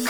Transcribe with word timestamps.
Butter 0.00 0.08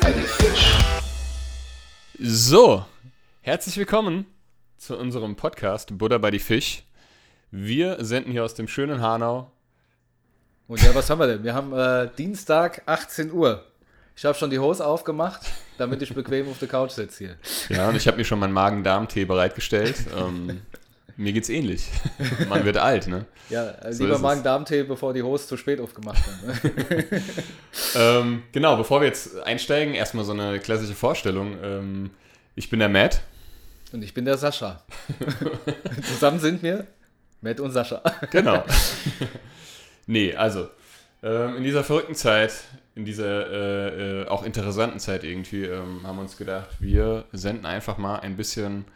bei 0.00 0.12
die 0.12 0.20
Fisch. 0.20 0.78
So, 2.18 2.84
herzlich 3.40 3.78
willkommen 3.78 4.26
zu 4.76 4.98
unserem 4.98 5.36
Podcast 5.36 5.96
Butter 5.96 6.18
bei 6.18 6.30
die 6.30 6.38
Fisch. 6.38 6.82
Wir 7.50 8.04
senden 8.04 8.32
hier 8.32 8.44
aus 8.44 8.52
dem 8.54 8.68
schönen 8.68 9.00
Hanau. 9.00 9.50
Und 10.66 10.82
ja, 10.82 10.94
was 10.94 11.08
haben 11.08 11.18
wir 11.18 11.28
denn? 11.28 11.44
Wir 11.44 11.54
haben 11.54 11.72
äh, 11.72 12.10
Dienstag 12.18 12.82
18 12.84 13.32
Uhr. 13.32 13.64
Ich 14.18 14.24
habe 14.24 14.36
schon 14.36 14.50
die 14.50 14.58
Hose 14.58 14.84
aufgemacht, 14.84 15.42
damit 15.76 16.02
ich 16.02 16.12
bequem 16.12 16.48
auf 16.48 16.58
der 16.58 16.66
Couch 16.66 16.90
sitze 16.90 17.18
hier. 17.18 17.36
Ja, 17.68 17.88
und 17.88 17.94
ich 17.94 18.08
habe 18.08 18.16
mir 18.16 18.24
schon 18.24 18.40
meinen 18.40 18.52
Magen-Darm-Tee 18.52 19.26
bereitgestellt. 19.26 19.94
Ähm, 20.12 20.60
mir 21.16 21.32
geht's 21.32 21.48
ähnlich. 21.48 21.86
Man 22.48 22.64
wird 22.64 22.78
alt, 22.78 23.06
ne? 23.06 23.26
Ja, 23.48 23.76
So 23.92 24.06
lieber. 24.06 24.18
Magen-Darm-Tee, 24.18 24.82
bevor 24.82 25.14
die 25.14 25.22
Hose 25.22 25.46
zu 25.46 25.56
spät 25.56 25.80
aufgemacht 25.80 26.20
wird. 26.26 26.90
Ne? 27.12 27.22
Ähm, 27.94 28.42
genau, 28.50 28.76
bevor 28.76 29.00
wir 29.00 29.06
jetzt 29.06 29.38
einsteigen, 29.42 29.94
erstmal 29.94 30.24
so 30.24 30.32
eine 30.32 30.58
klassische 30.58 30.94
Vorstellung. 30.94 31.56
Ähm, 31.62 32.10
ich 32.56 32.68
bin 32.68 32.80
der 32.80 32.88
Matt. 32.88 33.20
Und 33.92 34.02
ich 34.02 34.14
bin 34.14 34.24
der 34.24 34.36
Sascha. 34.36 34.82
Zusammen 36.02 36.40
sind 36.40 36.60
wir 36.64 36.88
Matt 37.40 37.60
und 37.60 37.70
Sascha. 37.70 38.02
Genau. 38.32 38.64
nee, 40.06 40.34
also, 40.34 40.70
ähm, 41.22 41.58
in 41.58 41.62
dieser 41.62 41.84
verrückten 41.84 42.16
Zeit, 42.16 42.52
in 42.98 43.04
dieser 43.04 43.50
äh, 43.50 44.22
äh, 44.22 44.26
auch 44.26 44.44
interessanten 44.44 44.98
Zeit 44.98 45.22
irgendwie, 45.22 45.62
ähm, 45.62 46.00
haben 46.02 46.16
wir 46.16 46.22
uns 46.22 46.36
gedacht, 46.36 46.68
wir 46.80 47.24
senden 47.32 47.64
einfach 47.64 47.96
mal 47.96 48.16
ein 48.16 48.36
bisschen 48.36 48.86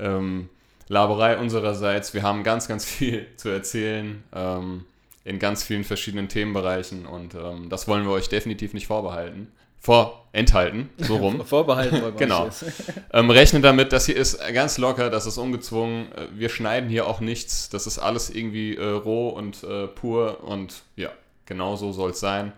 ähm, 0.00 0.48
Laberei 0.88 1.38
unsererseits. 1.38 2.12
Wir 2.12 2.24
haben 2.24 2.42
ganz, 2.42 2.66
ganz 2.66 2.84
viel 2.84 3.28
zu 3.36 3.50
erzählen 3.50 4.24
ähm, 4.34 4.84
in 5.24 5.38
ganz 5.38 5.62
vielen 5.62 5.84
verschiedenen 5.84 6.28
Themenbereichen 6.28 7.06
und 7.06 7.36
ähm, 7.36 7.68
das 7.70 7.86
wollen 7.86 8.04
wir 8.04 8.10
euch 8.10 8.28
definitiv 8.28 8.74
nicht 8.74 8.88
vorbehalten. 8.88 9.52
Vorenthalten, 9.78 10.90
so 10.98 11.16
rum. 11.16 11.46
Vorbehalten 11.46 12.02
wollen 12.02 12.14
wir 12.14 12.18
Genau. 12.18 12.50
Ähm, 13.12 13.30
rechnen 13.30 13.62
damit, 13.62 13.92
das 13.92 14.06
hier 14.06 14.16
ist 14.16 14.40
ganz 14.54 14.78
locker, 14.78 15.08
das 15.08 15.26
ist 15.26 15.38
ungezwungen. 15.38 16.10
Äh, 16.12 16.26
Wir 16.34 16.48
schneiden 16.48 16.90
hier 16.90 17.06
auch 17.06 17.20
nichts. 17.20 17.68
Das 17.68 17.86
ist 17.86 18.00
alles 18.00 18.28
irgendwie 18.28 18.74
äh, 18.76 18.84
roh 18.84 19.28
und 19.28 19.62
äh, 19.62 19.86
pur 19.86 20.42
und 20.42 20.82
ja, 20.96 21.10
genau 21.46 21.76
so 21.76 21.92
soll 21.92 22.10
es 22.10 22.18
sein. 22.20 22.52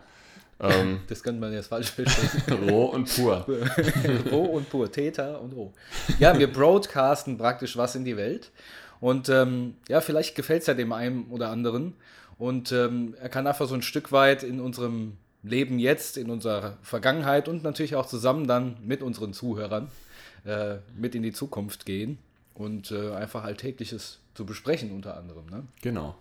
Ähm, 0.60 1.00
Das 1.08 1.22
könnte 1.22 1.40
man 1.40 1.52
jetzt 1.52 1.68
falsch 1.68 1.90
verstehen. 1.92 2.68
roh 2.68 2.86
und 2.86 3.14
pur. 3.14 3.46
roh 4.30 4.44
und 4.44 4.68
pur, 4.70 4.90
Täter 4.90 5.40
und 5.40 5.52
roh. 5.52 5.72
Ja, 6.18 6.38
wir 6.38 6.52
broadcasten 6.52 7.36
praktisch 7.38 7.76
was 7.76 7.94
in 7.94 8.04
die 8.04 8.16
Welt. 8.16 8.50
Und 9.00 9.28
ähm, 9.28 9.74
ja, 9.88 10.00
vielleicht 10.00 10.34
gefällt 10.34 10.62
es 10.62 10.66
ja 10.66 10.74
dem 10.74 10.92
einen 10.92 11.26
oder 11.30 11.50
anderen. 11.50 11.94
Und 12.38 12.72
ähm, 12.72 13.14
er 13.20 13.28
kann 13.28 13.46
einfach 13.46 13.68
so 13.68 13.74
ein 13.74 13.82
Stück 13.82 14.12
weit 14.12 14.42
in 14.42 14.60
unserem 14.60 15.16
Leben 15.42 15.78
jetzt, 15.78 16.16
in 16.16 16.30
unserer 16.30 16.78
Vergangenheit 16.82 17.48
und 17.48 17.62
natürlich 17.62 17.96
auch 17.96 18.06
zusammen 18.06 18.46
dann 18.46 18.76
mit 18.82 19.02
unseren 19.02 19.34
Zuhörern 19.34 19.88
äh, 20.46 20.76
mit 20.96 21.14
in 21.14 21.22
die 21.22 21.32
Zukunft 21.32 21.84
gehen 21.84 22.18
und 22.54 22.90
äh, 22.90 23.12
einfach 23.12 23.44
Alltägliches 23.44 24.20
zu 24.34 24.46
besprechen 24.46 24.90
unter 24.90 25.16
anderem. 25.16 25.46
Ne? 25.46 25.64
Genau. 25.82 26.14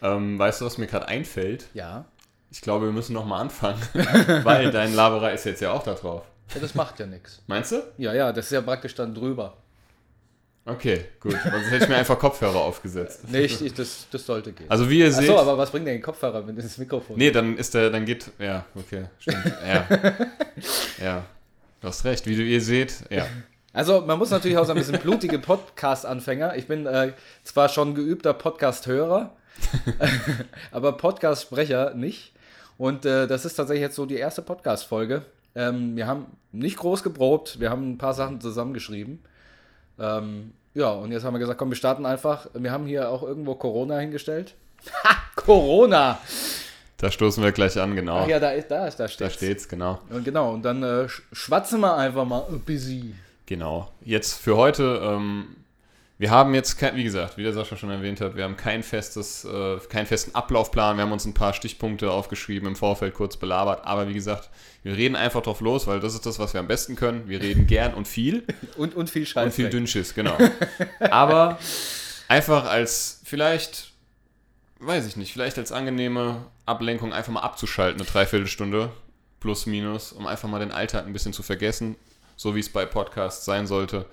Ähm, 0.00 0.38
weißt 0.38 0.60
du, 0.60 0.64
was 0.64 0.78
mir 0.78 0.86
gerade 0.86 1.08
einfällt? 1.08 1.68
Ja. 1.74 2.06
Ich 2.50 2.60
glaube, 2.60 2.86
wir 2.86 2.92
müssen 2.92 3.12
nochmal 3.12 3.42
anfangen, 3.42 3.80
weil 4.44 4.70
dein 4.70 4.94
Laberer 4.94 5.32
ist 5.32 5.44
jetzt 5.44 5.60
ja 5.60 5.72
auch 5.72 5.82
da 5.82 5.94
drauf. 5.94 6.22
ja, 6.54 6.60
das 6.60 6.74
macht 6.74 6.98
ja 6.98 7.06
nichts. 7.06 7.42
Meinst 7.46 7.72
du? 7.72 7.82
Ja, 7.98 8.14
ja, 8.14 8.32
das 8.32 8.46
ist 8.46 8.52
ja 8.52 8.60
praktisch 8.62 8.94
dann 8.94 9.14
drüber. 9.14 9.56
Okay, 10.64 11.06
gut. 11.18 11.32
Sonst 11.32 11.70
hätte 11.70 11.84
ich 11.84 11.88
mir 11.88 11.96
einfach 11.96 12.18
Kopfhörer 12.18 12.56
aufgesetzt. 12.60 13.22
Nee, 13.28 13.40
ich, 13.40 13.64
ich, 13.64 13.72
das, 13.72 14.06
das 14.10 14.26
sollte 14.26 14.52
gehen. 14.52 14.66
Also 14.68 14.88
wie 14.90 14.98
ihr 14.98 15.10
seht. 15.10 15.30
Achso, 15.30 15.40
aber 15.40 15.56
was 15.56 15.70
bringt 15.70 15.86
denn 15.86 15.94
den 15.94 16.02
Kopfhörer, 16.02 16.46
wenn 16.46 16.56
das 16.56 16.76
Mikrofon 16.76 17.16
Nee, 17.16 17.30
dann 17.30 17.56
ist 17.56 17.72
der, 17.72 17.88
dann 17.88 18.04
geht, 18.04 18.30
ja, 18.38 18.66
okay, 18.74 19.06
stimmt, 19.18 19.46
ja. 19.66 19.86
Ja, 21.02 21.24
du 21.80 21.88
hast 21.88 22.04
recht, 22.04 22.26
wie 22.26 22.36
du 22.36 22.42
ihr 22.42 22.60
seht, 22.60 23.04
ja. 23.08 23.26
Also 23.72 24.02
man 24.02 24.18
muss 24.18 24.30
natürlich 24.30 24.58
auch 24.58 24.66
so 24.66 24.72
ein 24.72 24.78
bisschen 24.78 24.98
blutige 24.98 25.38
Podcast-Anfänger. 25.38 26.56
Ich 26.56 26.66
bin 26.66 26.84
äh, 26.84 27.12
zwar 27.44 27.70
schon 27.70 27.94
geübter 27.94 28.34
Podcast-Hörer, 28.34 29.34
aber 30.70 30.92
Podcast-Sprecher 30.92 31.94
nicht. 31.94 32.32
Und 32.78 33.04
äh, 33.04 33.26
das 33.26 33.44
ist 33.44 33.54
tatsächlich 33.54 33.82
jetzt 33.82 33.96
so 33.96 34.06
die 34.06 34.16
erste 34.16 34.40
Podcast-Folge. 34.40 35.22
Ähm, 35.54 35.96
wir 35.96 36.06
haben 36.06 36.26
nicht 36.52 36.76
groß 36.78 37.02
geprobt, 37.02 37.58
wir 37.60 37.70
haben 37.70 37.90
ein 37.90 37.98
paar 37.98 38.14
Sachen 38.14 38.40
zusammengeschrieben. 38.40 39.18
Ähm, 39.98 40.52
ja, 40.74 40.90
und 40.92 41.10
jetzt 41.10 41.24
haben 41.24 41.34
wir 41.34 41.40
gesagt, 41.40 41.58
komm, 41.58 41.70
wir 41.70 41.76
starten 41.76 42.06
einfach. 42.06 42.46
Wir 42.54 42.70
haben 42.70 42.86
hier 42.86 43.10
auch 43.10 43.22
irgendwo 43.22 43.54
Corona 43.56 43.98
hingestellt. 43.98 44.54
Ha, 45.04 45.16
Corona! 45.34 46.18
Da 46.98 47.10
stoßen 47.10 47.42
wir 47.42 47.50
gleich 47.52 47.78
an, 47.80 47.94
genau. 47.96 48.18
Ach 48.18 48.28
ja, 48.28 48.38
da, 48.38 48.50
ist, 48.52 48.68
da, 48.70 48.86
ist, 48.86 48.96
da 49.00 49.04
Da 49.04 49.08
steht's. 49.08 49.34
steht's, 49.34 49.68
genau. 49.68 49.98
Und 50.10 50.24
genau, 50.24 50.52
und 50.52 50.62
dann 50.64 50.82
äh, 50.84 50.86
sch- 51.06 51.22
schwatzen 51.32 51.80
wir 51.80 51.96
einfach 51.96 52.24
mal 52.24 52.44
ein 52.48 52.60
bisschen. 52.60 53.18
Genau. 53.46 53.90
Jetzt 54.04 54.34
für 54.40 54.56
heute, 54.56 55.00
ähm, 55.02 55.56
wir 56.20 56.32
haben 56.32 56.52
jetzt, 56.52 56.82
wie 56.96 57.04
gesagt, 57.04 57.36
wie 57.36 57.44
der 57.44 57.52
Sascha 57.52 57.76
schon 57.76 57.90
erwähnt 57.90 58.20
hat, 58.20 58.34
wir 58.34 58.42
haben 58.42 58.56
kein 58.56 58.82
festes, 58.82 59.44
äh, 59.44 59.78
keinen 59.88 60.06
festen 60.06 60.34
Ablaufplan. 60.34 60.96
Wir 60.96 61.02
haben 61.02 61.12
uns 61.12 61.24
ein 61.24 61.34
paar 61.34 61.54
Stichpunkte 61.54 62.10
aufgeschrieben, 62.10 62.68
im 62.68 62.74
Vorfeld 62.74 63.14
kurz 63.14 63.36
belabert. 63.36 63.84
Aber 63.84 64.08
wie 64.08 64.14
gesagt, 64.14 64.50
wir 64.82 64.96
reden 64.96 65.14
einfach 65.14 65.42
drauf 65.42 65.60
los, 65.60 65.86
weil 65.86 66.00
das 66.00 66.14
ist 66.14 66.26
das, 66.26 66.40
was 66.40 66.54
wir 66.54 66.60
am 66.60 66.66
besten 66.66 66.96
können. 66.96 67.28
Wir 67.28 67.40
reden 67.40 67.68
gern 67.68 67.94
und 67.94 68.08
viel. 68.08 68.42
Und, 68.76 68.94
und 68.94 69.10
viel 69.10 69.26
Scheiß. 69.26 69.46
Und 69.46 69.52
viel 69.52 69.70
Dünnschiss, 69.70 70.14
genau. 70.14 70.36
Aber 71.10 71.58
einfach 72.26 72.64
als 72.64 73.20
vielleicht, 73.24 73.92
weiß 74.80 75.06
ich 75.06 75.16
nicht, 75.16 75.32
vielleicht 75.32 75.58
als 75.58 75.72
angenehme 75.72 76.46
Ablenkung 76.66 77.12
einfach 77.12 77.32
mal 77.32 77.40
abzuschalten, 77.40 78.00
eine 78.00 78.08
Dreiviertelstunde 78.08 78.90
plus 79.40 79.66
minus, 79.66 80.12
um 80.12 80.26
einfach 80.26 80.48
mal 80.48 80.60
den 80.60 80.72
Alltag 80.72 81.06
ein 81.06 81.12
bisschen 81.12 81.32
zu 81.32 81.42
vergessen, 81.42 81.96
so 82.36 82.54
wie 82.54 82.60
es 82.60 82.68
bei 82.68 82.86
Podcasts 82.86 83.44
sein 83.44 83.66
sollte. 83.66 84.06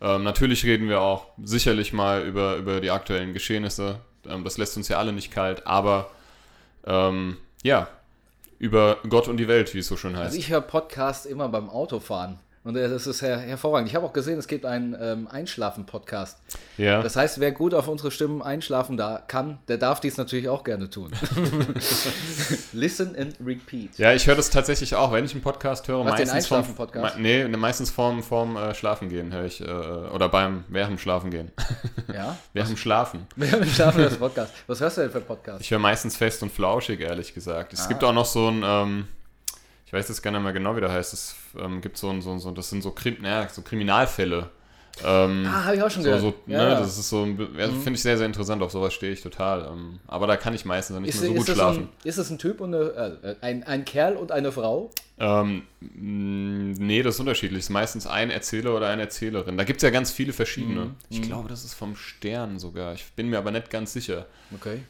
Ähm, 0.00 0.22
natürlich 0.22 0.64
reden 0.64 0.88
wir 0.88 1.00
auch 1.00 1.26
sicherlich 1.42 1.92
mal 1.92 2.22
über, 2.22 2.56
über 2.56 2.80
die 2.80 2.90
aktuellen 2.90 3.32
Geschehnisse. 3.32 4.00
Ähm, 4.26 4.44
das 4.44 4.58
lässt 4.58 4.76
uns 4.76 4.88
ja 4.88 4.98
alle 4.98 5.12
nicht 5.12 5.30
kalt, 5.30 5.66
aber 5.66 6.10
ähm, 6.86 7.36
ja, 7.62 7.88
über 8.58 8.98
Gott 9.08 9.28
und 9.28 9.36
die 9.36 9.48
Welt, 9.48 9.74
wie 9.74 9.78
es 9.78 9.88
so 9.88 9.96
schön 9.96 10.16
heißt. 10.16 10.26
Also 10.26 10.38
ich 10.38 10.50
höre 10.50 10.60
Podcasts 10.60 11.26
immer 11.26 11.48
beim 11.48 11.68
Autofahren. 11.68 12.38
Und 12.68 12.74
das 12.74 13.06
ist 13.06 13.22
her 13.22 13.38
hervorragend. 13.38 13.88
Ich 13.88 13.94
habe 13.94 14.04
auch 14.04 14.12
gesehen, 14.12 14.38
es 14.38 14.46
gibt 14.46 14.66
einen 14.66 14.94
ähm, 15.00 15.26
Einschlafen-Podcast. 15.26 16.36
ja. 16.76 17.02
Das 17.02 17.16
heißt, 17.16 17.40
wer 17.40 17.50
gut 17.50 17.72
auf 17.72 17.88
unsere 17.88 18.10
Stimmen 18.10 18.42
einschlafen 18.42 18.98
da 18.98 19.22
kann, 19.26 19.56
der 19.68 19.78
darf 19.78 20.00
dies 20.00 20.18
natürlich 20.18 20.50
auch 20.50 20.64
gerne 20.64 20.90
tun. 20.90 21.10
Listen 22.74 23.16
and 23.16 23.36
repeat. 23.42 23.96
Ja, 23.96 24.12
ich 24.12 24.26
höre 24.26 24.34
das 24.34 24.50
tatsächlich 24.50 24.94
auch, 24.94 25.12
wenn 25.12 25.24
ich 25.24 25.32
einen 25.32 25.40
Podcast 25.40 25.88
höre. 25.88 26.04
Was, 26.04 26.16
den 26.16 26.26
meistens 26.26 26.46
vorm- 26.46 26.58
Einschlafen-Podcast? 26.58 27.16
Me 27.16 27.48
nee, 27.48 27.56
meistens 27.56 27.90
vorm, 27.90 28.22
vorm 28.22 28.58
äh, 28.58 28.74
Schlafen 28.74 29.08
gehen 29.08 29.32
höre 29.32 29.46
ich. 29.46 29.62
Äh, 29.62 29.64
oder 29.64 30.28
beim, 30.28 30.64
während 30.68 30.90
dem 30.90 30.98
Schlafen 30.98 31.30
gehen. 31.30 31.50
Ja? 32.12 32.36
während 32.52 32.72
dem 32.72 32.76
Schlafen. 32.76 33.26
Wir 33.36 33.50
haben 33.50 33.64
Schlafen 33.64 34.02
das 34.02 34.18
Podcast. 34.18 34.52
Was 34.66 34.78
hörst 34.82 34.98
du 34.98 35.00
denn 35.00 35.10
für 35.10 35.22
Podcast? 35.22 35.62
Ich 35.62 35.70
höre 35.70 35.78
meistens 35.78 36.18
fest 36.18 36.42
und 36.42 36.52
flauschig, 36.52 37.00
ehrlich 37.00 37.32
gesagt. 37.32 37.72
Es 37.72 37.88
gibt 37.88 38.04
auch 38.04 38.12
noch 38.12 38.26
so 38.26 38.48
ein, 38.48 38.62
ähm, 38.62 39.08
ich 39.88 39.92
weiß 39.94 40.06
jetzt 40.10 40.20
gar 40.22 40.30
nicht 40.32 40.42
mehr 40.42 40.52
genau, 40.52 40.76
wie 40.76 40.80
der 40.82 40.92
heißt. 40.92 41.14
Es 41.14 41.34
ähm, 41.58 41.80
gibt 41.80 41.96
so 41.96 42.10
ein, 42.10 42.20
so, 42.20 42.30
ein- 42.30 42.40
so, 42.40 42.50
das 42.50 42.68
sind 42.68 42.82
so, 42.82 42.90
Krim, 42.90 43.16
naja, 43.22 43.48
so 43.48 43.62
Kriminalfälle. 43.62 44.50
Ähm, 45.02 45.46
Ah, 45.48 45.64
habe 45.64 45.76
ich 45.76 45.82
auch 45.82 45.90
schon 45.90 46.02
so, 46.02 46.08
gehört. 46.10 46.20
so, 46.20 46.34
ja, 46.46 46.58
ne, 46.58 46.68
ja. 46.72 46.80
Das 46.80 46.98
ist 46.98 47.08
so, 47.08 47.24
ja, 47.24 47.68
finde 47.70 47.92
ich 47.92 48.02
sehr, 48.02 48.18
sehr 48.18 48.26
interessant. 48.26 48.60
Auf 48.62 48.70
sowas 48.70 48.92
stehe 48.92 49.12
ich 49.12 49.22
total. 49.22 49.64
Ähm, 49.66 49.98
aber 50.06 50.26
da 50.26 50.36
kann 50.36 50.52
ich 50.54 50.66
meistens 50.66 50.94
dann 50.96 51.04
nicht 51.04 51.14
ist, 51.14 51.20
mehr 51.22 51.28
so 51.30 51.34
gut 51.36 51.46
schlafen. 51.48 51.84
ein, 51.84 51.88
ist 52.06 52.18
es 52.18 52.28
ein 52.30 52.38
Typ 52.38 52.60
und 52.60 52.74
eine, 52.74 52.84
äh, 53.22 53.36
ein, 53.40 53.62
ein 53.64 53.86
Kerl 53.86 54.16
und 54.16 54.30
eine 54.30 54.52
Frau? 54.52 54.90
Ähm, 55.18 55.62
nee, 55.80 57.02
das 57.02 57.14
ist 57.14 57.20
unterschiedlich. 57.20 57.60
Es 57.60 57.64
ist 57.66 57.70
meistens 57.70 58.06
ein 58.06 58.30
Erzähler 58.30 58.76
oder 58.76 58.88
eine 58.88 59.02
Erzählerin. 59.02 59.56
Da 59.56 59.64
gibt 59.64 59.78
es 59.78 59.82
ja 59.84 59.90
ganz 59.90 60.10
viele 60.12 60.34
verschiedene. 60.34 60.84
Mhm. 60.86 60.94
Ich 61.08 61.22
glaube, 61.22 61.48
das 61.48 61.64
ist 61.64 61.72
vom 61.74 61.96
Stern 61.96 62.58
sogar. 62.58 62.92
Ich 62.92 63.04
bin 63.12 63.30
mir 63.30 63.38
aber 63.38 63.50
nicht 63.52 63.70
ganz 63.70 63.92
sicher. 63.94 64.26
Okay. 64.54 64.82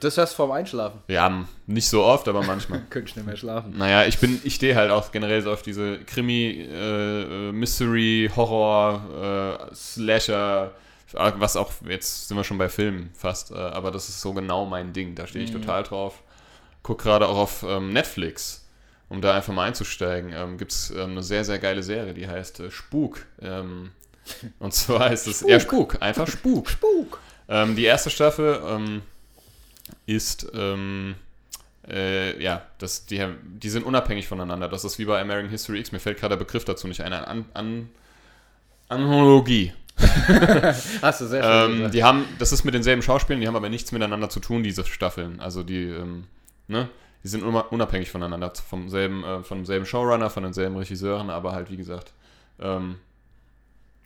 Das 0.00 0.16
hörst 0.16 0.34
du 0.34 0.36
vorm 0.36 0.52
Einschlafen. 0.52 1.00
Ja, 1.08 1.44
nicht 1.66 1.88
so 1.88 2.04
oft, 2.04 2.28
aber 2.28 2.42
manchmal. 2.42 2.80
Könnte 2.90 3.10
ich 3.10 3.16
nicht 3.16 3.26
mehr 3.26 3.36
schlafen. 3.36 3.76
naja, 3.76 4.04
ich 4.04 4.18
bin, 4.18 4.40
ich 4.44 4.54
stehe 4.54 4.76
halt 4.76 4.90
auch 4.90 5.10
generell 5.10 5.42
so 5.42 5.52
auf 5.52 5.62
diese 5.62 5.98
Krimi, 6.04 6.66
äh, 6.70 7.48
äh, 7.48 7.52
Mystery, 7.52 8.30
Horror, 8.34 9.68
äh, 9.70 9.74
Slasher, 9.74 10.72
was 11.12 11.56
auch, 11.56 11.72
jetzt 11.88 12.28
sind 12.28 12.36
wir 12.36 12.44
schon 12.44 12.58
bei 12.58 12.68
Filmen 12.68 13.10
fast, 13.14 13.50
äh, 13.50 13.54
aber 13.54 13.90
das 13.90 14.08
ist 14.08 14.20
so 14.20 14.32
genau 14.32 14.66
mein 14.66 14.92
Ding. 14.92 15.14
Da 15.14 15.26
stehe 15.26 15.44
ich 15.44 15.50
total 15.50 15.82
drauf. 15.82 16.22
Guck 16.82 17.02
gerade 17.02 17.26
auch 17.26 17.38
auf 17.38 17.64
ähm, 17.66 17.92
Netflix, 17.92 18.68
um 19.08 19.20
da 19.20 19.34
einfach 19.34 19.52
mal 19.52 19.66
einzusteigen. 19.66 20.32
Ähm, 20.34 20.58
Gibt 20.58 20.72
es 20.72 20.90
ähm, 20.90 21.12
eine 21.12 21.22
sehr, 21.22 21.44
sehr 21.44 21.58
geile 21.58 21.82
Serie, 21.82 22.14
die 22.14 22.28
heißt 22.28 22.60
äh, 22.60 22.70
Spuk. 22.70 23.26
Ähm, 23.42 23.90
und 24.58 24.72
zwar 24.72 25.12
ist 25.12 25.26
es 25.26 25.42
eher 25.42 25.60
Spuk, 25.60 26.00
einfach 26.00 26.28
Spuk. 26.28 26.70
Spuk. 26.70 27.20
Ähm, 27.48 27.74
die 27.74 27.84
erste 27.84 28.10
Staffel 28.10 28.60
ähm, 28.66 29.02
ist 30.08 30.50
ähm, 30.54 31.14
äh, 31.86 32.42
ja, 32.42 32.62
das, 32.78 33.04
die, 33.06 33.24
die 33.44 33.68
sind 33.68 33.84
unabhängig 33.84 34.26
voneinander. 34.26 34.68
Das 34.68 34.84
ist 34.84 34.98
wie 34.98 35.04
bei 35.04 35.20
American 35.20 35.50
History 35.50 35.78
X. 35.80 35.92
Mir 35.92 36.00
fällt 36.00 36.18
gerade 36.18 36.36
der 36.36 36.44
Begriff 36.44 36.64
dazu 36.64 36.88
nicht 36.88 37.02
ein. 37.02 37.12
An, 37.12 37.44
an, 37.54 37.88
Analogie. 38.88 39.72
Hast 41.02 41.20
du 41.20 41.26
sehr 41.26 41.42
schön 41.42 41.82
Ähm, 41.84 41.90
die 41.90 42.04
haben, 42.04 42.24
das 42.38 42.52
ist 42.52 42.64
mit 42.64 42.72
denselben 42.72 43.02
Schauspielern, 43.02 43.40
die 43.40 43.48
haben 43.48 43.56
aber 43.56 43.68
nichts 43.68 43.92
miteinander 43.92 44.30
zu 44.30 44.40
tun, 44.40 44.62
diese 44.62 44.84
Staffeln. 44.84 45.40
Also 45.40 45.62
die, 45.62 45.84
ähm, 45.84 46.24
ne? 46.68 46.88
Die 47.24 47.28
sind 47.28 47.42
una- 47.42 47.66
unabhängig 47.70 48.10
voneinander, 48.10 48.52
vom 48.54 48.88
selben, 48.88 49.24
äh, 49.24 49.42
vom 49.42 49.66
selben 49.66 49.84
Showrunner, 49.84 50.30
von 50.30 50.44
denselben 50.44 50.76
Regisseuren, 50.76 51.30
aber 51.30 51.52
halt, 51.52 51.68
wie 51.70 51.76
gesagt, 51.76 52.12
ähm, 52.60 52.96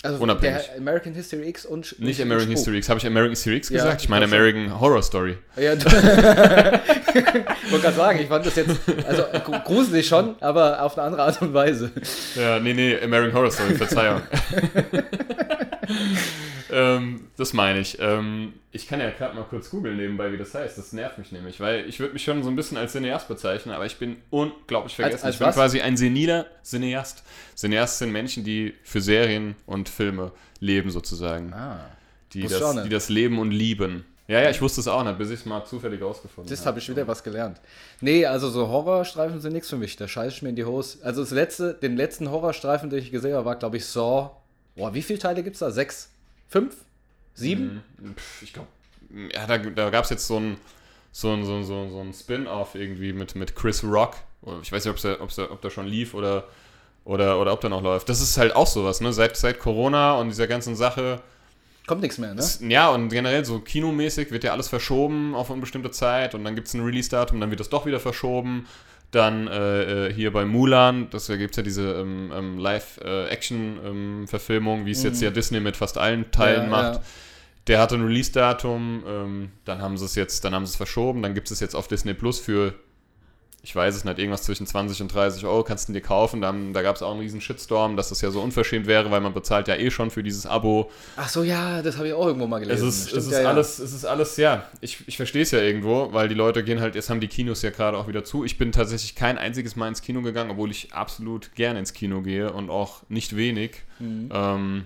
also 0.03 0.23
unabhängig. 0.23 0.63
American 0.77 1.15
History 1.15 1.49
X 1.49 1.65
und 1.65 1.99
nicht 2.01 2.19
und 2.19 2.27
American 2.27 2.49
Spuk. 2.49 2.57
History 2.59 2.79
X. 2.79 2.89
Habe 2.89 2.99
ich 2.99 3.07
American 3.07 3.31
History 3.31 3.57
X 3.57 3.69
Ja, 3.69 3.77
gesagt? 3.77 4.01
Ich 4.01 4.05
ich 4.05 4.09
meine 4.11 4.27
schon. 4.27 4.35
American 4.35 4.81
Horror 4.81 5.03
Story. 5.03 5.37
Ja, 5.57 5.73
ich 5.75 5.85
wollte 5.85 7.81
gerade 7.83 7.97
sagen, 7.97 8.19
ich 8.21 8.27
fand 8.29 8.47
das 8.47 8.57
jetzt, 8.57 8.81
also 9.07 9.23
gru- 9.45 9.61
gruselig 9.65 10.07
schon, 10.09 10.35
aber 10.41 10.83
auf 10.83 10.97
eine 10.99 11.07
andere 11.07 11.23
Art 11.25 11.41
und 11.43 11.55
Weise. 11.55 11.91
Ja, 12.35 12.59
nee, 12.59 12.73
nee, 12.75 12.99
American 13.03 13.35
Horror 13.35 13.51
Story, 13.51 13.75
Verzeihung. 13.75 14.23
ähm, 16.73 17.29
das 17.37 17.53
meine 17.53 17.81
ich. 17.81 17.99
Ähm, 18.01 18.55
ich 18.73 18.89
kann 18.89 19.01
ja 19.01 19.11
gerade 19.11 19.37
mal 19.37 19.45
kurz 19.45 19.71
googeln 19.71 19.97
nebenbei, 19.97 20.33
wie 20.33 20.39
das 20.39 20.55
heißt. 20.55 20.79
Das 20.79 20.93
nervt 20.93 21.19
mich 21.19 21.31
nämlich, 21.31 21.61
weil 21.61 21.89
ich 21.89 22.01
würde 22.01 22.15
mich 22.15 22.25
schon 22.25 22.43
so 22.43 22.49
ein 22.49 22.57
bisschen 22.57 22.77
als 22.77 22.93
Cineast 22.93 23.29
bezeichnen, 23.29 23.75
aber 23.75 23.87
ich 23.87 23.99
bin 23.99 24.17
unglaublich 24.31 24.97
vergessen. 24.97 25.25
als 25.25 25.35
ich 25.35 25.39
bin 25.39 25.49
was? 25.49 25.55
quasi 25.55 25.81
ein 25.81 25.97
seniler 25.97 26.47
Cineast. 26.65 27.23
Cineast 27.57 27.99
sind 27.99 28.13
Menschen, 28.13 28.45
die 28.45 28.75
für 28.83 29.01
Serien 29.01 29.55
und 29.67 29.89
Filme 29.89 30.33
leben 30.61 30.91
sozusagen. 30.91 31.53
Ah, 31.53 31.91
die, 32.33 32.43
das, 32.43 32.75
nicht. 32.75 32.87
die 32.87 32.91
das 32.91 33.09
leben 33.09 33.39
und 33.39 33.51
lieben. 33.51 34.05
Ja, 34.29 34.41
ja, 34.41 34.51
ich 34.51 34.63
wusste 34.63 34.81
es 34.81 34.89
auch 34.89 35.05
nicht, 35.05 35.19
bis 35.19 35.29
ich 35.29 35.41
es 35.41 35.47
mal 35.47 35.65
zufällig 35.65 36.01
rausgefunden 36.01 36.49
das 36.49 36.61
habe. 36.61 36.69
habe 36.69 36.79
ich 36.79 36.89
wieder 36.89 37.07
was 37.07 37.23
gelernt. 37.23 37.61
Nee, 38.01 38.25
also 38.25 38.49
so 38.49 38.69
Horrorstreifen 38.69 39.41
sind 39.41 39.53
nichts 39.53 39.69
für 39.69 39.77
mich, 39.77 39.97
da 39.97 40.09
scheiße 40.09 40.37
ich 40.37 40.43
mir 40.43 40.51
in 40.51 40.57
die 40.57 40.65
Hose. 40.65 40.99
Also 41.03 41.21
das 41.23 41.33
letzte, 41.33 41.75
den 41.75 41.97
letzten 41.97 42.31
Horrorstreifen, 42.31 42.89
den 42.89 43.01
ich 43.01 43.11
gesehen 43.11 43.35
habe, 43.35 43.45
war 43.45 43.57
glaube 43.57 43.77
ich 43.77 43.85
Saw. 43.85 44.31
Boah, 44.77 44.95
wie 44.95 45.03
viele 45.03 45.19
Teile 45.19 45.43
gibt 45.43 45.57
es 45.57 45.61
da? 45.61 45.71
Sechs? 45.71 46.09
Fünf? 46.53 46.77
Sieben? 47.35 47.83
Pff, 48.15 48.43
Ich 48.43 48.53
glaube, 48.53 48.69
ja, 49.35 49.47
da, 49.47 49.57
da 49.59 49.89
gab 49.91 50.05
es 50.05 50.11
jetzt 50.11 50.27
so 50.27 50.39
ein, 50.39 50.59
so 51.11 51.33
ein, 51.33 51.45
so 51.47 51.55
ein, 51.57 51.65
so 51.65 51.75
ein, 51.83 51.91
so 51.91 52.01
ein 52.01 52.13
Spin-off 52.13 52.75
irgendwie 52.75 53.13
mit, 53.15 53.35
mit 53.35 53.57
Chris 53.57 53.83
Rock. 53.83 54.17
Ich 54.61 54.71
weiß 54.71 54.85
nicht, 54.85 54.93
ob's 54.93 55.03
da, 55.03 55.19
ob's 55.21 55.37
da, 55.37 55.51
ob 55.51 55.63
der 55.63 55.71
schon 55.71 55.87
lief 55.87 56.13
oder, 56.15 56.45
oder, 57.05 57.41
oder 57.41 57.53
ob 57.55 57.61
der 57.63 57.71
noch 57.71 57.83
läuft. 57.83 58.09
Das 58.11 58.21
ist 58.21 58.37
halt 58.37 58.55
auch 58.55 58.67
sowas, 58.67 59.01
ne? 59.01 59.13
Seit, 59.15 59.37
seit 59.37 59.59
Corona 59.59 60.15
und 60.15 60.29
dieser 60.29 60.47
ganzen 60.47 60.77
Sache. 60.77 61.23
Kommt 61.87 62.03
nichts 62.03 62.19
mehr, 62.19 62.35
ne? 62.35 62.41
ist- 62.41 62.61
Ja, 62.61 62.91
und 62.91 63.09
generell 63.09 63.45
so 63.45 63.59
kinomäßig 63.61 64.31
wird 64.31 64.45
ja 64.45 64.53
alles 64.53 64.69
verschoben 64.69 65.35
auf 65.35 65.49
unbestimmte 65.51 65.91
Zeit 65.91 66.35
und 66.35 66.45
dann 66.45 66.55
gibt 66.55 66.69
es 66.69 66.75
ein 66.75 66.85
Release-Datum, 66.85 67.41
dann 67.41 67.51
wird 67.51 67.61
das 67.61 67.71
doch 67.71 67.87
wieder 67.87 67.99
verschoben. 67.99 68.67
Dann 69.13 69.47
äh, 69.47 70.09
äh, 70.09 70.13
hier 70.13 70.33
bei 70.33 70.45
Mulan, 70.45 71.09
das 71.11 71.29
gibt 71.29 71.51
es 71.51 71.57
ja 71.59 71.63
diese 71.63 71.93
ähm, 71.93 72.33
ähm, 72.35 72.59
Live-Action-Verfilmung, 72.59 74.87
wie 74.87 74.91
es 74.91 75.03
jetzt 75.03 75.21
ja 75.23 75.31
Disney 75.31 75.61
mit 75.61 75.77
fast 75.77 75.99
allen 75.99 76.31
Teilen 76.31 76.65
Ja, 76.65 76.69
macht. 76.71 76.95
ja. 76.95 77.03
Der 77.69 77.79
hatte 77.81 77.95
ein 77.95 78.03
Release-Datum, 78.05 79.05
ähm, 79.07 79.51
dann 79.65 79.81
haben 79.83 79.97
sie 79.99 80.05
es 80.07 80.15
jetzt, 80.17 80.45
dann 80.45 80.55
haben 80.55 80.67
sie 80.67 80.71
es 80.71 80.77
verschoben, 80.77 81.23
dann 81.23 81.35
gibt 81.35 81.47
es 81.49 81.53
es 81.53 81.61
jetzt 81.61 81.75
auf 81.77 81.87
Disney 81.89 82.15
Plus 82.15 82.41
für, 82.41 82.75
ich 83.65 83.77
weiß 83.77 83.95
es 83.95 84.05
nicht, 84.05 84.19
irgendwas 84.19 84.43
zwischen 84.43 84.67
20 84.67 85.03
und 85.03 85.15
30 85.15 85.45
Euro 85.47 85.63
kannst 85.63 85.89
du 85.89 85.93
dir 85.93 86.01
kaufen. 86.01 86.41
Dann, 86.41 86.73
da 86.73 86.83
gab 86.83 86.97
es 86.97 87.03
auch 87.03 87.13
einen 87.13 87.21
riesen 87.21 87.41
Shitstorm, 87.41 87.97
dass 87.97 88.09
das 88.09 88.21
ja 88.21 88.33
so 88.33 88.41
unverschämt 88.43 88.87
wäre, 88.89 89.13
weil 89.13 89.21
man 89.21 89.33
bezahlt 89.35 89.69
ja 89.69 89.77
eh 89.77 89.91
schon 89.93 90.11
für 90.11 90.25
dieses 90.25 90.47
Abo. 90.47 90.91
Ach 91.17 91.29
so, 91.29 91.45
ja, 91.45 91.81
das 91.81 91.97
habe 91.97 92.09
ich 92.09 92.15
auch 92.15 92.27
irgendwo 92.27 92.49
mal 92.49 92.61
Es 92.61 92.67
gelesen. 92.69 92.89
ist, 92.89 93.09
Stimmt, 93.11 93.19
es 93.21 93.27
ist 93.29 93.33
ja, 93.35 93.43
ja. 93.43 93.49
alles, 93.51 93.79
es 93.79 93.93
ist 93.93 94.05
alles, 94.05 94.37
ja, 94.37 94.67
ich, 94.81 95.07
ich 95.07 95.17
verstehe 95.17 95.43
es 95.43 95.53
ja 95.53 95.61
irgendwo, 95.61 96.13
weil 96.13 96.29
die 96.29 96.35
Leute 96.35 96.65
gehen 96.65 96.81
halt, 96.81 96.97
jetzt 96.97 97.09
haben 97.09 97.21
die 97.21 97.29
Kinos 97.29 97.63
ja 97.63 97.71
gerade 97.71 97.97
auch 97.99 98.09
wieder 98.09 98.25
zu. 98.25 98.45
Ich 98.45 98.59
bin 98.59 98.73
tatsächlich 98.73 99.15
kein 99.15 99.39
einziges 99.39 99.77
Mal 99.77 99.87
ins 99.87 100.03
Kino 100.03 100.23
gegangen, 100.23 100.51
obwohl 100.51 100.73
ich 100.73 100.93
absolut 100.93 101.55
gerne 101.55 101.79
ins 101.79 101.93
Kino 101.93 102.21
gehe 102.23 102.53
und 102.53 102.69
auch 102.69 103.03
nicht 103.09 103.37
wenig. 103.37 103.83
Mhm. 104.01 104.29
Ähm, 104.35 104.85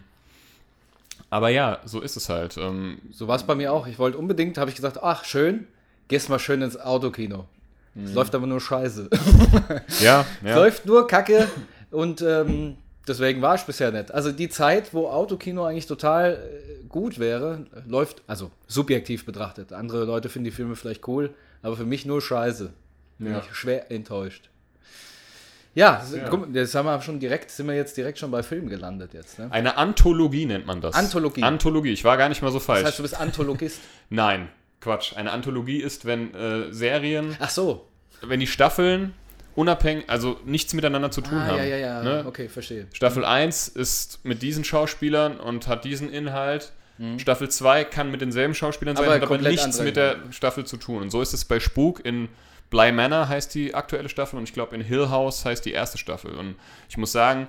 aber 1.30 1.48
ja, 1.48 1.80
so 1.86 2.00
ist 2.02 2.16
es 2.16 2.28
halt. 2.28 2.56
Ähm, 2.58 2.98
So 3.10 3.26
war 3.26 3.36
es 3.36 3.42
bei 3.44 3.54
mir 3.54 3.72
auch. 3.72 3.86
Ich 3.86 3.98
wollte 3.98 4.18
unbedingt, 4.18 4.58
habe 4.58 4.68
ich 4.70 4.76
gesagt, 4.76 5.02
ach 5.02 5.24
schön, 5.24 5.66
gehst 6.08 6.28
mal 6.28 6.38
schön 6.38 6.60
ins 6.62 6.78
Autokino. 6.78 7.46
Es 8.04 8.12
läuft 8.14 8.34
aber 8.34 8.46
nur 8.46 8.60
Scheiße. 8.60 9.08
ja, 10.00 10.24
Es 10.42 10.48
ja. 10.50 10.56
läuft 10.56 10.84
nur 10.86 11.06
Kacke 11.06 11.48
und 11.90 12.20
ähm, 12.22 12.76
deswegen 13.08 13.40
war 13.42 13.54
ich 13.54 13.62
bisher 13.62 13.90
nicht. 13.90 14.12
Also 14.12 14.32
die 14.32 14.48
Zeit, 14.48 14.92
wo 14.92 15.08
Autokino 15.08 15.64
eigentlich 15.64 15.86
total 15.86 16.34
äh, 16.34 16.84
gut 16.88 17.18
wäre, 17.18 17.66
läuft, 17.86 18.22
also 18.26 18.50
subjektiv 18.66 19.24
betrachtet. 19.24 19.72
Andere 19.72 20.04
Leute 20.04 20.28
finden 20.28 20.44
die 20.44 20.50
Filme 20.50 20.76
vielleicht 20.76 21.06
cool, 21.08 21.30
aber 21.62 21.76
für 21.76 21.86
mich 21.86 22.04
nur 22.04 22.20
Scheiße. 22.20 22.70
Bin 23.18 23.32
Ja. 23.32 23.38
ich 23.38 23.54
schwer 23.56 23.90
enttäuscht. 23.90 24.50
Ja, 25.74 26.02
Ja. 26.14 26.28
guck, 26.30 26.48
jetzt 26.54 26.74
haben 26.74 26.86
wir 26.86 27.00
schon 27.02 27.20
direkt, 27.20 27.50
sind 27.50 27.66
wir 27.66 27.74
jetzt 27.74 27.96
direkt 27.96 28.18
schon 28.18 28.30
bei 28.30 28.42
Filmen 28.42 28.68
gelandet 28.68 29.12
jetzt. 29.14 29.38
Ne? 29.38 29.48
Eine 29.50 29.76
Anthologie 29.76 30.46
nennt 30.46 30.66
man 30.66 30.80
das. 30.80 30.94
Anthologie. 30.94 31.42
Anthologie. 31.42 31.92
Ich 31.92 32.02
war 32.04 32.16
gar 32.16 32.28
nicht 32.30 32.40
mal 32.42 32.50
so 32.50 32.60
falsch. 32.60 32.80
Das 32.82 32.88
heißt, 32.92 32.98
du 32.98 33.02
bist 33.02 33.18
Anthologist. 33.20 33.80
Nein, 34.10 34.48
Quatsch. 34.80 35.14
Eine 35.16 35.32
Anthologie 35.32 35.80
ist, 35.82 36.04
wenn 36.04 36.34
äh, 36.34 36.72
Serien, 36.72 37.36
Ach 37.40 37.50
so. 37.50 37.88
wenn 38.22 38.40
die 38.40 38.46
Staffeln 38.46 39.14
unabhängig, 39.54 40.04
also 40.08 40.38
nichts 40.44 40.74
miteinander 40.74 41.10
zu 41.10 41.20
tun 41.22 41.38
Ah, 41.38 41.46
haben. 41.46 41.56
ja, 41.58 41.64
ja, 41.64 41.76
ja. 41.76 42.02
Ne? 42.02 42.24
Okay, 42.26 42.48
verstehe. 42.48 42.86
Staffel 42.92 43.24
1 43.24 43.68
ist 43.68 44.20
mit 44.24 44.42
diesen 44.42 44.64
Schauspielern 44.64 45.38
und 45.40 45.66
hat 45.66 45.84
diesen 45.84 46.12
Inhalt. 46.12 46.72
Staffel 47.18 47.50
2 47.50 47.84
kann 47.84 48.10
mit 48.10 48.22
denselben 48.22 48.54
Schauspielern 48.54 48.96
sein, 48.96 49.04
Mhm. 49.04 49.10
Aber 49.12 49.20
hat 49.20 49.30
aber 49.30 49.38
nichts 49.50 49.78
mit 49.80 49.96
der 49.96 50.16
Staffel 50.30 50.64
zu 50.64 50.78
tun. 50.78 51.02
Und 51.02 51.10
so 51.10 51.20
ist 51.20 51.34
es 51.34 51.44
bei 51.44 51.60
Spuk 51.60 52.02
in 52.06 52.28
Bly 52.70 52.90
Manor 52.90 53.28
heißt 53.28 53.54
die 53.54 53.74
aktuelle 53.74 54.08
Staffel 54.08 54.38
und 54.38 54.44
ich 54.44 54.54
glaube 54.54 54.74
in 54.74 54.80
Hill 54.82 55.10
House 55.10 55.44
heißt 55.44 55.64
die 55.66 55.72
erste 55.72 55.98
Staffel. 55.98 56.32
Und 56.34 56.56
ich 56.88 56.96
muss 56.96 57.12
sagen, 57.12 57.48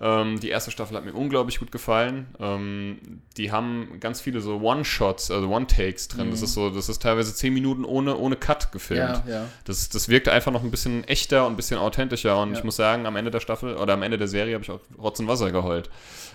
ähm, 0.00 0.40
die 0.40 0.48
erste 0.48 0.70
Staffel 0.72 0.96
hat 0.96 1.04
mir 1.04 1.12
unglaublich 1.12 1.60
gut 1.60 1.70
gefallen. 1.70 2.26
Ähm, 2.40 2.98
die 3.36 3.52
haben 3.52 3.98
ganz 4.00 4.20
viele 4.20 4.40
so 4.40 4.60
One-Shots, 4.60 5.30
also 5.30 5.48
One-Takes 5.48 6.08
drin. 6.08 6.30
Das 6.30 6.42
ist 6.42 6.54
so, 6.54 6.70
das 6.70 6.88
ist 6.88 7.00
teilweise 7.00 7.32
10 7.34 7.54
Minuten 7.54 7.84
ohne, 7.84 8.16
ohne 8.16 8.34
Cut 8.36 8.72
gefilmt. 8.72 9.24
Mhm. 9.24 9.30
Ja, 9.30 9.36
ja. 9.42 9.46
Das, 9.64 9.88
das 9.88 10.08
wirkte 10.08 10.32
einfach 10.32 10.50
noch 10.50 10.64
ein 10.64 10.70
bisschen 10.70 11.04
echter 11.04 11.46
und 11.46 11.52
ein 11.52 11.56
bisschen 11.56 11.78
authentischer. 11.78 12.40
Und 12.42 12.52
Ja. 12.52 12.58
ich 12.58 12.64
muss 12.64 12.76
sagen, 12.76 13.06
am 13.06 13.14
Ende 13.16 13.30
der 13.30 13.40
Staffel 13.40 13.76
oder 13.76 13.94
am 13.94 14.02
Ende 14.02 14.18
der 14.18 14.28
Serie 14.28 14.54
habe 14.54 14.64
ich 14.64 14.70
auch 14.70 14.80
Rotz 14.98 15.20
und 15.20 15.28
Wasser 15.28 15.52
geheult. 15.52 15.90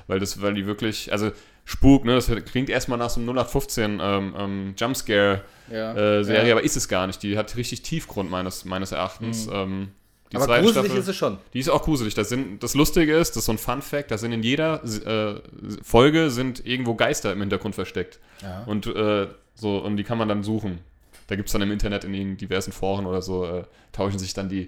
Weil 0.07 0.19
das, 0.19 0.41
weil 0.41 0.53
die 0.53 0.65
wirklich, 0.65 1.12
also 1.12 1.31
Spuk, 1.65 2.05
ne, 2.05 2.15
das 2.15 2.31
klingt 2.45 2.69
erstmal 2.69 2.97
nach 2.97 3.09
so 3.12 3.19
einem 3.19 3.29
0815 3.29 4.00
ähm, 4.01 4.33
ähm, 4.38 4.73
Jumpscare 4.77 5.41
Ja. 5.69 5.94
äh, 6.21 6.51
aber 6.51 6.63
ist 6.63 6.77
es 6.77 6.88
gar 6.88 7.05
nicht. 7.07 7.21
Die 7.21 7.38
hat 7.38 7.55
richtig 7.57 7.83
Tiefgrund 7.83 8.31
meines, 8.31 8.65
meines 8.65 8.91
Erachtens. 8.91 9.47
Ähm, 9.51 9.89
die 10.31 10.37
Aber 10.37 10.59
gruselig 10.59 10.71
Staffel, 10.85 10.99
ist 10.99 11.07
es 11.07 11.15
schon. 11.15 11.37
die 11.53 11.59
ist 11.59 11.69
auch 11.69 11.83
gruselig. 11.83 12.13
Das, 12.13 12.29
sind, 12.29 12.61
das 12.61 12.75
Lustige 12.75 13.15
ist, 13.17 13.31
das 13.31 13.37
ist 13.37 13.45
so 13.45 13.51
ein 13.53 13.57
Fun-Fact, 13.57 14.11
da 14.11 14.17
sind 14.17 14.31
in 14.31 14.43
jeder 14.43 14.83
äh, 14.83 15.41
Folge 15.83 16.29
sind 16.29 16.65
irgendwo 16.65 16.93
Geister 16.93 17.33
im 17.33 17.39
Hintergrund 17.39 17.74
versteckt. 17.75 18.19
Ja. 18.41 18.63
Und 18.65 18.86
äh, 18.88 19.27
so, 19.55 19.77
und 19.79 19.98
die 19.98 20.03
kann 20.03 20.17
man 20.17 20.27
dann 20.27 20.43
suchen. 20.43 20.79
Da 21.27 21.36
gibt 21.36 21.50
es 21.50 21.53
dann 21.53 21.62
im 21.62 21.71
Internet 21.71 22.03
in 22.03 22.13
den 22.13 22.38
diversen 22.38 22.71
Foren 22.71 23.05
oder 23.05 23.21
so, 23.21 23.45
äh, 23.45 23.63
tauschen 23.91 24.19
sich 24.19 24.33
dann 24.33 24.50
die 24.50 24.67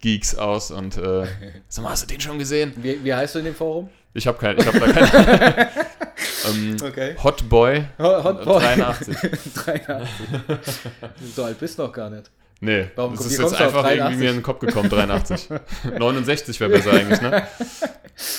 Geeks 0.00 0.36
aus 0.36 0.70
und 0.70 0.96
äh, 0.96 1.26
sag 1.68 1.84
mal, 1.84 1.90
hast 1.90 2.02
du 2.04 2.06
den 2.06 2.20
schon 2.20 2.38
gesehen? 2.38 2.72
Wie, 2.76 3.02
wie 3.04 3.14
heißt 3.14 3.34
du 3.34 3.38
in 3.40 3.44
dem 3.46 3.54
Forum? 3.54 3.88
Ich 4.14 4.26
habe 4.26 4.38
kein, 4.38 4.58
ich 4.58 4.66
habe 4.66 4.78
da 4.78 4.92
keinen. 4.92 5.68
ähm, 6.48 6.76
Okay. 6.82 7.16
Hotboy 7.22 7.84
Hot 7.98 8.44
Boy. 8.44 8.60
83. 8.60 9.16
83. 9.54 10.10
so 11.34 11.44
alt 11.44 11.58
bist 11.58 11.78
du 11.78 11.82
noch 11.82 11.92
gar 11.92 12.10
nicht. 12.10 12.30
Nee, 12.64 12.86
Warum 12.94 13.16
das 13.16 13.26
ist 13.26 13.38
jetzt 13.40 13.50
du 13.52 13.56
einfach 13.56 13.82
irgendwie 13.82 13.98
83? 13.98 14.18
mir 14.20 14.28
in 14.30 14.36
den 14.36 14.42
Kopf 14.44 14.60
gekommen, 14.60 14.88
83. 14.88 15.48
69 15.98 16.60
wäre 16.60 16.70
besser 16.70 16.92
eigentlich, 16.92 17.20
ne? 17.20 17.42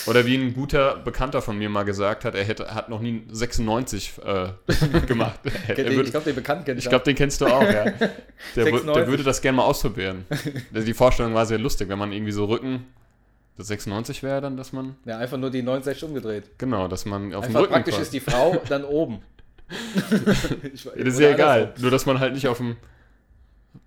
Oder 0.06 0.24
wie 0.24 0.36
ein 0.36 0.54
guter 0.54 0.96
Bekannter 0.96 1.42
von 1.42 1.58
mir 1.58 1.68
mal 1.68 1.82
gesagt 1.82 2.24
hat, 2.24 2.34
er 2.34 2.42
hätte, 2.44 2.74
hat 2.74 2.88
noch 2.88 3.00
nie 3.00 3.22
96 3.30 4.12
äh, 4.24 4.48
gemacht. 5.06 5.40
Er, 5.68 5.78
er 5.78 5.92
würd- 5.92 6.04
ich 6.04 6.10
glaube, 6.10 6.24
den 6.24 6.34
Bekannten 6.36 6.64
kennt 6.64 6.78
Ich 6.78 6.88
glaube, 6.88 7.04
den 7.04 7.16
kennst 7.16 7.42
du 7.42 7.46
auch, 7.46 7.62
ja. 7.62 7.84
Der, 8.56 8.64
wür- 8.64 8.70
96. 8.78 8.94
der 8.94 9.06
würde 9.08 9.22
das 9.24 9.42
gerne 9.42 9.56
mal 9.56 9.64
ausprobieren. 9.64 10.24
Die 10.70 10.94
Vorstellung 10.94 11.34
war 11.34 11.44
sehr 11.44 11.58
lustig, 11.58 11.90
wenn 11.90 11.98
man 11.98 12.10
irgendwie 12.10 12.32
so 12.32 12.46
Rücken. 12.46 12.86
Das 13.58 13.66
96 13.66 14.22
wäre 14.22 14.40
dann, 14.40 14.56
dass 14.56 14.72
man. 14.72 14.96
Ja, 15.04 15.18
einfach 15.18 15.36
nur 15.36 15.50
die 15.50 15.60
69 15.62 16.02
umgedreht. 16.08 16.44
Genau, 16.56 16.88
dass 16.88 17.04
man 17.04 17.34
auf 17.34 17.46
dem 17.46 17.54
Rücken. 17.56 17.72
praktisch 17.74 17.92
quasi- 17.94 18.02
ist 18.04 18.12
die 18.14 18.20
Frau 18.20 18.56
dann 18.70 18.84
oben. 18.84 19.18
Ich- 20.72 20.84
das 20.84 20.94
ist 20.96 21.20
ja 21.20 21.30
egal. 21.30 21.74
Nur, 21.78 21.90
dass 21.90 22.06
man 22.06 22.20
halt 22.20 22.32
nicht 22.32 22.48
auf 22.48 22.56
dem 22.56 22.76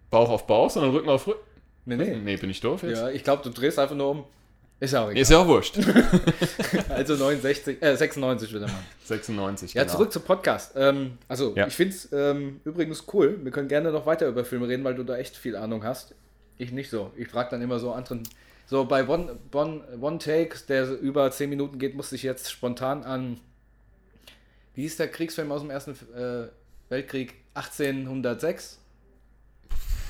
Bauch 0.09 0.29
auf 0.29 0.47
Bauch, 0.47 0.69
sondern 0.69 0.91
Rücken 0.91 1.09
auf 1.09 1.27
Rücken. 1.27 1.39
Nee, 1.85 1.95
nee. 1.95 2.15
Nee, 2.17 2.37
bin 2.37 2.49
ich 2.49 2.59
doof 2.59 2.83
jetzt? 2.83 2.97
Ja, 2.99 3.09
ich 3.09 3.23
glaube, 3.23 3.43
du 3.43 3.49
drehst 3.49 3.79
einfach 3.79 3.95
nur 3.95 4.09
um. 4.11 4.23
Ist 4.79 4.93
ja 4.93 5.03
auch 5.05 5.09
egal. 5.09 5.21
Ist 5.21 5.31
ja 5.31 5.39
auch 5.39 5.47
wurscht. 5.47 5.77
Also 6.89 7.15
69, 7.15 7.81
äh, 7.81 7.95
96 7.95 8.53
wieder 8.53 8.67
mal. 8.67 8.73
96, 9.05 9.73
Ja, 9.73 9.83
genau. 9.83 9.95
zurück 9.95 10.11
zum 10.11 10.21
Podcast. 10.23 10.73
Ähm, 10.75 11.17
also, 11.27 11.53
Ja. 11.55 11.67
ich 11.67 11.73
finde 11.73 11.95
es 11.95 12.09
ähm, 12.11 12.59
übrigens 12.65 13.05
cool. 13.13 13.39
Wir 13.43 13.51
können 13.51 13.67
gerne 13.67 13.91
noch 13.91 14.05
weiter 14.05 14.27
über 14.27 14.43
Filme 14.45 14.67
reden, 14.67 14.83
weil 14.83 14.95
du 14.95 15.03
da 15.03 15.17
echt 15.17 15.35
viel 15.35 15.55
Ahnung 15.55 15.83
hast. 15.83 16.13
Ich 16.57 16.71
nicht 16.71 16.89
so. 16.89 17.11
Ich 17.15 17.27
frage 17.27 17.49
dann 17.51 17.61
immer 17.61 17.79
so 17.79 17.91
anderen. 17.91 18.23
So 18.67 18.85
bei 18.85 19.07
One, 19.07 19.37
One, 19.53 19.81
One 20.01 20.17
Take, 20.19 20.57
der 20.67 20.89
über 20.99 21.31
10 21.31 21.49
Minuten 21.49 21.79
geht, 21.79 21.95
musste 21.95 22.15
ich 22.15 22.23
jetzt 22.23 22.51
spontan 22.51 23.03
an. 23.03 23.39
Wie 24.75 24.81
hieß 24.81 24.97
der 24.97 25.07
Kriegsfilm 25.07 25.51
aus 25.51 25.61
dem 25.61 25.69
Ersten 25.71 25.91
äh, 26.15 26.49
Weltkrieg? 26.89 27.33
1806? 27.55 28.79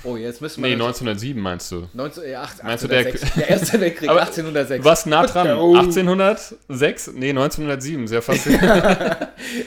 Oh, 0.08 0.16
jetzt 0.18 0.42
müssen 0.42 0.64
wir. 0.64 0.70
Nee, 0.70 0.76
natürlich- 0.76 1.02
1907 1.02 1.42
meinst 1.42 1.72
du. 1.72 1.88
19, 1.94 2.24
äh, 2.24 2.36
acht- 2.36 2.64
Meinst 2.64 2.84
du, 2.84 2.88
der- 2.88 3.00
1806. 3.00 3.34
der 3.36 3.50
Erste 3.50 3.82
Weltkrieg 3.82 4.10
Aber 4.10 4.22
1806. 4.22 4.82
Du 4.84 4.90
warst 4.90 5.08
nah 5.08 5.26
dran. 5.26 5.48
Oh. 5.58 5.76
1806? 5.76 7.12
Nee, 7.16 7.30
1907. 7.30 8.08
Sehr 8.08 8.22
fast. 8.22 8.48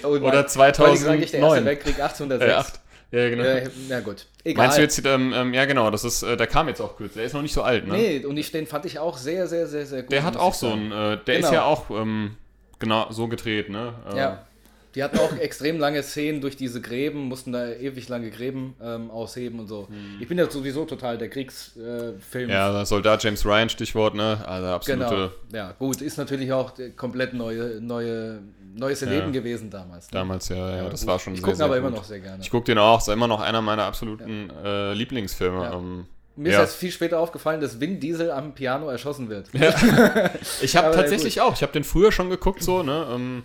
Oh. 0.03 0.09
Oder 0.09 0.49
Vor 0.49 0.63
allem 0.65 0.97
sage 0.97 1.23
ich, 1.25 1.31
der 1.31 1.41
Erste 1.41 1.63
2009. 1.63 1.65
Weltkrieg 1.65 1.99
äh, 1.99 2.03
1806. 2.03 2.55
acht. 2.55 2.81
Ja, 3.13 3.29
genau. 3.29 3.43
Äh, 3.45 3.69
na 3.89 4.01
gut. 4.01 4.27
Egal. 4.45 4.65
Meinst 4.67 4.79
du 4.79 4.83
jetzt, 4.83 5.05
ähm, 5.05 5.33
ähm, 5.35 5.53
ja 5.55 5.65
genau, 5.65 5.91
das 5.91 6.05
ist, 6.05 6.23
äh, 6.23 6.37
der 6.37 6.47
kam 6.47 6.69
jetzt 6.69 6.81
auch 6.81 6.97
kurz. 6.97 7.15
Der 7.15 7.25
ist 7.25 7.33
noch 7.35 7.43
nicht 7.43 7.53
so 7.55 7.63
alt, 7.63 7.87
ne? 7.87 7.95
Nee, 7.95 8.25
und 8.25 8.37
ich, 8.37 8.53
den 8.53 8.67
fand 8.67 8.85
ich 8.85 8.99
auch 8.99 9.17
sehr, 9.19 9.47
sehr, 9.49 9.67
sehr, 9.67 9.85
sehr 9.87 10.03
gut. 10.03 10.13
Der 10.13 10.23
hat 10.23 10.37
auch 10.37 10.55
so 10.55 10.69
sagen. 10.71 10.93
ein, 10.93 11.15
äh, 11.15 11.19
der 11.27 11.35
ist 11.39 11.47
Genau. 11.47 11.53
ja 11.53 11.65
auch 11.65 11.91
ähm, 11.91 12.37
genau 12.79 13.07
so 13.11 13.27
gedreht, 13.29 13.69
ne? 13.69 13.95
Äh, 14.13 14.17
Ja. 14.17 14.47
Die 14.95 15.05
hatten 15.05 15.19
auch 15.19 15.37
extrem 15.37 15.79
lange 15.79 16.03
Szenen 16.03 16.41
durch 16.41 16.57
diese 16.57 16.81
Gräben, 16.81 17.21
mussten 17.29 17.53
da 17.53 17.69
ewig 17.71 18.09
lange 18.09 18.31
Gräben 18.31 18.75
ähm, 18.83 19.11
ausheben 19.11 19.61
und 19.61 19.69
so. 19.69 19.87
Ich 20.19 20.27
bin 20.29 20.37
ja 20.39 20.51
sowieso 20.51 20.85
total 20.85 21.17
der 21.19 21.29
Kriegsfilm. 21.29 22.19
Äh, 22.35 22.43
Hm. 22.45 22.51
Ja, 22.51 22.85
Soldat 22.85 23.23
James 23.23 23.45
Ryan, 23.47 23.69
Stichwort, 23.69 24.15
ne? 24.15 24.43
Also 24.47 24.67
absolute. 24.69 25.11
genau. 25.11 25.31
Ja, 25.53 25.73
gut, 25.79 26.01
ist 26.03 26.17
natürlich 26.19 26.53
auch 26.53 26.73
komplett 26.97 27.35
neue, 27.35 27.81
neue, 27.81 28.41
neues 28.75 29.03
Erleben 29.03 29.33
gewesen 29.33 29.71
damals. 29.71 30.07
ne? 30.11 30.19
Damals, 30.19 30.49
ja, 30.49 30.77
ja, 30.77 30.89
das 30.89 31.01
gut. 31.01 31.09
war 31.09 31.19
schon 31.19 31.35
Ich 31.35 31.43
gucke 31.43 31.63
aber 31.63 31.79
gut. 31.79 31.89
immer 31.89 31.97
noch 31.97 32.05
sehr 32.05 32.21
gerne. 32.21 32.43
Ich 32.43 32.51
gucke 32.51 32.65
den 32.67 32.79
auch, 32.79 32.99
ist 33.01 33.09
immer 33.09 33.29
noch 33.29 33.41
einer 33.41 33.61
meiner 33.63 33.85
absoluten 33.85 34.51
äh, 34.65 34.93
Lieblingsfilme. 34.95 35.63
Ja. 35.65 35.75
Ähm, 35.75 36.07
Mir 36.37 36.53
ja. 36.53 36.63
ist 36.63 36.71
jetzt 36.71 36.79
viel 36.81 36.91
später 36.91 37.19
aufgefallen, 37.21 37.61
dass 37.61 37.79
Vin 37.81 38.01
Diesel 38.01 38.31
am 38.31 38.55
Piano 38.55 38.89
erschossen 38.89 39.29
wird. 39.29 39.49
Ich 40.63 40.77
habe 40.77 40.95
tatsächlich 40.95 41.41
auch, 41.41 41.55
ich 41.55 41.63
habe 41.63 41.73
den 41.73 41.85
früher 41.85 42.13
schon 42.13 42.31
geguckt 42.31 42.63
so, 42.63 42.83
ne? 42.83 43.07
Ähm, 43.13 43.43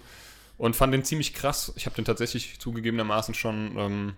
und 0.58 0.76
fand 0.76 0.94
den 0.94 1.04
ziemlich 1.04 1.34
krass. 1.34 1.74
Ich 1.76 1.86
habe 1.86 1.96
den 1.96 2.06
tatsächlich 2.06 2.60
zugegebenermaßen 2.60 3.34
schon, 3.34 3.76
ähm, 3.78 4.14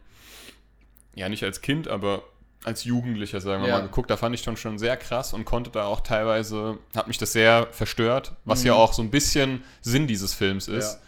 ja 1.16 1.30
nicht 1.30 1.44
als 1.44 1.62
Kind, 1.62 1.88
aber 1.88 2.24
als 2.64 2.84
Jugendlicher, 2.84 3.40
sagen 3.40 3.62
wir 3.64 3.70
Ja. 3.70 3.78
mal, 3.78 3.84
geguckt. 3.84 4.10
Da 4.10 4.18
fand 4.18 4.36
ich 4.36 4.42
schon 4.42 4.58
schon 4.58 4.78
sehr 4.78 4.98
krass 4.98 5.34
und 5.34 5.46
konnte 5.46 5.70
da 5.70 5.86
auch 5.86 6.02
teilweise, 6.02 6.78
hat 6.96 7.08
mich 7.08 7.18
das 7.18 7.32
sehr 7.34 7.68
verstört, 7.72 8.34
was 8.46 8.62
Mhm. 8.62 8.68
ja 8.68 8.74
auch 8.74 8.94
so 8.94 9.02
ein 9.02 9.10
bisschen 9.10 9.64
Sinn 9.82 10.08
dieses 10.08 10.34
Films 10.34 10.68
ist. 10.68 10.94
Ja. 10.96 11.00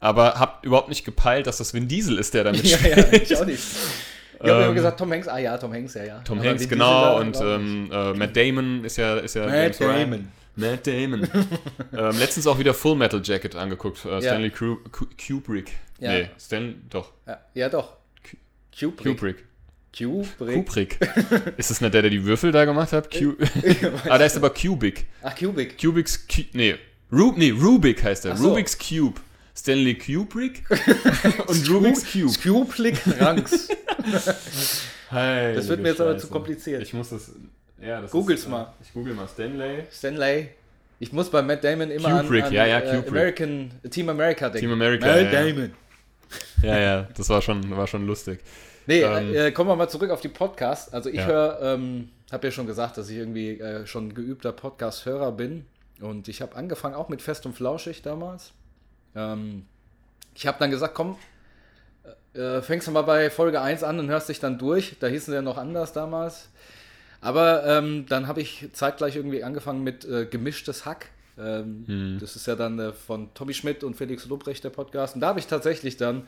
Aber 0.00 0.34
hab 0.40 0.64
überhaupt 0.64 0.88
nicht 0.88 1.04
gepeilt, 1.04 1.46
dass 1.46 1.58
das 1.58 1.74
Vin 1.74 1.86
Diesel 1.86 2.18
ist, 2.18 2.32
der 2.34 2.44
damit 2.44 2.64
ja, 2.64 2.78
spielt. 2.78 2.96
ja, 2.96 3.12
ich 3.12 3.36
auch 3.36 3.44
nicht. 3.44 3.62
Ich 3.62 4.40
habe 4.48 4.50
immer 4.62 4.68
Ähm, 4.68 4.74
gesagt, 4.74 4.98
Tom 4.98 5.12
Hanks, 5.12 5.28
ah 5.28 5.36
ja, 5.38 5.58
Tom 5.58 5.72
Hanks, 5.74 5.92
ja, 5.94 6.04
ja. 6.04 6.18
Tom 6.24 6.38
Aber 6.38 6.48
Hanks, 6.48 6.66
genau, 6.66 7.20
und 7.20 7.36
ähm, 7.38 7.90
äh, 7.92 8.14
Matt 8.14 8.34
Damon 8.34 8.82
ist 8.84 8.96
ja, 8.96 9.16
ist 9.18 9.34
ja 9.34 9.46
Matt. 9.46 9.78
Damon. 9.78 10.28
Matt 10.56 10.86
Damon. 10.86 11.22
ähm, 11.92 12.18
letztens 12.18 12.46
auch 12.46 12.58
wieder 12.58 12.74
Full 12.74 12.96
Metal 12.96 13.20
Jacket 13.22 13.54
angeguckt. 13.56 14.04
Äh, 14.04 14.20
Stanley 14.20 14.50
Kru 14.50 14.76
Ku- 14.92 15.06
Kubrick. 15.16 15.72
Ja. 15.98 16.12
Nee, 16.12 16.30
Stan 16.38 16.82
doch. 16.88 17.12
Ja, 17.26 17.40
ja 17.54 17.68
doch. 17.68 17.96
Kubrick. 18.78 19.04
Kubrick. 19.04 19.44
Kubrick. 19.96 20.54
Kubrick. 20.54 20.98
ist 21.56 21.70
das 21.70 21.80
nicht 21.80 21.92
der, 21.94 22.02
der 22.02 22.10
die 22.10 22.24
Würfel 22.24 22.52
da 22.52 22.64
gemacht 22.64 22.92
hat? 22.92 23.10
Q 23.10 23.34
ah, 24.08 24.18
da 24.18 24.24
ist 24.24 24.36
aber 24.36 24.50
Cubic. 24.50 25.06
Ach, 25.22 25.36
Kubrick. 25.36 25.80
Kubik's 25.80 26.26
Cu 26.26 26.42
nee. 26.52 26.76
Ru 27.12 27.32
nee, 27.36 27.50
Rubik 27.50 28.04
heißt 28.04 28.24
er. 28.26 28.36
So. 28.36 28.50
Rubik's 28.50 28.78
Cube. 28.78 29.20
Stanley 29.56 29.96
Kubrick 29.98 30.64
und 31.48 31.68
Rubik's 31.70 32.04
Cube. 32.12 32.32
Kubrick 32.42 33.00
Ranks. 33.20 33.68
Das 35.10 35.68
wird 35.68 35.80
mir 35.80 35.88
jetzt 35.88 36.00
aber 36.00 36.12
Scheiße. 36.12 36.26
zu 36.26 36.32
kompliziert. 36.32 36.82
Ich 36.82 36.94
muss 36.94 37.10
das. 37.10 37.32
Ja, 37.80 38.00
das 38.00 38.10
Google's 38.10 38.40
ist, 38.40 38.46
äh, 38.46 38.50
mal. 38.50 38.72
Ich 38.82 38.92
google 38.92 39.14
mal 39.14 39.26
Stanley. 39.28 39.84
Stanley. 39.90 40.50
Ich 40.98 41.12
muss 41.12 41.30
bei 41.30 41.40
Matt 41.40 41.64
Damon 41.64 41.90
immer 41.90 42.20
Kubrick, 42.20 42.42
an, 42.42 42.48
an 42.48 42.52
ja, 42.54 42.66
ja, 42.66 42.78
äh, 42.80 42.96
Kubrick. 42.96 43.10
American, 43.10 43.70
Team 43.90 44.08
America 44.10 44.48
denken. 44.50 44.60
Team 44.60 44.72
America. 44.72 45.06
Matt 45.06 45.32
ja, 45.32 45.42
ja. 45.42 45.52
Damon. 45.52 45.74
ja, 46.62 46.78
ja, 46.78 47.08
das 47.16 47.28
war 47.30 47.40
schon, 47.40 47.74
war 47.76 47.86
schon 47.86 48.06
lustig. 48.06 48.40
Nee, 48.86 49.02
Ähm, 49.02 49.34
äh, 49.34 49.52
kommen 49.52 49.70
wir 49.70 49.76
mal 49.76 49.88
zurück 49.88 50.10
auf 50.10 50.20
die 50.20 50.28
Podcasts. 50.28 50.92
Also 50.92 51.08
ich 51.08 51.16
Ja. 51.16 51.26
höre, 51.26 51.58
ähm, 51.62 52.10
habe 52.32 52.46
ja 52.46 52.50
schon 52.50 52.66
gesagt, 52.66 52.98
dass 52.98 53.08
ich 53.08 53.16
irgendwie 53.16 53.58
äh, 53.60 53.86
schon 53.86 54.14
geübter 54.14 54.52
Podcast-Hörer 54.52 55.32
bin. 55.32 55.64
Und 56.00 56.28
ich 56.28 56.42
habe 56.42 56.56
angefangen 56.56 56.94
auch 56.94 57.08
mit 57.08 57.22
Fest 57.22 57.46
und 57.46 57.54
Flauschig 57.54 58.02
damals. 58.02 58.52
Ähm, 59.14 59.64
ich 60.34 60.46
habe 60.46 60.58
dann 60.58 60.70
gesagt, 60.70 60.94
komm, 60.94 61.16
äh, 62.34 62.60
fängst 62.62 62.86
du 62.86 62.92
mal 62.92 63.02
bei 63.02 63.30
Folge 63.30 63.60
1 63.60 63.82
an 63.82 63.98
und 63.98 64.08
hörst 64.08 64.28
dich 64.28 64.40
dann 64.40 64.58
durch. 64.58 64.96
Da 65.00 65.06
hießen 65.08 65.32
sie 65.32 65.36
ja 65.36 65.42
noch 65.42 65.58
anders 65.58 65.92
damals. 65.92 66.48
Aber 67.20 67.64
ähm, 67.66 68.06
dann 68.08 68.26
habe 68.26 68.40
ich 68.40 68.68
zeitgleich 68.72 69.16
irgendwie 69.16 69.44
angefangen 69.44 69.82
mit 69.82 70.04
äh, 70.04 70.26
Gemischtes 70.26 70.86
Hack. 70.86 71.08
Ähm, 71.38 72.18
Das 72.20 72.36
ist 72.36 72.46
ja 72.46 72.56
dann 72.56 72.78
äh, 72.78 72.92
von 72.92 73.32
Tommy 73.34 73.54
Schmidt 73.54 73.84
und 73.84 73.94
Felix 73.96 74.26
Lobrecht 74.26 74.64
der 74.64 74.70
Podcast. 74.70 75.14
Und 75.14 75.20
da 75.20 75.28
habe 75.28 75.38
ich 75.38 75.46
tatsächlich 75.46 75.96
dann 75.96 76.26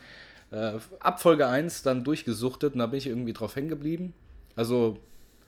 äh, 0.51 0.73
ab 1.01 1.21
Folge 1.23 1.47
1 1.47 1.83
dann 1.83 2.05
durchgesuchtet 2.05 2.75
und 2.75 2.81
da 2.81 2.87
bin 2.87 2.99
ich 2.99 3.07
irgendwie 3.07 3.33
drauf 3.33 3.57
hängen 3.57 3.69
geblieben. 3.69 4.13
Also 4.55 4.99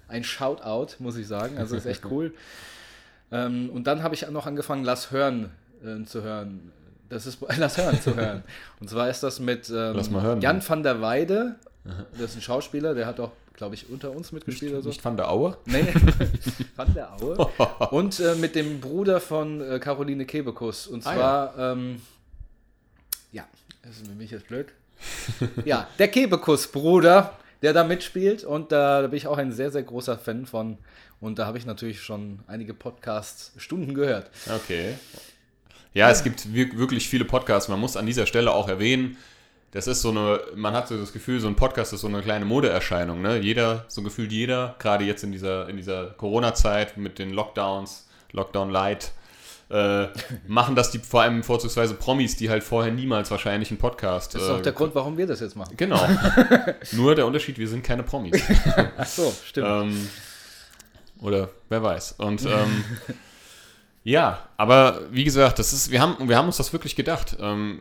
ein 0.08 0.24
Shoutout, 0.24 0.94
muss 0.98 1.16
ich 1.16 1.26
sagen. 1.26 1.58
Also 1.58 1.76
ist 1.76 1.86
echt 1.86 2.04
cool. 2.10 2.32
ähm, 3.30 3.68
und 3.70 3.86
dann 3.86 4.02
habe 4.02 4.14
ich 4.14 4.28
noch 4.30 4.46
angefangen, 4.46 4.84
Lass 4.84 5.10
hören 5.10 5.50
äh, 5.84 6.04
zu 6.04 6.22
hören. 6.22 6.72
Das 7.10 7.26
ist 7.26 7.38
Lass 7.58 7.76
hören 7.76 8.00
zu 8.00 8.16
hören. 8.16 8.42
Und 8.80 8.88
zwar 8.88 9.10
ist 9.10 9.22
das 9.22 9.38
mit 9.40 9.68
ähm, 9.68 9.94
hören. 10.22 10.40
Jan 10.40 10.66
van 10.66 10.82
der 10.82 11.00
Weide. 11.02 11.56
Das 12.12 12.30
ist 12.30 12.36
ein 12.36 12.42
Schauspieler, 12.42 12.94
der 12.94 13.04
hat 13.06 13.20
auch, 13.20 13.32
glaube 13.54 13.74
ich, 13.76 13.88
unter 13.88 14.10
uns 14.10 14.32
mitgespielt 14.32 14.72
oder 14.72 14.82
so. 14.82 14.88
Nicht 14.88 15.04
Van 15.04 15.16
der 15.16 15.30
Aue? 15.30 15.56
Nee, 15.66 15.86
Van 16.76 16.92
der 16.94 17.12
Aue. 17.14 17.36
Und 17.90 18.18
äh, 18.20 18.34
mit 18.34 18.54
dem 18.54 18.80
Bruder 18.80 19.20
von 19.20 19.60
äh, 19.60 19.78
Caroline 19.78 20.26
Kebekus. 20.26 20.86
Und 20.86 21.06
Ah, 21.06 21.14
zwar, 21.14 21.58
ähm, 21.58 22.00
ja, 23.32 23.44
das 23.82 23.96
ist 23.98 24.06
für 24.08 24.14
mich 24.14 24.30
jetzt 24.30 24.48
blöd. 24.48 24.66
ja, 25.64 25.88
der 25.98 26.08
Kebekus-Bruder, 26.08 27.36
der 27.62 27.72
da 27.72 27.84
mitspielt. 27.84 28.44
Und 28.44 28.72
da, 28.72 29.02
da 29.02 29.08
bin 29.08 29.16
ich 29.16 29.26
auch 29.26 29.38
ein 29.38 29.52
sehr, 29.52 29.70
sehr 29.70 29.82
großer 29.82 30.18
Fan 30.18 30.46
von. 30.46 30.78
Und 31.20 31.38
da 31.38 31.46
habe 31.46 31.56
ich 31.58 31.64
natürlich 31.66 32.00
schon 32.02 32.40
einige 32.46 32.74
Podcast-Stunden 32.74 33.94
gehört. 33.94 34.30
Okay. 34.54 34.94
Ja, 35.94 36.10
es 36.10 36.24
gibt 36.24 36.52
wir- 36.52 36.76
wirklich 36.76 37.08
viele 37.08 37.24
Podcasts. 37.24 37.68
Man 37.68 37.78
muss 37.80 37.96
an 37.96 38.04
dieser 38.06 38.26
Stelle 38.26 38.50
auch 38.52 38.68
erwähnen, 38.68 39.16
das 39.74 39.88
ist 39.88 40.02
so 40.02 40.10
eine, 40.10 40.40
man 40.54 40.72
hat 40.72 40.86
so 40.86 40.96
das 40.96 41.12
Gefühl, 41.12 41.40
so 41.40 41.48
ein 41.48 41.56
Podcast 41.56 41.92
ist 41.92 42.02
so 42.02 42.06
eine 42.06 42.22
kleine 42.22 42.44
Modeerscheinung. 42.44 43.20
Ne? 43.20 43.38
Jeder, 43.38 43.84
so 43.88 44.02
gefühlt 44.02 44.30
jeder, 44.30 44.76
gerade 44.78 45.04
jetzt 45.04 45.24
in 45.24 45.32
dieser, 45.32 45.68
in 45.68 45.76
dieser 45.76 46.06
Corona-Zeit 46.10 46.96
mit 46.96 47.18
den 47.18 47.30
Lockdowns, 47.30 48.06
Lockdown 48.30 48.70
Light, 48.70 49.10
äh, 49.70 50.06
machen 50.46 50.76
das 50.76 50.92
die 50.92 51.00
vor 51.00 51.22
allem 51.22 51.42
vorzugsweise 51.42 51.94
Promis, 51.94 52.36
die 52.36 52.50
halt 52.50 52.62
vorher 52.62 52.92
niemals 52.92 53.32
wahrscheinlich 53.32 53.70
einen 53.70 53.78
Podcast. 53.78 54.36
Das 54.36 54.42
ist 54.42 54.48
äh, 54.48 54.52
auch 54.52 54.62
der 54.62 54.72
Grund, 54.72 54.94
warum 54.94 55.18
wir 55.18 55.26
das 55.26 55.40
jetzt 55.40 55.56
machen. 55.56 55.76
Genau. 55.76 56.06
Nur 56.92 57.16
der 57.16 57.26
Unterschied, 57.26 57.58
wir 57.58 57.66
sind 57.66 57.82
keine 57.82 58.04
Promis. 58.04 58.40
Ach 58.96 59.06
so, 59.06 59.34
stimmt. 59.44 59.66
Ähm, 59.68 60.08
oder 61.20 61.50
wer 61.68 61.82
weiß. 61.82 62.12
Und 62.18 62.44
ähm, 62.44 62.84
ja, 64.04 64.38
aber 64.56 65.00
wie 65.10 65.24
gesagt, 65.24 65.58
das 65.58 65.72
ist, 65.72 65.90
wir 65.90 66.00
haben, 66.00 66.28
wir 66.28 66.36
haben 66.36 66.46
uns 66.46 66.58
das 66.58 66.72
wirklich 66.72 66.94
gedacht. 66.94 67.36
Ähm, 67.40 67.80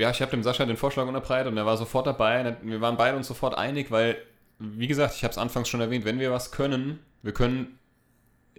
ja, 0.00 0.10
ich 0.10 0.22
habe 0.22 0.30
dem 0.30 0.42
Sascha 0.42 0.64
den 0.64 0.76
Vorschlag 0.76 1.06
unterbreitet 1.06 1.52
und 1.52 1.56
er 1.58 1.66
war 1.66 1.76
sofort 1.76 2.06
dabei. 2.06 2.56
Wir 2.62 2.80
waren 2.80 2.96
beide 2.96 3.16
uns 3.16 3.28
sofort 3.28 3.56
einig, 3.56 3.90
weil, 3.90 4.16
wie 4.58 4.86
gesagt, 4.86 5.14
ich 5.14 5.22
habe 5.24 5.32
es 5.32 5.38
anfangs 5.38 5.68
schon 5.68 5.80
erwähnt, 5.80 6.04
wenn 6.04 6.18
wir 6.18 6.32
was 6.32 6.50
können, 6.50 6.98
wir 7.22 7.32
können 7.32 7.78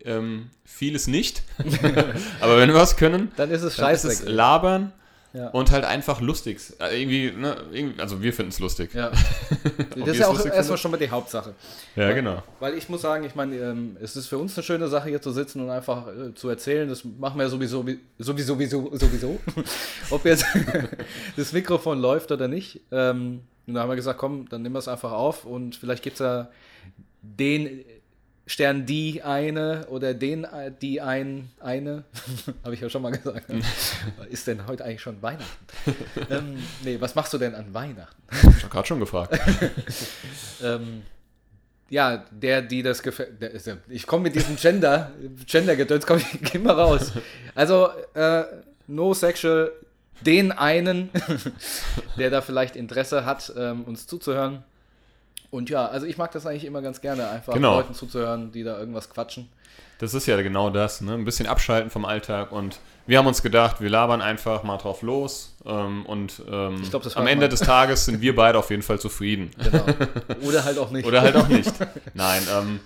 ähm, 0.03 0.49
vieles 0.63 1.07
nicht, 1.07 1.43
aber 2.41 2.57
wenn 2.57 2.69
wir 2.69 2.75
was 2.75 2.95
können, 2.97 3.31
Dann 3.35 3.51
ist 3.51 3.63
es 3.63 3.75
dann 3.75 3.93
ist 3.93 4.03
es 4.03 4.19
scheiße. 4.19 4.29
labern 4.31 4.93
Ja. 5.33 5.47
und 5.51 5.71
halt 5.71 5.85
einfach 5.85 6.19
lustig. 6.19 6.59
Äh, 6.79 7.01
Irgendwie, 7.01 7.31
ne, 7.31 7.55
irgendwie, 7.71 8.01
also 8.01 8.21
wir 8.21 8.33
finden 8.33 8.49
es 8.51 8.59
lustig. 8.59 8.93
Ja. 8.93 9.11
Das 9.95 10.07
ist 10.09 10.19
ja 10.19 10.27
auch 10.27 10.33
erstmal 10.35 10.51
findet? 10.63 10.79
schon 10.79 10.91
mal 10.91 10.97
die 10.97 11.09
Hauptsache. 11.09 11.53
Ja, 11.95 12.11
genau. 12.11 12.43
Weil 12.59 12.73
ich 12.77 12.89
muss 12.89 13.01
sagen, 13.01 13.23
ich 13.25 13.35
meine, 13.35 13.55
ähm, 13.57 13.97
es 14.01 14.15
ist 14.15 14.27
für 14.27 14.37
uns 14.37 14.57
eine 14.57 14.63
schöne 14.63 14.87
Sache, 14.87 15.09
hier 15.09 15.21
zu 15.21 15.31
sitzen 15.31 15.61
und 15.61 15.69
einfach 15.69 16.07
äh, 16.07 16.33
zu 16.33 16.49
erzählen. 16.49 16.87
Das 16.89 17.03
machen 17.05 17.37
wir 17.37 17.43
ja 17.43 17.49
sowieso, 17.49 17.85
wie- 17.87 17.99
sowieso, 18.19 18.53
sowieso, 18.55 18.89
sowieso. 18.97 19.39
Ob 20.09 20.25
jetzt 20.25 20.45
das 21.37 21.53
Mikrofon 21.53 21.99
läuft 21.99 22.31
oder 22.31 22.47
nicht. 22.47 22.81
Ähm, 22.91 23.41
und 23.67 23.73
da 23.75 23.81
haben 23.81 23.89
wir 23.89 23.95
gesagt, 23.95 24.19
komm, 24.19 24.49
dann 24.49 24.61
nehmen 24.63 24.75
wir 24.75 24.79
es 24.79 24.87
einfach 24.87 25.11
auf 25.11 25.45
und 25.45 25.75
vielleicht 25.75 26.03
gibt 26.03 26.15
es 26.15 26.19
ja 26.19 26.49
den 27.21 27.83
Stern 28.51 28.85
die 28.85 29.23
eine 29.23 29.85
oder 29.87 30.13
den 30.13 30.43
äh, 30.43 30.73
die 30.81 30.99
ein 30.99 31.49
eine. 31.61 32.03
Habe 32.65 32.73
ich 32.73 32.81
ja 32.81 32.89
schon 32.89 33.01
mal 33.01 33.11
gesagt. 33.11 33.45
ist 34.29 34.45
denn 34.45 34.67
heute 34.67 34.83
eigentlich 34.83 35.01
schon 35.01 35.21
Weihnachten? 35.21 35.65
ähm, 36.29 36.61
nee, 36.83 36.97
was 36.99 37.15
machst 37.15 37.31
du 37.31 37.37
denn 37.37 37.55
an 37.55 37.73
Weihnachten? 37.73 38.21
Ich 38.29 38.63
habe 38.63 38.67
gerade 38.67 38.85
schon 38.85 38.99
gefragt. 38.99 39.39
ähm, 40.63 41.03
ja, 41.89 42.25
der, 42.29 42.61
die 42.61 42.83
das 42.83 43.01
gefällt. 43.01 43.41
Ich 43.87 44.05
komme 44.05 44.23
mit 44.23 44.35
diesem 44.35 44.57
Gender, 44.57 45.11
Gender-Gedöns, 45.45 46.05
komm 46.05 46.17
ich 46.17 46.51
geh 46.51 46.59
mal 46.59 46.73
raus. 46.73 47.13
Also, 47.55 47.87
äh, 48.13 48.43
no 48.87 49.13
sexual, 49.13 49.71
den 50.25 50.51
einen, 50.51 51.09
der 52.17 52.29
da 52.29 52.41
vielleicht 52.41 52.75
Interesse 52.75 53.23
hat, 53.23 53.53
ähm, 53.57 53.85
uns 53.85 54.07
zuzuhören. 54.07 54.65
Und 55.51 55.69
ja, 55.69 55.85
also 55.85 56.05
ich 56.07 56.17
mag 56.17 56.31
das 56.31 56.45
eigentlich 56.45 56.65
immer 56.65 56.81
ganz 56.81 57.01
gerne, 57.01 57.29
einfach 57.29 57.53
Genau. 57.53 57.75
Leuten 57.75 57.93
zuzuhören, 57.93 58.51
die 58.51 58.63
da 58.63 58.79
irgendwas 58.79 59.09
quatschen. 59.09 59.49
Das 59.99 60.13
ist 60.15 60.25
ja 60.25 60.41
genau 60.41 60.69
das, 60.71 61.01
ne? 61.01 61.13
Ein 61.13 61.25
bisschen 61.25 61.45
abschalten 61.45 61.91
vom 61.91 62.05
Alltag 62.05 62.51
und 62.51 62.79
wir 63.05 63.17
haben 63.19 63.27
uns 63.27 63.43
gedacht, 63.43 63.81
wir 63.81 63.89
labern 63.89 64.21
einfach 64.21 64.63
mal 64.63 64.77
drauf 64.77 65.01
los 65.03 65.55
ähm, 65.65 66.05
und 66.07 66.41
ähm, 66.49 66.81
glaub, 66.89 67.05
am 67.17 67.27
Ende 67.27 67.45
mal- 67.45 67.49
des 67.49 67.59
Tages 67.59 68.05
sind 68.05 68.21
wir 68.21 68.35
beide 68.35 68.57
auf 68.57 68.69
jeden 68.71 68.81
Fall 68.81 68.99
zufrieden. 68.99 69.51
Genau. 69.63 69.85
Oder 70.47 70.63
halt 70.63 70.77
auch 70.79 70.89
nicht. 70.89 71.05
Oder 71.05 71.21
halt 71.21 71.35
auch 71.35 71.47
nicht. 71.47 71.71
Nein, 72.15 72.41
ähm, 72.51 72.79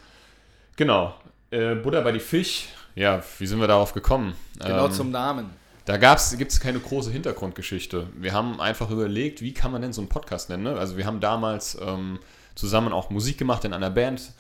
genau. 0.75 1.13
Äh, 1.51 1.75
Buddha 1.75 2.01
bei 2.01 2.12
die 2.12 2.19
Fisch. 2.19 2.67
Ja, 2.95 3.22
wie 3.39 3.45
sind 3.48 3.60
wir 3.60 3.67
darauf 3.67 3.93
gekommen? 3.93 4.34
genau 4.60 4.88
ähm, 4.88 4.91
zum 4.91 5.12
Namen. 5.12 5.50
Da 5.86 5.98
gibt 5.98 6.51
es 6.51 6.60
keine 6.60 6.79
große 6.79 7.12
Hintergrundgeschichte. 7.12 8.07
Wir 8.17 8.34
haben 8.34 8.60
einfach 8.60 8.89
überlegt, 8.89 9.41
wie 9.41 9.53
kann 9.53 9.72
man 9.72 9.84
denn 9.84 9.93
so 9.93 10.01
einen 10.01 10.10
Podcast 10.10 10.50
nennen? 10.50 10.63
Ne? 10.63 10.77
Also 10.79 10.98
wir 10.98 11.05
haben 11.05 11.19
damals 11.19 11.77
ähm, 11.79 12.19
zusammen 12.55 12.93
auch 12.93 13.09
Musik 13.09 13.38
gemacht 13.38 13.65
in 13.65 13.74
einer 13.74 13.89
Band. 13.89 14.31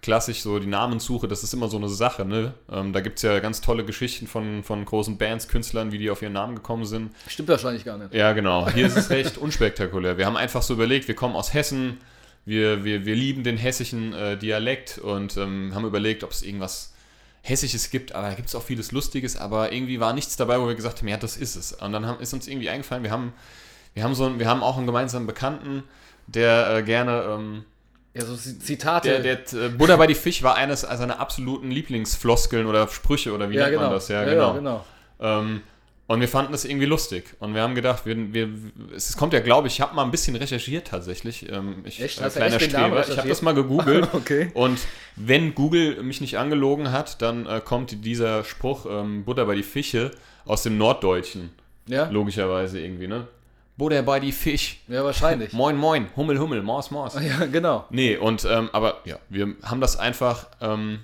Klassisch 0.00 0.42
so 0.42 0.58
die 0.58 0.66
Namenssuche, 0.66 1.28
das 1.28 1.44
ist 1.44 1.54
immer 1.54 1.68
so 1.68 1.76
eine 1.76 1.88
Sache. 1.88 2.24
Ne? 2.24 2.54
Ähm, 2.70 2.92
da 2.92 3.00
gibt 3.00 3.18
es 3.18 3.22
ja 3.22 3.38
ganz 3.38 3.60
tolle 3.60 3.84
Geschichten 3.84 4.26
von, 4.26 4.64
von 4.64 4.84
großen 4.84 5.16
Bands, 5.16 5.46
Künstlern, 5.46 5.92
wie 5.92 5.98
die 5.98 6.10
auf 6.10 6.22
ihren 6.22 6.32
Namen 6.32 6.56
gekommen 6.56 6.84
sind. 6.84 7.12
Stimmt 7.28 7.48
wahrscheinlich 7.48 7.84
gar 7.84 7.98
nicht. 7.98 8.12
Ja, 8.12 8.32
genau. 8.32 8.68
Hier 8.68 8.86
ist 8.86 8.96
es 8.96 9.10
recht 9.10 9.38
unspektakulär. 9.38 10.18
Wir 10.18 10.26
haben 10.26 10.36
einfach 10.36 10.62
so 10.62 10.74
überlegt, 10.74 11.06
wir 11.06 11.14
kommen 11.14 11.36
aus 11.36 11.54
Hessen, 11.54 11.98
wir, 12.44 12.84
wir, 12.84 13.06
wir 13.06 13.14
lieben 13.14 13.44
den 13.44 13.56
hessischen 13.56 14.12
äh, 14.12 14.36
Dialekt 14.36 14.98
und 14.98 15.36
ähm, 15.36 15.72
haben 15.74 15.84
überlegt, 15.84 16.24
ob 16.24 16.32
es 16.32 16.42
irgendwas 16.42 16.92
Hessisches 17.42 17.90
gibt, 17.90 18.14
aber 18.14 18.28
da 18.28 18.34
gibt 18.34 18.48
es 18.48 18.54
auch 18.54 18.62
vieles 18.62 18.92
Lustiges, 18.92 19.36
aber 19.36 19.72
irgendwie 19.72 19.98
war 19.98 20.12
nichts 20.12 20.36
dabei, 20.36 20.60
wo 20.60 20.68
wir 20.68 20.76
gesagt 20.76 21.00
haben, 21.00 21.08
ja, 21.08 21.16
das 21.16 21.36
ist 21.36 21.56
es. 21.56 21.72
Und 21.72 21.92
dann 21.92 22.06
haben, 22.06 22.20
ist 22.20 22.32
uns 22.32 22.46
irgendwie 22.46 22.68
eingefallen, 22.68 23.02
wir 23.02 23.10
haben, 23.10 23.32
wir 23.94 24.04
haben 24.04 24.14
so 24.14 24.38
wir 24.38 24.48
haben 24.48 24.62
auch 24.62 24.76
einen 24.76 24.86
gemeinsamen 24.86 25.26
Bekannten, 25.26 25.82
der 26.26 26.76
äh, 26.76 26.82
gerne 26.82 27.24
ähm, 27.28 27.64
Ja, 28.14 28.24
so 28.24 28.36
Zitate. 28.36 29.20
der, 29.20 29.36
der 29.36 29.66
äh, 29.66 29.68
Buddha 29.70 29.96
bei 29.96 30.06
die 30.06 30.14
Fisch 30.14 30.42
war 30.42 30.56
eines 30.56 30.82
seiner 30.82 31.20
absoluten 31.20 31.70
Lieblingsfloskeln 31.70 32.66
oder 32.66 32.88
Sprüche 32.88 33.32
oder 33.32 33.50
wie 33.50 33.54
ja, 33.54 33.62
nennt 33.62 33.72
genau. 33.72 33.84
man 33.84 33.92
das? 33.92 34.08
Ja, 34.08 34.22
ja, 34.22 34.30
genau. 34.30 34.48
ja, 34.48 34.52
genau. 34.58 34.84
Ähm, 35.20 35.62
und 36.08 36.20
wir 36.20 36.28
fanden 36.28 36.52
das 36.52 36.66
irgendwie 36.66 36.84
lustig. 36.84 37.24
Und 37.38 37.54
wir 37.54 37.62
haben 37.62 37.74
gedacht, 37.74 38.04
wir, 38.04 38.34
wir, 38.34 38.50
es 38.94 39.16
kommt 39.16 39.32
ja, 39.32 39.40
glaube 39.40 39.68
ich, 39.68 39.74
ich 39.74 39.80
habe 39.80 39.94
mal 39.94 40.02
ein 40.02 40.10
bisschen 40.10 40.36
recherchiert 40.36 40.88
tatsächlich. 40.88 41.50
Ähm, 41.50 41.76
ich, 41.84 42.02
Echt? 42.02 42.20
äh, 42.20 42.28
kleiner 42.28 42.56
echt 42.56 42.70
Streber. 42.70 43.08
Ich 43.08 43.16
habe 43.16 43.28
das 43.28 43.40
mal 43.40 43.54
gegoogelt. 43.54 44.08
Okay. 44.12 44.50
Und 44.52 44.78
wenn 45.16 45.54
Google 45.54 46.02
mich 46.02 46.20
nicht 46.20 46.36
angelogen 46.36 46.92
hat, 46.92 47.22
dann 47.22 47.46
äh, 47.46 47.62
kommt 47.64 48.04
dieser 48.04 48.44
Spruch 48.44 48.84
ähm, 48.88 49.24
Butter 49.24 49.46
bei 49.46 49.54
die 49.54 49.62
Fische 49.62 50.10
aus 50.44 50.62
dem 50.62 50.76
Norddeutschen. 50.76 51.50
Ja? 51.86 52.08
Logischerweise 52.10 52.78
irgendwie, 52.78 53.06
ne? 53.06 53.26
Butter 53.76 54.02
bei 54.02 54.20
die 54.20 54.32
Fisch. 54.32 54.80
ja, 54.88 55.02
wahrscheinlich. 55.04 55.52
Moin, 55.54 55.76
moin. 55.76 56.06
Hummel, 56.16 56.38
Hummel. 56.38 56.62
Maus, 56.62 56.90
Maus. 56.90 57.14
ja, 57.14 57.46
genau. 57.46 57.86
Nee, 57.90 58.16
und 58.16 58.44
ähm, 58.44 58.68
aber 58.72 58.98
ja, 59.04 59.16
wir 59.28 59.54
haben 59.62 59.80
das 59.80 59.96
einfach 59.98 60.46
ähm, 60.60 61.00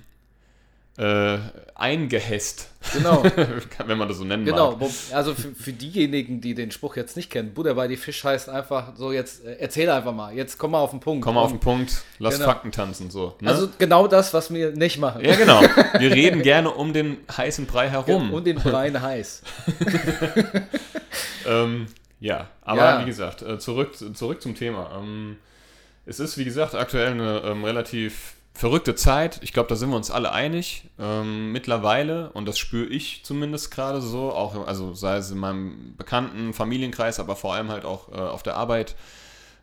äh, 0.97 1.37
eingehässt, 1.75 2.67
Genau. 2.93 3.23
wenn 3.85 3.97
man 3.97 4.07
das 4.07 4.17
so 4.17 4.23
nennen 4.25 4.45
Genau, 4.45 4.71
mag. 4.71 4.79
wo, 4.81 5.15
also 5.15 5.33
für, 5.33 5.53
für 5.53 5.71
diejenigen, 5.73 6.41
die 6.41 6.53
den 6.55 6.71
Spruch 6.71 6.95
jetzt 6.97 7.15
nicht 7.17 7.29
kennen, 7.29 7.53
Buddha 7.53 7.73
bei 7.73 7.87
die 7.87 7.95
Fisch 7.97 8.23
heißt 8.23 8.49
einfach 8.49 8.95
so, 8.95 9.11
jetzt 9.11 9.45
äh, 9.45 9.55
erzähl 9.59 9.89
einfach 9.89 10.13
mal, 10.13 10.33
jetzt 10.35 10.57
komm 10.57 10.71
mal 10.71 10.79
auf 10.79 10.91
den 10.91 10.99
Punkt. 10.99 11.23
Komm 11.23 11.35
mal 11.35 11.41
auf 11.41 11.51
den 11.51 11.59
Punkt, 11.59 12.03
lass 12.19 12.35
Genau. 12.35 12.45
Fakten 12.47 12.71
tanzen, 12.71 13.09
so. 13.09 13.35
Ne? 13.41 13.49
Also 13.49 13.69
genau 13.79 14.07
das, 14.07 14.33
was 14.33 14.53
wir 14.53 14.71
nicht 14.71 14.97
machen. 14.99 15.23
ja, 15.25 15.35
genau. 15.35 15.61
Wir 15.99 16.11
reden 16.11 16.41
gerne 16.41 16.69
um 16.71 16.93
den 16.93 17.17
heißen 17.35 17.65
Brei 17.65 17.89
herum. 17.89 18.31
Und 18.33 18.45
den 18.45 18.57
Brein 18.57 19.01
heiß. 19.01 19.41
Ähm, 21.47 21.87
ja, 22.19 22.47
aber 22.61 22.81
Ja. 22.81 23.01
wie 23.01 23.05
gesagt, 23.05 23.41
äh, 23.41 23.59
zurück, 23.59 23.95
zurück 24.15 24.41
zum 24.41 24.55
Thema. 24.55 24.91
Ähm, 24.99 25.37
es 26.05 26.19
ist, 26.19 26.37
wie 26.37 26.45
gesagt, 26.45 26.75
aktuell 26.75 27.11
eine 27.11 27.41
ähm, 27.45 27.63
relativ 27.63 28.35
verrückte 28.53 28.95
Zeit. 28.95 29.39
Ich 29.41 29.53
glaube, 29.53 29.69
da 29.69 29.75
sind 29.75 29.89
wir 29.89 29.95
uns 29.95 30.11
alle 30.11 30.31
einig. 30.31 30.83
Ähm, 30.99 31.51
mittlerweile, 31.51 32.31
und 32.31 32.45
das 32.45 32.57
spüre 32.59 32.87
ich 32.87 33.23
zumindest 33.23 33.71
gerade 33.71 34.01
so, 34.01 34.33
auch, 34.33 34.67
also 34.67 34.93
sei 34.93 35.17
es 35.17 35.31
in 35.31 35.37
meinem 35.37 35.95
bekannten 35.97 36.53
Familienkreis, 36.53 37.19
aber 37.19 37.35
vor 37.35 37.53
allem 37.53 37.69
halt 37.69 37.85
auch 37.85 38.09
äh, 38.11 38.15
auf 38.15 38.43
der 38.43 38.55
Arbeit. 38.57 38.95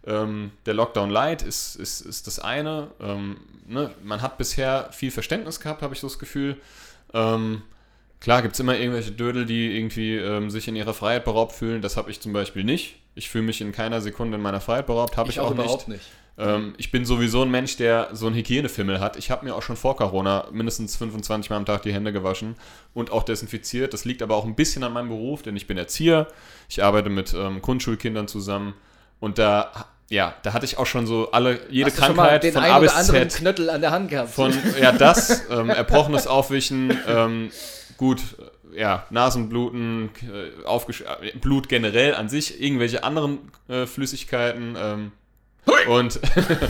Ähm, 0.07 0.53
der 0.67 0.75
Lockdown 0.75 1.11
Light 1.11 1.43
ist, 1.43 1.75
ist, 1.75 2.01
ist 2.01 2.27
das 2.27 2.39
eine. 2.39 2.89
Ähm, 3.01 3.39
ne? 3.67 3.91
Man 4.05 4.23
hat 4.23 4.39
bisher 4.39 4.89
viel 4.93 5.11
Verständnis 5.11 5.61
gehabt, 5.61 5.83
habe 5.83 5.95
ich 5.95 6.01
so 6.01 6.07
das 6.07 6.19
Gefühl. 6.19 6.57
Klar 8.21 8.43
gibt 8.43 8.55
es 8.55 8.61
immer 8.61 8.77
irgendwelche 8.77 9.13
Dödel, 9.13 9.47
die 9.47 9.77
irgendwie 9.77 10.17
ähm, 10.17 10.51
sich 10.51 10.69
in 10.69 10.77
ihrer 10.77 10.95
Freiheit 10.95 11.25
beraubt 11.25 11.53
fühlen. 11.53 11.83
Das 11.83 11.97
habe 11.97 12.11
ich 12.11 12.21
zum 12.21 12.33
Beispiel 12.33 12.65
nicht. 12.65 12.97
Ich 13.15 13.29
fühle 13.29 13.45
mich 13.45 13.61
in 13.61 13.73
keiner 13.73 14.01
Sekunde 14.01 14.37
in 14.37 14.43
meiner 14.43 14.61
Freiheit 14.61 14.87
beraubt, 14.87 15.17
habe 15.17 15.29
ich, 15.29 15.37
Ich 15.37 15.41
auch 15.41 15.47
auch 15.47 15.55
nicht. 15.55 15.61
überhaupt 15.65 15.89
nicht. 15.89 16.05
Ähm, 16.39 16.75
ich 16.77 16.91
bin 16.91 17.05
sowieso 17.05 17.43
ein 17.43 17.51
Mensch, 17.51 17.77
der 17.77 18.09
so 18.13 18.27
einen 18.27 18.37
Hygienefimmel 18.37 19.01
hat. 19.01 19.17
Ich 19.17 19.31
habe 19.31 19.45
mir 19.45 19.55
auch 19.55 19.63
schon 19.63 19.77
vor 19.77 19.97
Corona 19.97 20.47
mindestens 20.53 20.97
25 20.97 21.51
Mal 21.51 21.57
am 21.57 21.65
Tag 21.65 21.83
die 21.83 21.93
Hände 21.95 22.13
gewaschen 22.13 22.57
und 22.95 23.11
auch 23.11 23.23
desinfiziert. 23.23 23.93
Das 23.95 24.05
liegt 24.05 24.23
aber 24.23 24.37
auch 24.37 24.45
ein 24.45 24.55
bisschen 24.55 24.83
an 24.85 24.93
meinem 24.93 25.09
Beruf, 25.09 25.43
denn 25.43 25.57
ich 25.57 25.67
bin 25.67 25.79
Erzieher. 25.79 26.27
Ich 26.69 26.83
arbeite 26.83 27.09
mit 27.11 27.33
ähm, 27.33 27.63
Grundschulkindern 27.63 28.29
zusammen 28.29 28.75
und 29.19 29.39
da, 29.39 29.73
ja, 30.11 30.35
da 30.43 30.53
hatte 30.53 30.67
ich 30.67 30.77
auch 30.77 30.85
schon 30.87 31.07
so 31.07 31.31
alle, 31.31 31.59
jede 31.71 31.87
Hast 31.91 31.99
du 31.99 32.05
schon 32.05 32.17
mal 32.17 32.23
Krankheit 32.25 32.43
den 32.45 32.53
von 32.53 32.63
einen 32.63 32.73
A 32.73 32.79
oder 32.79 32.87
bis 32.87 32.95
anderen 32.97 33.31
Z. 33.31 33.41
Knöttel 33.41 33.71
an 33.71 33.81
der 33.81 33.91
Hand 33.93 34.11
gehabt. 34.11 34.31
Von, 34.31 34.53
ja, 34.81 34.93
das, 34.93 35.43
ähm, 35.51 35.71
erbrochenes 35.71 36.27
Aufwischen, 36.27 36.99
ähm, 37.09 37.51
gut, 37.97 38.21
äh, 38.75 38.81
ja, 38.81 39.07
Nasenbluten, 39.11 40.11
äh, 40.23 40.65
äh, 40.65 41.39
Blut 41.41 41.69
generell 41.69 42.15
an 42.15 42.29
sich, 42.29 42.61
irgendwelche 42.61 43.05
anderen 43.05 43.39
äh, 43.69 43.87
Flüssigkeiten 43.87 44.77
ähm, 44.79 45.13
und 45.89 46.21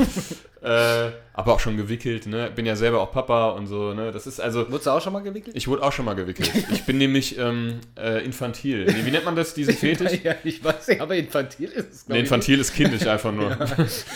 äh, 0.62 1.10
aber 1.38 1.52
auch 1.52 1.60
schon 1.60 1.76
gewickelt, 1.76 2.26
ne? 2.26 2.50
Bin 2.54 2.64
ja 2.64 2.76
selber 2.76 3.02
auch 3.02 3.12
Papa 3.12 3.50
und 3.50 3.66
so, 3.66 3.92
ne? 3.92 4.10
Das 4.10 4.26
ist 4.26 4.40
also, 4.40 4.66
Wurdest 4.70 4.86
du 4.86 4.90
auch 4.90 5.02
schon 5.02 5.12
mal 5.12 5.22
gewickelt? 5.22 5.54
ich 5.54 5.68
wurde 5.68 5.82
auch 5.82 5.92
schon 5.92 6.06
mal 6.06 6.14
gewickelt. 6.14 6.50
Ich 6.72 6.84
bin 6.84 6.96
nämlich 6.98 7.38
ähm, 7.38 7.80
äh, 7.98 8.24
infantil. 8.24 8.86
Nee, 8.86 9.04
wie 9.04 9.10
nennt 9.10 9.26
man 9.26 9.36
das, 9.36 9.52
diesen 9.52 9.74
Fetisch? 9.74 10.20
ja, 10.24 10.34
ich 10.44 10.64
weiß 10.64 10.88
nicht, 10.88 11.00
aber 11.00 11.14
infantil 11.14 11.68
ist 11.68 11.92
es, 11.92 12.08
Nee, 12.08 12.20
infantil 12.20 12.58
ist 12.60 12.74
kindisch 12.74 13.06
einfach 13.06 13.32
nur. 13.32 13.56
ich. 13.78 14.04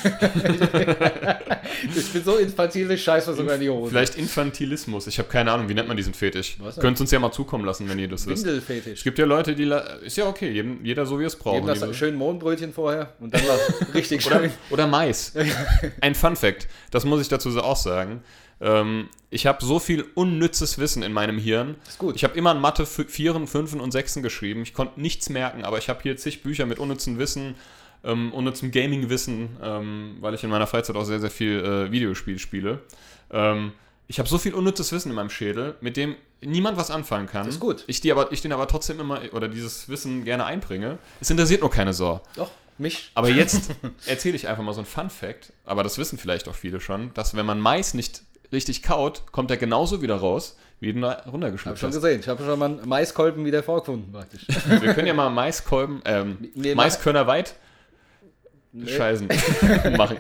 Ich 1.97 2.13
bin 2.13 2.25
so 2.25 2.37
infantil, 2.37 2.91
ich 2.91 3.03
scheiß 3.03 3.27
mir 3.27 3.35
sogar 3.35 3.55
in 3.55 3.61
die 3.63 3.71
Hose. 3.71 3.91
Vielleicht 3.91 4.17
Infantilismus. 4.17 5.07
Ich 5.07 5.19
habe 5.19 5.29
keine 5.29 5.51
Ahnung, 5.53 5.69
wie 5.69 5.75
nennt 5.75 5.89
man 5.89 5.97
diesen 5.97 6.15
Fetisch? 6.15 6.57
Könnt 6.79 7.01
uns 7.01 7.11
ja 7.11 7.19
mal 7.19 7.33
zukommen 7.33 7.65
lassen, 7.65 7.89
wenn 7.89 7.99
ihr 7.99 8.09
das 8.09 8.27
wisst. 8.27 8.45
Es 8.45 8.47
Windelfetisch. 8.47 9.03
gibt 9.03 9.19
ja 9.19 9.25
Leute, 9.25 9.55
die. 9.55 9.71
Ist 10.05 10.17
ja 10.17 10.27
okay, 10.27 10.51
jedem, 10.51 10.85
jeder 10.85 11.07
so 11.07 11.19
wie 11.19 11.25
es 11.25 11.37
braucht. 11.37 11.65
Geben 11.65 11.67
das 11.67 11.97
schön 11.97 12.15
Mohnbrötchen 12.17 12.73
vorher 12.73 13.15
und 13.21 13.33
dann 13.33 13.43
war 13.47 13.59
richtig 13.95 14.25
Oder, 14.27 14.41
schön. 14.41 14.51
oder 14.71 14.87
Mais. 14.87 15.33
Ein 16.01 16.15
Fun 16.15 16.30
Fact, 16.37 16.69
das 16.91 17.05
muss 17.05 17.21
ich 17.21 17.29
dazu 17.29 17.51
auch 17.61 17.77
sagen. 17.77 18.23
Ähm, 18.61 19.09
ich 19.31 19.47
habe 19.47 19.65
so 19.65 19.79
viel 19.79 20.05
unnützes 20.15 20.79
Wissen 20.79 21.03
in 21.03 21.13
meinem 21.13 21.39
Hirn. 21.39 21.77
Ist 21.89 21.99
gut. 21.99 22.17
Ich 22.17 22.25
habe 22.25 22.37
immer 22.37 22.53
in 22.53 22.61
Mathe 22.61 22.85
Vieren, 22.87 23.47
Fünfen 23.47 23.81
und 23.81 23.93
Sechsen 23.93 24.23
geschrieben. 24.23 24.63
Ich 24.63 24.75
konnte 24.75 25.01
nichts 25.01 25.31
merken, 25.31 25.65
aber 25.65 25.79
ich 25.79 25.89
habe 25.89 26.01
hier 26.03 26.17
zig 26.17 26.43
Bücher 26.43 26.67
mit 26.67 26.79
unnützem 26.79 27.19
Wissen, 27.19 27.55
ähm, 28.05 28.33
unnützem 28.33 28.71
Gaming-Wissen, 28.71 29.57
ähm, 29.63 30.17
weil 30.21 30.35
ich 30.35 30.45
in 30.45 30.51
meiner 30.51 30.67
Freizeit 30.67 30.97
auch 30.97 31.05
sehr, 31.05 31.21
sehr 31.21 31.31
viel 31.31 31.65
äh, 31.65 31.93
Videospiel 31.93 32.39
spiele. 32.39 32.81
Ähm, 33.31 33.73
ich 34.09 34.19
habe 34.19 34.29
so 34.29 34.39
viel 34.39 34.55
unnützes 34.55 34.91
Wissen 34.93 35.11
in 35.11 35.15
meinem 35.15 35.31
Schädel, 35.31 35.77
mit 35.81 35.97
dem 35.97 36.17
niemand 36.41 36.77
was 36.77 36.91
anfangen 36.91 37.27
kann. 37.27 37.47
Das 37.47 37.55
ist 37.55 37.61
gut. 37.61 37.85
Ich, 37.87 38.01
die 38.01 38.11
aber, 38.11 38.33
ich 38.33 38.41
den 38.41 38.53
aber 38.53 38.67
trotzdem 38.67 38.99
immer, 38.99 39.21
oder 39.33 39.49
dieses 39.49 39.89
Wissen 39.89 40.25
gerne 40.25 40.45
einbringe. 40.47 40.99
Es 41.21 41.31
interessiert 41.31 41.61
nur 41.61 41.71
keine 41.71 41.93
Sau. 41.93 42.21
Doch, 42.35 42.51
mich. 42.81 43.11
Aber 43.15 43.29
jetzt 43.31 43.71
erzähle 44.07 44.37
ich 44.37 44.49
einfach 44.49 44.63
mal 44.63 44.73
so 44.73 44.81
ein 44.81 44.87
Fun 44.87 45.11
Fact, 45.11 45.53
aber 45.65 45.83
das 45.83 45.99
wissen 45.99 46.19
vielleicht 46.19 46.49
auch 46.49 46.55
viele 46.55 46.81
schon, 46.81 47.13
dass 47.15 47.35
wenn 47.37 47.47
man 47.47 47.61
Mais 47.61 47.95
nicht 47.95 48.23
richtig 48.53 48.83
kaut, 48.83 49.25
kommt 49.33 49.51
er 49.51 49.57
genauso 49.57 50.03
wieder 50.03 50.17
raus, 50.17 50.57
wie 50.81 50.93
du 50.93 50.99
ihn 50.99 51.05
runtergeschluckt 51.05 51.79
schon 51.79 51.89
hast. 51.91 51.97
gesehen. 51.97 52.21
Ich 52.21 52.29
habe 52.29 52.43
schon 52.43 52.59
mal 52.59 52.65
einen 52.67 52.89
Maiskolben 52.89 53.45
wieder 53.45 53.63
vorgefunden, 53.63 54.11
praktisch. 54.13 54.47
Wir 54.81 54.95
können 54.95 55.07
ja 55.07 55.15
mal 55.15 55.31
Maiskolben, 55.31 56.03
ähm, 56.05 56.39
Nee, 56.55 56.75
Maiskörner 56.75 57.27
weit 57.27 57.55
scheißen 58.87 59.27
machen. 59.97 60.17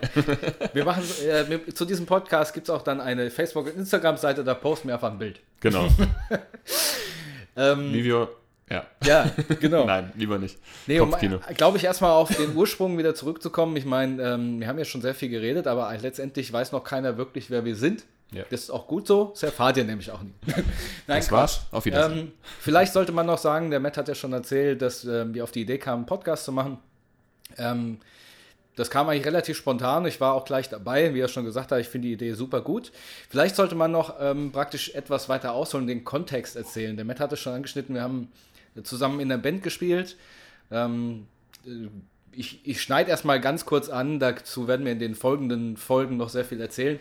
Wir 0.72 0.84
machen, 0.84 1.04
äh, 1.24 1.72
zu 1.72 1.84
diesem 1.84 2.04
Podcast 2.06 2.52
gibt 2.52 2.68
es 2.68 2.70
auch 2.70 2.82
dann 2.82 3.00
eine 3.00 3.30
Facebook- 3.30 3.66
und 3.66 3.76
Instagram-Seite, 3.76 4.42
da 4.42 4.54
posten 4.54 4.88
wir 4.88 4.94
einfach 4.94 5.12
ein 5.12 5.18
Bild. 5.18 5.40
Genau. 5.60 5.88
Ähm, 7.56 7.92
Livio, 7.92 8.28
ja. 8.70 8.86
ja, 9.04 9.30
genau. 9.60 9.84
Nein, 9.84 10.12
lieber 10.14 10.38
nicht. 10.38 10.58
Nee, 10.86 11.00
um, 11.00 11.14
glaube 11.56 11.78
ich, 11.78 11.84
erstmal 11.84 12.12
auf 12.12 12.34
den 12.34 12.54
Ursprung 12.54 12.96
wieder 12.98 13.14
zurückzukommen. 13.14 13.76
Ich 13.76 13.84
meine, 13.84 14.22
ähm, 14.22 14.60
wir 14.60 14.68
haben 14.68 14.78
ja 14.78 14.84
schon 14.84 15.02
sehr 15.02 15.14
viel 15.14 15.28
geredet, 15.28 15.66
aber 15.66 15.92
letztendlich 16.00 16.52
weiß 16.52 16.72
noch 16.72 16.84
keiner 16.84 17.16
wirklich, 17.16 17.50
wer 17.50 17.64
wir 17.64 17.74
sind. 17.74 18.04
Ja. 18.32 18.44
Das 18.48 18.60
ist 18.60 18.70
auch 18.70 18.86
gut 18.86 19.08
so. 19.08 19.30
Das 19.32 19.42
erfahrt 19.42 19.76
ihr 19.76 19.84
nämlich 19.84 20.10
auch 20.10 20.22
nie. 20.22 20.32
Nein, 20.46 20.64
Das 21.06 21.32
war's. 21.32 21.62
Auf 21.72 21.84
Wiedersehen. 21.84 22.18
Ähm, 22.18 22.32
vielleicht 22.60 22.92
sollte 22.92 23.10
man 23.10 23.26
noch 23.26 23.38
sagen, 23.38 23.70
der 23.70 23.80
Matt 23.80 23.96
hat 23.96 24.06
ja 24.06 24.14
schon 24.14 24.32
erzählt, 24.32 24.82
dass 24.82 25.04
ähm, 25.04 25.34
wir 25.34 25.42
auf 25.42 25.50
die 25.50 25.62
Idee 25.62 25.78
kamen, 25.78 26.00
einen 26.00 26.06
Podcast 26.06 26.44
zu 26.44 26.52
machen. 26.52 26.78
Ähm, 27.58 27.98
das 28.76 28.88
kam 28.88 29.08
eigentlich 29.08 29.26
relativ 29.26 29.56
spontan. 29.56 30.06
Ich 30.06 30.20
war 30.20 30.34
auch 30.34 30.44
gleich 30.44 30.68
dabei, 30.68 31.12
wie 31.12 31.20
er 31.20 31.28
schon 31.28 31.44
gesagt 31.44 31.72
hat. 31.72 31.80
Ich 31.80 31.88
finde 31.88 32.06
die 32.08 32.14
Idee 32.14 32.34
super 32.34 32.60
gut. 32.60 32.92
Vielleicht 33.28 33.56
sollte 33.56 33.74
man 33.74 33.90
noch 33.90 34.14
ähm, 34.20 34.52
praktisch 34.52 34.94
etwas 34.94 35.28
weiter 35.28 35.52
ausholen, 35.52 35.88
den 35.88 36.04
Kontext 36.04 36.54
erzählen. 36.54 36.96
Der 36.96 37.04
Matt 37.04 37.18
hat 37.18 37.32
es 37.32 37.40
schon 37.40 37.52
angeschnitten. 37.52 37.96
Wir 37.96 38.02
haben 38.02 38.28
zusammen 38.82 39.20
in 39.20 39.28
der 39.28 39.38
Band 39.38 39.62
gespielt. 39.62 40.16
Ähm, 40.70 41.26
äh, 41.66 41.88
ich, 42.32 42.60
ich 42.64 42.80
schneide 42.80 43.10
erstmal 43.10 43.40
ganz 43.40 43.66
kurz 43.66 43.88
an, 43.88 44.20
dazu 44.20 44.68
werden 44.68 44.84
wir 44.84 44.92
in 44.92 44.98
den 44.98 45.14
folgenden 45.14 45.76
Folgen 45.76 46.16
noch 46.16 46.28
sehr 46.28 46.44
viel 46.44 46.60
erzählen. 46.60 47.00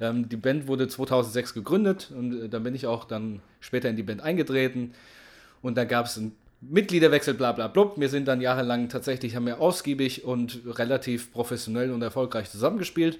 Ähm, 0.00 0.28
die 0.28 0.36
Band 0.36 0.66
wurde 0.66 0.88
2006 0.88 1.54
gegründet 1.54 2.12
und 2.16 2.44
äh, 2.44 2.48
dann 2.48 2.62
bin 2.62 2.74
ich 2.74 2.86
auch 2.86 3.04
dann 3.04 3.40
später 3.60 3.88
in 3.88 3.96
die 3.96 4.02
Band 4.02 4.20
eingetreten. 4.22 4.92
Und 5.62 5.76
da 5.76 5.84
gab 5.84 6.06
es 6.06 6.18
einen 6.18 6.36
Mitgliederwechsel, 6.60 7.34
bla 7.34 7.52
bla 7.52 7.68
blub. 7.68 7.98
Wir 7.98 8.08
sind 8.08 8.28
dann 8.28 8.40
jahrelang 8.40 8.88
tatsächlich, 8.88 9.36
haben 9.36 9.46
wir 9.46 9.60
ausgiebig 9.60 10.24
und 10.24 10.60
relativ 10.66 11.32
professionell 11.32 11.92
und 11.92 12.02
erfolgreich 12.02 12.50
zusammengespielt 12.50 13.18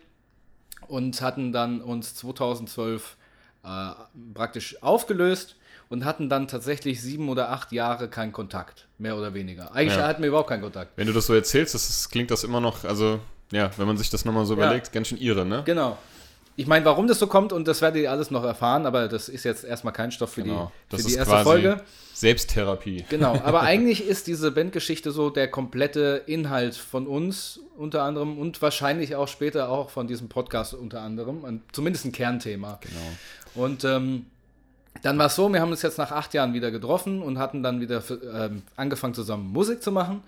und 0.89 1.21
hatten 1.23 1.53
dann 1.53 1.81
uns 1.81 2.15
2012 2.17 3.17
äh, 3.65 3.91
praktisch 4.35 4.83
aufgelöst 4.83 5.57
und 5.89 6.05
hatten 6.05 6.29
dann 6.29 6.49
tatsächlich 6.49 7.01
sieben 7.01 7.29
oder 7.29 7.51
acht 7.51 7.73
Jahre 7.73 8.09
keinen 8.09 8.33
Kontakt, 8.33 8.87
mehr 8.99 9.17
oder 9.17 9.35
weniger. 9.35 9.75
Eigentlich 9.75 9.97
Ja. 9.99 10.07
hatten 10.09 10.23
wir 10.23 10.29
überhaupt 10.29 10.49
keinen 10.49 10.63
Kontakt. 10.63 10.93
Wenn 10.97 11.07
du 11.07 11.13
das 11.13 11.27
so 11.27 11.35
erzählst, 11.35 11.75
das 11.75 11.89
ist, 11.89 12.11
klingt 12.11 12.31
das 12.31 12.45
immer 12.45 12.61
noch, 12.61 12.85
also 12.85 13.21
ja, 13.53 13.71
wenn 13.77 13.87
man 13.87 13.97
sich 13.97 14.11
das 14.11 14.25
nochmal 14.25 14.45
so 14.47 14.55
Ja. 14.57 14.65
überlegt, 14.67 14.93
ganz 14.93 15.09
schön 15.09 15.19
irre, 15.19 15.45
ne? 15.47 15.63
Genau. 15.65 15.97
Ich 16.59 16.67
meine, 16.67 16.87
warum 16.87 17.07
das 17.07 17.19
so 17.19 17.27
kommt 17.27 17.53
und 17.53 17.69
das 17.69 17.83
werdet 17.83 18.03
ihr 18.03 18.11
alles 18.11 18.31
noch 18.31 18.43
erfahren, 18.43 18.87
aber 18.87 19.09
das 19.09 19.29
ist 19.29 19.45
jetzt 19.45 19.63
erstmal 19.63 19.93
kein 19.93 20.11
Stoff 20.11 20.33
für 20.33 20.43
Genau. 20.43 20.73
die, 20.91 20.97
für 20.97 21.03
die 21.03 21.09
ist 21.11 21.17
erste 21.17 21.33
quasi 21.35 21.45
Folge. 21.45 21.81
Selbsttherapie. 22.15 23.05
Genau, 23.11 23.35
aber 23.45 23.61
eigentlich 23.61 24.07
ist 24.09 24.27
diese 24.27 24.51
Bandgeschichte 24.51 25.11
so 25.13 25.31
der 25.31 25.49
komplette 25.49 26.23
Inhalt 26.27 26.75
von 26.75 27.07
uns 27.07 27.61
unter 27.77 28.03
anderem 28.03 28.39
und 28.39 28.61
wahrscheinlich 28.63 29.15
auch 29.17 29.29
später 29.29 29.69
auch 29.69 29.91
von 29.91 30.09
diesem 30.09 30.29
Podcast 30.31 30.75
unter 30.75 31.03
anderem, 31.03 31.61
zumindest 31.73 32.07
ein 32.07 32.13
Kernthema. 32.13 32.81
Genau. 32.81 33.65
Und 33.67 33.85
ähm, 33.85 34.27
dann 35.03 35.19
war 35.19 35.27
es 35.27 35.37
so, 35.37 35.53
wir 35.53 35.61
haben 35.61 35.71
uns 35.71 35.83
jetzt 35.83 35.99
nach 35.99 36.13
acht 36.13 36.35
Jahren 36.35 36.55
wieder 36.55 36.71
getroffen 36.71 37.23
und 37.23 37.39
hatten 37.39 37.63
dann 37.63 37.81
wieder 37.81 38.03
ähm, 38.33 38.63
angefangen 38.77 39.15
zusammen 39.15 39.53
Musik 39.53 39.83
zu 39.83 39.93
machen 39.93 40.23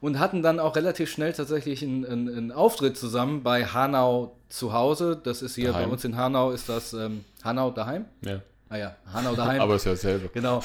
und 0.00 0.18
hatten 0.18 0.42
dann 0.42 0.60
auch 0.60 0.76
relativ 0.76 1.10
schnell 1.10 1.32
tatsächlich 1.32 1.82
einen, 1.82 2.04
einen, 2.04 2.28
einen 2.28 2.52
Auftritt 2.52 2.96
zusammen 2.96 3.42
bei 3.42 3.64
Hanau 3.64 4.36
zu 4.48 4.72
Hause. 4.72 5.20
Das 5.22 5.42
ist 5.42 5.54
hier 5.54 5.72
Daheim. 5.72 5.86
bei 5.86 5.92
uns 5.92 6.04
in 6.04 6.16
Hanau, 6.16 6.50
ist 6.50 6.68
das 6.68 6.92
ähm, 6.92 7.24
Hanau 7.42 7.70
daheim? 7.70 8.04
Ja. 8.20 8.40
Ah 8.68 8.76
ja, 8.76 8.96
Hanau 9.12 9.34
daheim. 9.34 9.60
Aber 9.62 9.76
ist 9.76 9.84
ja 9.84 9.92
dasselbe. 9.92 10.28
Genau. 10.32 10.62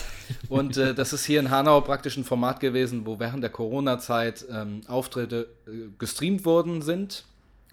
Und 0.49 0.77
äh, 0.77 0.93
das 0.93 1.13
ist 1.13 1.25
hier 1.25 1.39
in 1.39 1.51
Hanau 1.51 1.81
praktisch 1.81 2.17
ein 2.17 2.23
Format 2.23 2.59
gewesen, 2.59 3.05
wo 3.05 3.19
während 3.19 3.43
der 3.43 3.49
Corona-Zeit 3.49 4.45
ähm, 4.51 4.81
Auftritte 4.87 5.47
äh, 5.67 5.89
gestreamt 5.97 6.43
worden 6.43 6.81
sind. 6.81 7.23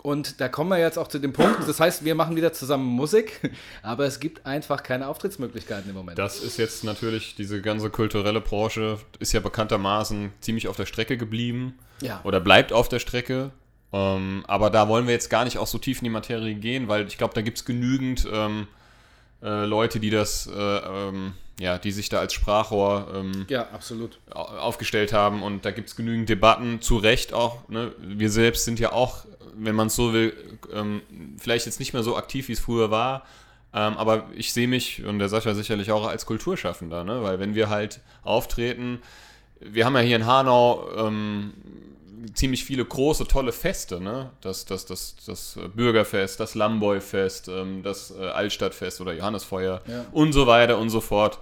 Und 0.07 0.41
da 0.41 0.49
kommen 0.49 0.71
wir 0.71 0.79
jetzt 0.79 1.01
auch 1.01 1.09
zu 1.09 1.19
dem 1.19 1.33
Punkt. 1.33 1.67
Das 1.67 1.81
heißt, 1.81 2.05
wir 2.05 2.15
machen 2.15 2.37
wieder 2.37 2.53
zusammen 2.53 2.87
Musik, 2.87 3.41
aber 3.83 4.05
es 4.05 4.21
gibt 4.21 4.47
einfach 4.47 4.85
keine 4.85 5.09
Auftrittsmöglichkeiten 5.09 5.91
im 5.91 5.97
Moment. 5.97 6.17
Das 6.17 6.39
ist 6.39 6.59
jetzt 6.59 6.85
natürlich, 6.85 7.35
diese 7.35 7.61
ganze 7.61 7.91
kulturelle 7.91 8.41
Branche 8.41 9.01
ist 9.19 9.33
ja 9.33 9.41
bekanntermaßen 9.41 10.33
ziemlich 10.41 10.69
auf 10.69 10.77
der 10.77 10.87
Strecke 10.87 11.17
geblieben. 11.17 11.75
Ja. 12.03 12.21
Oder 12.23 12.39
bleibt 12.39 12.73
auf 12.73 12.89
der 12.89 13.01
Strecke. 13.01 13.51
Ähm, 13.93 14.45
aber 14.47 14.71
da 14.71 14.87
wollen 14.87 15.09
wir 15.09 15.13
jetzt 15.13 15.29
gar 15.29 15.43
nicht 15.43 15.59
auch 15.59 15.67
so 15.67 15.79
tief 15.79 15.99
in 15.99 16.05
die 16.05 16.11
Materie 16.11 16.55
gehen, 16.55 16.87
weil 16.87 17.09
ich 17.09 17.19
glaube, 17.19 17.35
da 17.35 17.43
gibt 17.43 17.59
es 17.59 17.65
genügend 17.65 18.29
ähm, 18.33 18.69
äh, 19.47 19.65
Leute, 19.65 20.01
die 20.01 20.11
das, 20.11 20.47
äh, 20.47 20.53
ähm, 20.61 21.33
ja, 21.61 21.79
die 21.79 21.93
sich 21.93 22.09
da 22.11 22.19
als 22.19 22.35
Sprachrohr 22.35 23.07
ähm, 23.15 23.47
ja, 23.49 23.69
absolut. 23.73 24.19
au- 24.31 24.41
aufgestellt 24.43 25.13
haben 25.15 25.43
und 25.43 25.65
da 25.65 25.71
gibt 25.71 25.89
es 25.89 25.97
genügend 25.97 26.29
Debatten, 26.29 26.83
zu 26.83 26.97
Recht 26.99 27.33
auch. 27.33 27.67
Ne? 27.69 27.93
Wir 28.01 28.31
selbst 28.31 28.65
sind 28.67 28.79
ja 28.81 28.93
auch, 28.93 29.25
wenn 29.55 29.75
man 29.75 29.87
es 29.87 29.97
so 29.97 30.13
will, 30.13 30.35
ähm, 30.75 31.01
vielleicht 31.39 31.65
jetzt 31.67 31.79
nicht 31.79 31.93
mehr 31.95 32.03
so 32.03 32.17
aktiv, 32.17 32.49
wie 32.49 32.53
es 32.53 32.61
früher 32.61 32.91
war, 32.91 33.23
ähm, 33.73 33.97
aber 33.97 34.25
ich 34.35 34.53
sehe 34.53 34.69
mich 34.69 35.05
und 35.05 35.19
der 35.19 35.29
Sascha 35.31 35.55
sicherlich 35.55 35.93
auch 35.93 36.07
als 36.07 36.27
Kulturschaffender, 36.27 37.05
ne? 37.05 37.23
weil 37.23 37.39
wenn 37.39 37.55
wir 37.55 37.71
halt 37.71 38.01
auftreten, 38.23 39.01
wir 39.61 39.87
haben 39.87 39.95
ja 39.95 40.01
hier 40.03 40.17
in 40.17 40.27
Hanau 40.27 40.87
ähm, 40.99 41.55
ziemlich 42.35 42.65
viele 42.65 42.85
große, 42.85 43.27
tolle 43.27 43.53
Feste, 43.53 44.01
ne? 44.01 44.31
Das, 44.41 44.65
das, 44.65 44.87
das, 44.87 45.17
das 45.27 45.59
Bürgerfest, 45.75 46.41
das 46.41 46.55
Lamboy-Fest, 46.55 47.49
ähm, 47.49 47.83
das 47.83 48.11
äh, 48.11 48.23
Altstadtfest 48.27 49.01
oder 49.01 49.13
Johannesfeuer 49.13 49.83
Ja. 49.87 50.07
und 50.13 50.33
so 50.33 50.47
weiter 50.47 50.79
und 50.79 50.91
so 50.91 51.01
fort. 51.01 51.39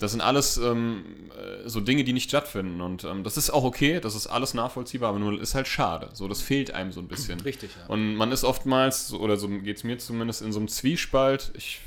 Das 0.00 0.12
sind 0.12 0.20
alles 0.20 0.56
ähm, 0.58 1.04
äh, 1.36 1.68
so 1.68 1.80
Dinge, 1.80 2.04
die 2.04 2.12
nicht 2.12 2.28
stattfinden. 2.28 2.80
Und 2.80 3.02
ähm, 3.02 3.24
das 3.24 3.36
ist 3.36 3.50
auch 3.50 3.64
okay, 3.64 3.98
das 3.98 4.14
ist 4.14 4.28
alles 4.28 4.54
nachvollziehbar, 4.54 5.08
aber 5.08 5.18
nur 5.18 5.40
ist 5.40 5.56
halt 5.56 5.66
schade. 5.66 6.08
So, 6.12 6.28
das 6.28 6.40
fehlt 6.40 6.72
einem 6.72 6.92
so 6.92 7.00
ein 7.00 7.08
bisschen. 7.08 7.40
Richtig, 7.40 7.70
ja. 7.76 7.86
Und 7.92 8.14
man 8.14 8.30
ist 8.30 8.44
oftmals, 8.44 9.12
oder 9.12 9.36
so 9.36 9.48
geht 9.48 9.76
es 9.78 9.82
mir 9.84 9.98
zumindest, 9.98 10.42
in 10.42 10.52
so 10.52 10.60
einem 10.60 10.68
Zwiespalt. 10.68 11.50
Ich, 11.56 11.80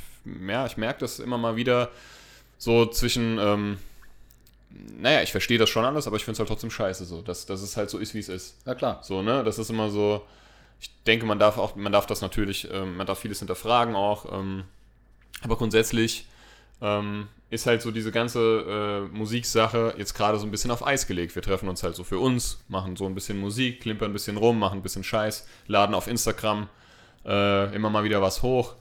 ja, 0.46 0.66
ich 0.66 0.76
merke 0.76 1.00
das 1.00 1.20
immer 1.20 1.38
mal 1.38 1.56
wieder 1.56 1.90
so 2.58 2.86
zwischen, 2.86 3.38
ähm, 3.40 3.78
naja, 5.00 5.22
ich 5.22 5.32
verstehe 5.32 5.58
das 5.58 5.70
schon 5.70 5.86
alles, 5.86 6.08
aber 6.08 6.16
ich 6.16 6.24
finde 6.24 6.34
es 6.34 6.40
halt 6.40 6.50
trotzdem 6.50 6.72
scheiße, 6.72 7.06
so, 7.06 7.22
dass, 7.22 7.46
dass 7.46 7.62
es 7.62 7.78
halt 7.78 7.90
so 7.90 7.98
ist, 7.98 8.14
wie 8.14 8.20
es 8.20 8.30
ist. 8.30 8.58
Na 8.66 8.76
klar. 8.76 9.00
So, 9.04 9.22
ne? 9.22 9.44
Das 9.44 9.58
ist 9.58 9.70
immer 9.70 9.90
so. 9.90 10.26
Ich 10.80 10.92
denke, 11.04 11.26
man 11.26 11.40
darf 11.40 11.58
auch, 11.58 11.76
man 11.76 11.92
darf 11.92 12.08
das 12.08 12.22
natürlich, 12.22 12.68
ähm, 12.72 12.98
man 12.98 13.06
darf 13.06 13.20
vieles 13.20 13.40
hinterfragen 13.40 13.96
auch. 13.96 14.32
Ähm, 14.32 14.64
aber 15.44 15.58
grundsätzlich 15.58 16.26
ähm, 16.82 17.28
ist 17.50 17.66
halt 17.66 17.82
so 17.82 17.92
diese 17.92 18.12
ganze 18.12 19.10
äh, 19.12 19.16
Musiksache 19.16 19.94
jetzt 19.98 20.14
gerade 20.14 20.40
so 20.40 20.48
ein 20.48 20.52
bisschen 20.52 20.72
auf 20.72 20.86
Eis 20.86 21.06
gelegt. 21.06 21.36
Wir 21.36 21.42
treffen 21.42 21.70
uns 21.70 21.84
halt 21.84 21.96
so 21.96 22.04
für 22.04 22.18
uns, 22.18 22.60
machen 22.68 22.96
so 22.96 23.06
ein 23.06 23.14
bisschen 23.14 23.40
Musik, 23.40 23.82
klimpern 23.82 24.10
ein 24.10 24.14
bisschen 24.14 24.38
rum, 24.38 24.58
machen 24.58 24.80
ein 24.80 24.84
bisschen 24.84 25.04
Scheiß, 25.04 25.48
laden 25.68 25.94
auf 25.94 26.08
Instagram 26.08 26.70
äh, 27.26 27.76
immer 27.76 27.90
mal 27.90 28.04
wieder 28.04 28.22
was 28.22 28.42
hoch. 28.42 28.76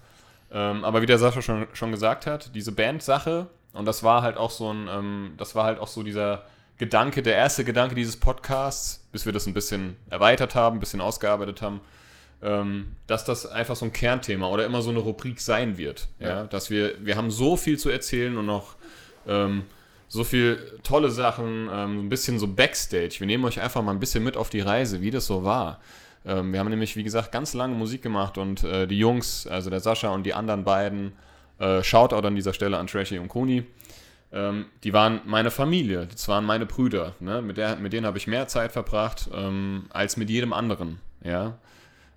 Ähm, 0.53 0.85
aber 0.85 1.03
wie 1.03 1.07
der 1.07 1.19
Sascha 1.19 1.43
schon, 1.43 1.67
schon 1.73 1.91
gesagt 1.91 2.27
hat, 2.27 2.55
diese 2.55 2.73
Band-Sache, 2.73 3.49
und 3.73 3.85
das 3.85 4.03
war 4.03 4.23
halt 4.23 4.37
auch 4.37 4.51
so 4.51 4.73
ein, 4.73 4.89
ähm, 4.89 5.33
das 5.37 5.55
war 5.55 5.65
halt 5.65 5.79
auch 5.79 5.89
so 5.89 6.03
dieser 6.03 6.45
Gedanke, 6.79 7.23
der 7.23 7.37
erste 7.37 7.65
Gedanke 7.65 7.95
dieses 7.95 8.17
Podcasts, 8.17 9.07
bis 9.13 9.27
wir 9.27 9.33
das 9.33 9.47
ein 9.47 9.55
bisschen 9.55 9.97
erweitert 10.09 10.55
haben, 10.55 10.77
ein 10.77 10.81
bisschen 10.81 11.01
ausgearbeitet 11.01 11.61
haben, 11.63 11.81
ähm, 12.43 12.97
dass 13.07 13.25
das 13.25 13.47
einfach 13.47 13.77
so 13.77 13.85
ein 13.85 13.93
Kernthema 13.93 14.49
oder 14.49 14.65
immer 14.65 14.83
so 14.83 14.91
eine 14.91 15.01
Rubrik 15.01 15.41
sein 15.41 15.77
wird. 15.77 16.09
Ja? 16.19 16.29
Ja. 16.29 16.45
Dass 16.45 16.71
wir, 16.71 16.95
wir 17.05 17.17
haben 17.17 17.31
so 17.31 17.57
viel 17.57 17.79
zu 17.79 17.91
erzählen 17.91 18.37
und 18.39 18.47
noch 18.47 18.77
ähm, 19.27 19.65
so 20.09 20.25
viel 20.25 20.79
tolle 20.83 21.11
Sachen, 21.11 21.69
ähm, 21.73 22.07
ein 22.07 22.09
bisschen 22.09 22.39
so 22.39 22.49
Backstage. 22.49 23.17
Wir 23.19 23.27
nehmen 23.27 23.45
euch 23.45 23.61
einfach 23.61 23.83
mal 23.83 23.93
ein 23.93 24.01
bisschen 24.01 24.25
mit 24.25 24.37
auf 24.37 24.51
die 24.51 24.61
Reise, 24.61 25.03
wie 25.03 25.11
das 25.11 25.27
so 25.27 25.45
war. 25.45 25.81
Ähm, 26.27 26.53
wir 26.53 26.61
haben 26.61 26.69
nämlich, 26.69 26.97
wie 26.97 27.05
gesagt, 27.05 27.31
ganz 27.31 27.55
lange 27.55 27.75
Musik 27.75 28.03
gemacht 28.03 28.37
und 28.37 28.65
äh, 28.65 28.87
die 28.87 28.99
Jungs, 28.99 29.47
also 29.47 29.71
der 29.71 29.81
Sascha 29.81 30.09
und 30.09 30.25
die 30.25 30.35
anderen 30.35 30.65
beiden, 30.65 31.13
äh, 31.61 31.83
Shoutout 31.85 32.27
an 32.27 32.35
dieser 32.35 32.53
Stelle 32.53 32.79
an 32.79 32.89
Trashy 32.89 33.19
und 33.19 33.29
Kuni, 33.29 33.65
ähm, 34.33 34.67
die 34.83 34.93
waren 34.93 35.21
meine 35.25 35.51
Familie, 35.51 36.07
das 36.07 36.27
waren 36.29 36.45
meine 36.45 36.67
Brüder. 36.67 37.15
Ne? 37.21 37.43
Mit, 37.43 37.57
der, 37.57 37.77
mit 37.77 37.93
denen 37.93 38.07
habe 38.07 38.19
ich 38.19 38.27
mehr 38.27 38.49
Zeit 38.49 38.73
verbracht 38.73 39.29
ähm, 39.33 39.87
als 39.91 40.17
mit 40.17 40.31
jedem 40.31 40.53
anderen. 40.53 41.01
Ja? 41.23 41.59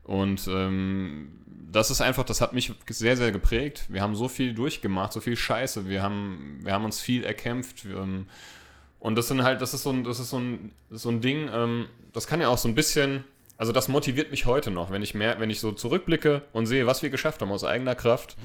Und 0.04 0.48
ähm, 0.48 1.40
das 1.72 1.90
ist 1.90 2.02
einfach, 2.02 2.24
das 2.24 2.40
hat 2.40 2.54
mich 2.54 2.72
sehr, 2.88 3.18
sehr 3.18 3.32
geprägt. 3.32 3.86
Wir 3.90 4.02
haben 4.02 4.16
so 4.16 4.28
viel 4.28 4.54
durchgemacht, 4.54 5.12
so 5.12 5.20
viel 5.22 5.36
Scheiße. 5.36 5.90
Wir 5.90 6.04
haben, 6.04 6.60
wir 6.62 6.72
haben 6.74 6.86
uns 6.86 7.02
viel 7.02 7.24
erkämpft. 7.24 7.86
Ähm, 7.86 8.28
und 9.00 9.16
das 9.16 9.28
sind 9.28 9.44
halt, 9.44 9.62
das 9.62 9.74
ist 9.74 9.84
so 9.84 9.90
ein, 9.90 10.04
das 10.04 10.20
ist 10.20 10.30
so 10.30 10.40
ein, 10.40 10.72
so 10.90 11.10
ein 11.10 11.20
Ding, 11.20 11.50
ähm, 11.52 11.88
das 12.14 12.28
kann 12.28 12.40
ja 12.40 12.48
auch 12.48 12.58
so 12.58 12.70
ein 12.70 12.76
bisschen, 12.76 13.24
also 13.58 13.72
das 13.72 13.88
motiviert 13.88 14.32
mich 14.32 14.46
heute 14.46 14.72
noch, 14.72 14.92
wenn 14.92 15.02
ich 15.02 15.14
mehr, 15.14 15.40
wenn 15.40 15.50
ich 15.50 15.60
so 15.60 15.72
zurückblicke 15.72 16.42
und 16.54 16.66
sehe, 16.66 16.88
was 16.88 17.04
wir 17.04 17.10
geschafft 17.10 17.42
haben 17.42 17.52
aus 17.52 17.64
eigener 17.64 17.96
Kraft, 17.96 18.36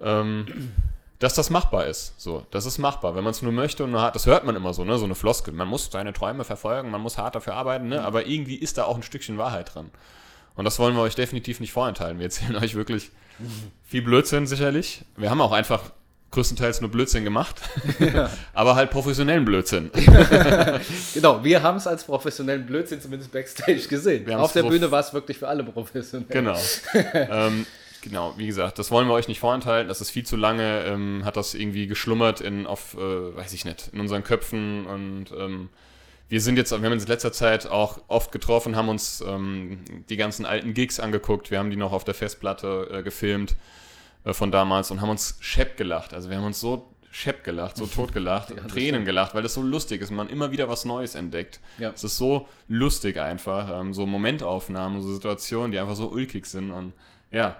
ähm, 0.00 0.72
dass 1.18 1.34
das 1.34 1.50
machbar 1.50 1.86
ist. 1.86 2.14
So, 2.20 2.46
das 2.50 2.66
ist 2.66 2.78
machbar, 2.78 3.14
wenn 3.14 3.24
man 3.24 3.32
es 3.32 3.42
nur 3.42 3.52
möchte 3.52 3.84
und 3.84 3.90
nur 3.90 4.00
hart, 4.00 4.14
das 4.14 4.26
hört 4.26 4.44
man 4.44 4.56
immer 4.56 4.74
so, 4.74 4.84
ne, 4.84 4.98
so 4.98 5.04
eine 5.04 5.14
Floskel. 5.14 5.54
Man 5.54 5.68
muss 5.68 5.90
seine 5.90 6.12
Träume 6.12 6.44
verfolgen, 6.44 6.90
man 6.90 7.00
muss 7.00 7.18
hart 7.18 7.34
dafür 7.34 7.54
arbeiten, 7.54 7.88
ne, 7.88 8.02
aber 8.02 8.26
irgendwie 8.26 8.56
ist 8.56 8.78
da 8.78 8.84
auch 8.84 8.96
ein 8.96 9.02
Stückchen 9.02 9.38
Wahrheit 9.38 9.74
dran. 9.74 9.90
Und 10.54 10.64
das 10.64 10.78
wollen 10.78 10.94
wir 10.94 11.02
euch 11.02 11.14
definitiv 11.14 11.60
nicht 11.60 11.72
vorenthalten. 11.72 12.18
Wir 12.18 12.26
erzählen 12.26 12.56
euch 12.62 12.74
wirklich 12.74 13.10
viel 13.82 14.02
Blödsinn 14.02 14.46
sicherlich. 14.46 15.04
Wir 15.16 15.30
haben 15.30 15.40
auch 15.40 15.52
einfach 15.52 15.90
größtenteils 16.34 16.80
nur 16.80 16.90
Blödsinn 16.90 17.24
gemacht, 17.24 17.60
aber 18.52 18.74
halt 18.74 18.90
professionellen 18.90 19.44
Blödsinn. 19.44 19.90
Genau, 21.14 21.42
wir 21.44 21.62
haben 21.62 21.76
es 21.76 21.86
als 21.86 22.04
professionellen 22.04 22.66
Blödsinn 22.66 23.00
zumindest 23.00 23.32
Backstage 23.32 23.86
gesehen. 23.88 24.30
Auf 24.34 24.52
der 24.52 24.64
Bühne 24.64 24.90
war 24.90 25.00
es 25.00 25.12
wirklich 25.14 25.38
für 25.38 25.48
alle 25.48 25.62
professionell. 25.62 26.26
Genau. 26.28 26.58
ähm, 27.14 27.66
genau, 28.02 28.34
wie 28.36 28.46
gesagt, 28.46 28.78
das 28.78 28.90
wollen 28.90 29.06
wir 29.06 29.14
euch 29.14 29.28
nicht 29.28 29.40
vorenthalten. 29.40 29.88
Das 29.88 30.00
ist 30.00 30.10
viel 30.10 30.26
zu 30.26 30.36
lange, 30.36 30.84
ähm, 30.84 31.22
hat 31.24 31.36
das 31.36 31.54
irgendwie 31.54 31.86
geschlummert 31.86 32.40
in, 32.40 32.66
auf, 32.66 32.94
äh, 32.94 33.36
weiß 33.36 33.52
ich 33.52 33.64
nicht, 33.64 33.90
in 33.92 34.00
unseren 34.00 34.24
Köpfen 34.24 34.86
und 34.86 35.26
ähm, 35.38 35.68
wir 36.28 36.40
sind 36.40 36.56
jetzt, 36.56 36.70
wir 36.72 36.78
haben 36.78 36.92
uns 36.92 37.04
in 37.04 37.10
letzter 37.10 37.32
Zeit 37.32 37.66
auch 37.66 38.00
oft 38.08 38.32
getroffen, 38.32 38.76
haben 38.76 38.88
uns 38.88 39.22
ähm, 39.26 39.80
die 40.08 40.16
ganzen 40.16 40.46
alten 40.46 40.74
Gigs 40.74 40.98
angeguckt. 40.98 41.50
Wir 41.50 41.58
haben 41.58 41.70
die 41.70 41.76
noch 41.76 41.92
auf 41.92 42.04
der 42.04 42.14
Festplatte 42.14 42.88
äh, 42.90 43.02
gefilmt 43.02 43.54
von 44.32 44.50
damals 44.50 44.90
und 44.90 45.00
haben 45.00 45.10
uns 45.10 45.36
schepp 45.40 45.76
gelacht. 45.76 46.14
Also 46.14 46.30
wir 46.30 46.36
haben 46.38 46.44
uns 46.44 46.60
so 46.60 46.90
schepp 47.10 47.44
gelacht, 47.44 47.76
so 47.76 47.86
tot 47.86 48.12
gelacht, 48.12 48.50
Ja, 48.56 48.56
Tränen 48.62 48.88
stimmt. 48.94 49.04
gelacht, 49.06 49.34
weil 49.34 49.42
das 49.42 49.54
so 49.54 49.62
lustig 49.62 50.00
ist 50.00 50.10
und 50.10 50.16
man 50.16 50.28
immer 50.28 50.50
wieder 50.50 50.68
was 50.68 50.84
Neues 50.84 51.14
entdeckt. 51.14 51.60
Ja. 51.78 51.90
Es 51.94 52.02
ist 52.02 52.16
so 52.16 52.48
lustig 52.68 53.20
einfach, 53.20 53.80
ähm, 53.80 53.92
so 53.94 54.06
Momentaufnahmen, 54.06 55.00
so 55.02 55.12
Situationen, 55.14 55.70
die 55.72 55.78
einfach 55.78 55.94
so 55.96 56.08
ulkig 56.10 56.46
sind 56.46 56.70
und 56.72 56.92
ja, 57.30 57.56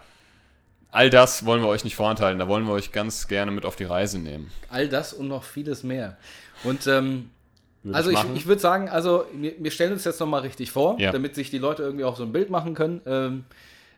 all 0.90 1.10
das 1.10 1.44
wollen 1.44 1.60
wir 1.62 1.68
euch 1.68 1.84
nicht 1.84 1.96
vorenthalten, 1.96 2.38
da 2.38 2.48
wollen 2.48 2.64
wir 2.66 2.72
euch 2.72 2.90
ganz 2.92 3.28
gerne 3.28 3.50
mit 3.50 3.64
auf 3.64 3.76
die 3.76 3.84
Reise 3.84 4.18
nehmen. 4.18 4.50
All 4.70 4.88
das 4.88 5.12
und 5.12 5.28
noch 5.28 5.42
vieles 5.44 5.82
mehr. 5.82 6.16
Und 6.64 6.86
ähm, 6.86 7.30
Würde 7.82 7.96
Also 7.96 8.10
ich, 8.10 8.16
machen. 8.16 8.34
ich 8.36 8.46
würde 8.46 8.60
sagen, 8.60 8.88
also 8.88 9.24
wir, 9.34 9.54
wir 9.58 9.70
stellen 9.70 9.92
uns 9.92 10.04
jetzt 10.04 10.18
nochmal 10.20 10.40
richtig 10.42 10.70
vor, 10.72 10.98
Ja. 10.98 11.12
damit 11.12 11.34
sich 11.34 11.50
die 11.50 11.58
Leute 11.58 11.82
irgendwie 11.82 12.04
auch 12.04 12.16
so 12.16 12.22
ein 12.24 12.32
Bild 12.32 12.48
machen 12.50 12.74
können. 12.74 13.00
Ähm, 13.06 13.44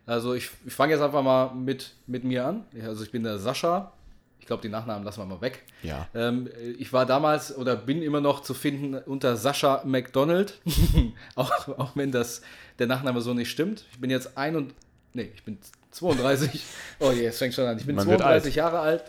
also 0.07 0.35
ich, 0.35 0.51
ich 0.65 0.73
fange 0.73 0.93
jetzt 0.93 1.03
einfach 1.03 1.23
mal 1.23 1.53
mit, 1.53 1.93
mit 2.07 2.25
mir 2.25 2.47
an. 2.47 2.65
Also 2.83 3.03
ich 3.03 3.11
bin 3.11 3.25
der 3.25 3.39
Sascha. 3.39 3.93
Ich 4.39 4.47
glaube, 4.47 4.63
die 4.63 4.69
Nachnamen 4.69 5.05
lassen 5.05 5.19
wir 5.19 5.27
mal 5.27 5.41
weg. 5.41 5.65
ja. 5.83 6.07
Ähm, 6.15 6.49
ich 6.79 6.93
war 6.93 7.05
damals 7.05 7.57
oder 7.57 7.75
bin 7.75 8.01
immer 8.01 8.21
noch 8.21 8.43
zu 8.43 8.55
finden 8.55 8.95
unter 8.95 9.37
Sascha 9.37 9.83
McDonald. 9.85 10.61
auch, 11.35 11.69
auch 11.79 11.97
wenn 11.97 12.13
das 12.13 12.43
der 12.79 12.87
Nachname 12.87 13.21
so 13.21 13.35
nicht 13.35 13.51
stimmt. 13.51 13.85
Ich 13.91 13.99
bin 13.99 14.09
jetzt 14.09 14.39
ein 14.39 14.55
und 14.55 14.75
nee, 15.15 15.33
ich 15.35 15.43
bin 15.43 15.59
32. 15.91 16.63
Oh 17.01 17.11
je, 17.11 17.27
es 17.27 17.39
fängt 17.39 17.55
schon 17.55 17.67
an. 17.67 17.77
Ich 17.77 17.87
bin 17.87 17.97
Man 17.97 18.07
wird 18.07 18.21
32 18.21 18.55
Jahre 18.55 18.79
alt. 18.79 19.03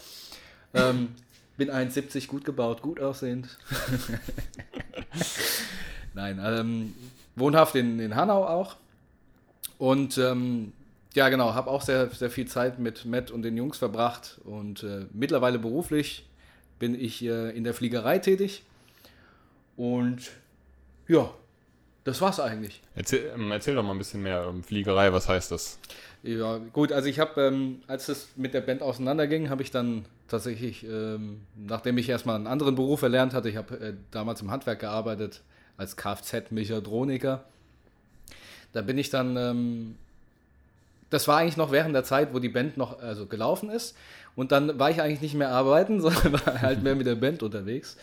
Ähm, 0.74 1.10
bin 1.58 1.70
1,70, 1.70 2.28
gut 2.28 2.44
gebaut, 2.44 2.82
gut 2.82 3.00
aussehend. 3.00 3.58
Nein, 6.16 6.40
ähm, 6.44 6.96
wohnhaft 7.36 7.76
in, 7.76 8.00
in 8.00 8.16
Hanau 8.16 8.46
auch. 8.46 8.76
Und 9.78 10.18
ähm, 10.18 10.74
ja, 11.18 11.30
genau, 11.30 11.56
habe 11.56 11.72
auch 11.72 11.82
sehr, 11.82 12.12
sehr 12.12 12.30
viel 12.30 12.46
Zeit 12.46 12.78
mit 12.78 13.04
Matt 13.04 13.32
und 13.32 13.42
den 13.42 13.58
Jungs 13.58 13.80
verbracht. 13.80 14.40
Und 14.44 14.84
äh, 14.84 15.08
mittlerweile 15.12 15.58
beruflich 15.58 16.28
bin 16.78 16.94
ich 16.94 17.24
äh, 17.24 17.58
in 17.58 17.64
der 17.64 17.74
Fliegerei 17.74 18.20
tätig. 18.20 18.62
Und 19.76 20.30
ja, 21.08 21.34
das 22.04 22.22
war's 22.22 22.40
eigentlich. 22.40 22.84
Erzähl, 22.94 23.32
ähm, 23.34 23.52
erzähl 23.52 23.74
doch 23.74 23.82
mal 23.82 23.94
ein 23.94 23.98
bisschen 23.98 24.22
mehr. 24.22 24.46
ähm, 24.48 24.64
Fliegerei, 24.64 25.12
was 25.12 25.28
heißt 25.28 25.50
das? 25.50 25.80
Ja, 26.22 26.60
gut, 26.72 26.92
also 26.92 27.10
ich 27.10 27.20
habe, 27.20 27.42
ähm, 27.42 27.82
als 27.88 28.10
es 28.10 28.28
mit 28.36 28.54
der 28.54 28.62
Band 28.62 28.84
auseinanderging, 28.84 29.50
habe 29.50 29.64
ich 29.64 29.72
dann 29.72 30.06
tatsächlich, 30.28 30.84
ähm, 30.84 31.42
nachdem 31.56 31.98
ich 31.98 32.10
erstmal 32.10 32.36
einen 32.36 32.46
anderen 32.46 32.76
Beruf 32.76 33.02
erlernt 33.02 33.34
hatte, 33.34 33.50
ich 33.50 33.56
habe 33.56 33.76
äh, 33.80 33.94
damals 34.12 34.40
im 34.42 34.52
Handwerk 34.52 34.82
gearbeitet, 34.82 35.42
als 35.78 35.98
Kfz-Mechatroniker. 35.98 37.44
Da 38.72 38.82
bin 38.84 39.00
ich 39.00 39.10
dann, 39.10 39.36
ähm, 39.36 39.96
das 41.10 41.28
war 41.28 41.38
eigentlich 41.38 41.58
noch 41.58 41.72
während 41.72 41.96
der 41.96 42.04
Zeit, 42.04 42.34
wo 42.34 42.40
die 42.40 42.50
Band 42.50 42.78
noch 42.78 43.00
also 43.00 43.26
gelaufen 43.26 43.70
ist. 43.70 43.96
Und 44.36 44.52
dann 44.52 44.78
war 44.78 44.92
ich 44.92 45.02
eigentlich 45.02 45.22
nicht 45.22 45.36
mehr 45.36 45.50
arbeiten, 45.50 46.02
sondern 46.02 46.34
war 46.34 46.62
halt 46.62 46.84
mehr 46.84 46.96
mit 46.96 47.08
der 47.08 47.16
Band 47.16 47.44
unterwegs. 47.44 47.98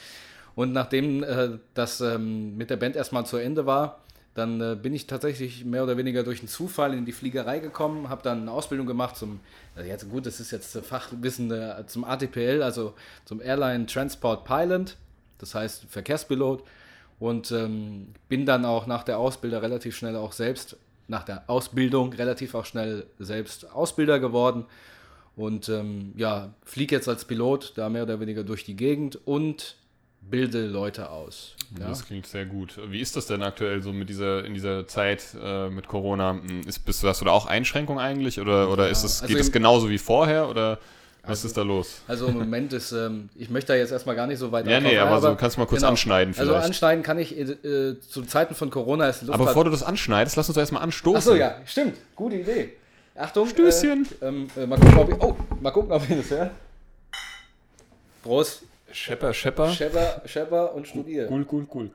Und 0.55 0.73
nachdem 0.73 1.23
äh, 1.23 1.59
das 1.75 2.01
ähm, 2.01 2.57
mit 2.57 2.71
der 2.71 2.77
Band 2.77 2.97
erstmal 2.97 3.27
zu 3.27 3.37
Ende 3.37 3.67
war, 3.67 4.01
dann 4.35 4.61
äh, 4.61 4.77
bin 4.81 4.95
ich 4.95 5.07
tatsächlich 5.07 5.65
mehr 5.65 5.85
oder 5.85 5.97
weniger 5.97 6.23
durch 6.25 6.41
einen 6.41 6.49
Zufall 6.49 6.95
in 6.95 7.05
die 7.05 7.13
Fliegerei 7.13 7.61
gekommen, 7.61 8.09
habe 8.09 8.23
dann 8.23 8.43
eine 8.43 8.51
Ausbildung 8.51 8.87
gemacht 8.87 9.17
zum, 9.17 9.41
also 9.77 9.89
jetzt 9.89 10.09
gut, 10.11 10.27
das 10.27 10.41
ist 10.41 10.51
jetzt 10.51 10.77
Fachwissen 10.79 11.51
äh, 11.51 11.85
zum 11.87 12.05
ATPL, 12.05 12.63
also 12.63 12.95
zum 13.25 13.41
Airline 13.41 13.87
Transport 13.87 14.45
Pilot, 14.45 14.97
das 15.39 15.55
heißt 15.55 15.87
Verkehrspilot. 15.89 16.65
Und 17.21 17.53
ähm, 17.53 18.09
bin 18.29 18.45
dann 18.45 18.65
auch 18.65 18.89
nach 18.89 19.05
der 19.05 19.19
Ausbildung 19.19 19.61
relativ 19.61 19.97
schnell 19.97 20.17
auch 20.17 20.33
selbst, 20.33 20.77
nach 21.09 21.25
der 21.25 21.45
Ausbildung 21.49 22.13
relativ 22.13 22.55
auch 22.55 22.65
schnell 22.65 23.07
selbst 23.19 23.71
Ausbilder 23.73 24.21
geworden. 24.21 24.65
Und 25.37 25.69
ähm, 25.69 26.13
ja, 26.17 26.55
fliege 26.65 26.95
jetzt 26.95 27.09
als 27.09 27.25
Pilot 27.25 27.73
da 27.77 27.89
mehr 27.89 28.05
oder 28.05 28.21
weniger 28.21 28.45
durch 28.45 28.65
die 28.65 28.77
Gegend 28.77 29.19
und 29.27 29.77
bilde 30.31 30.67
Leute 30.67 31.11
aus. 31.11 31.55
Ja? 31.79 31.89
Das 31.89 32.07
klingt 32.07 32.27
sehr 32.27 32.47
gut. 32.47 32.79
Wie 32.89 33.01
ist 33.01 33.17
das 33.17 33.27
denn 33.27 33.43
aktuell 33.43 33.83
so 33.83 33.93
mit 33.93 34.09
dieser, 34.09 34.45
in 34.45 34.55
dieser 34.55 34.87
Zeit 34.87 35.37
äh, 35.41 35.69
mit 35.69 35.89
Corona? 35.89 36.41
Hm, 36.41 36.63
Ist, 36.67 36.81
bist 36.81 37.03
du, 37.03 37.09
hast 37.09 37.21
du 37.21 37.25
da 37.25 37.33
auch 37.33 37.47
Einschränkungen 37.47 38.03
eigentlich? 38.03 38.41
Oder, 38.41 38.71
oder 38.71 38.89
ist 38.89 39.05
es, 39.05 39.23
also 39.23 39.33
geht 39.33 39.43
es 39.43 39.53
genauso 39.53 39.89
wie 39.91 39.99
vorher? 39.99 40.49
Oder 40.49 40.79
was 41.27 41.45
ist 41.45 41.57
da 41.57 41.63
los? 41.63 42.03
Also 42.07 42.27
im 42.27 42.39
Moment 42.39 42.73
ist, 42.73 42.93
ähm, 42.93 43.29
ich 43.35 43.49
möchte 43.51 43.73
da 43.73 43.79
jetzt 43.79 43.93
erstmal 43.93 44.15
gar 44.15 44.27
nicht 44.27 44.39
so 44.39 44.53
weit 44.53 44.67
Ja, 44.67 44.81
nee, 44.81 44.99
ein, 44.99 45.07
aber 45.07 45.21
so 45.21 45.35
kannst 45.37 45.57
du 45.57 45.61
mal 45.61 45.67
kurz 45.67 45.83
anschneiden 45.83 46.35
Also 46.37 46.53
vielleicht. 46.53 46.67
anschneiden 46.67 47.03
kann 47.03 47.19
ich, 47.19 47.37
äh, 47.37 47.99
zu 48.01 48.23
Zeiten 48.23 48.55
von 48.55 48.71
Corona 48.71 49.09
ist 49.09 49.29
Aber 49.29 49.47
bevor 49.47 49.65
du 49.65 49.71
das 49.71 49.83
anschneidest, 49.83 50.37
lass 50.37 50.49
uns 50.49 50.55
doch 50.55 50.61
erstmal 50.63 50.83
anstoßen. 50.83 51.17
Achso, 51.17 51.35
ja, 51.35 51.57
stimmt. 51.65 51.97
Gute 52.15 52.37
Idee. 52.37 52.75
Achtung. 53.17 53.49
Stößchen. 53.49 54.07
Äh, 54.21 54.27
ähm, 54.27 54.49
äh, 54.57 54.67
mal, 54.67 54.79
gucken, 54.79 54.99
ob 54.99 55.09
ich, 55.11 55.21
oh, 55.21 55.37
mal 55.61 55.71
gucken, 55.71 55.93
ob 55.93 56.03
ich 56.09 56.17
das 56.17 56.31
höre. 56.31 56.51
Prost. 58.23 58.63
Schepper, 58.93 59.33
Schepper. 59.35 59.71
Schepper, 59.71 60.23
Schepper 60.25 60.75
und 60.75 60.87
Studier. 60.87 61.29
Cool, 61.31 61.47
cool, 61.51 61.67
cool. 61.75 61.91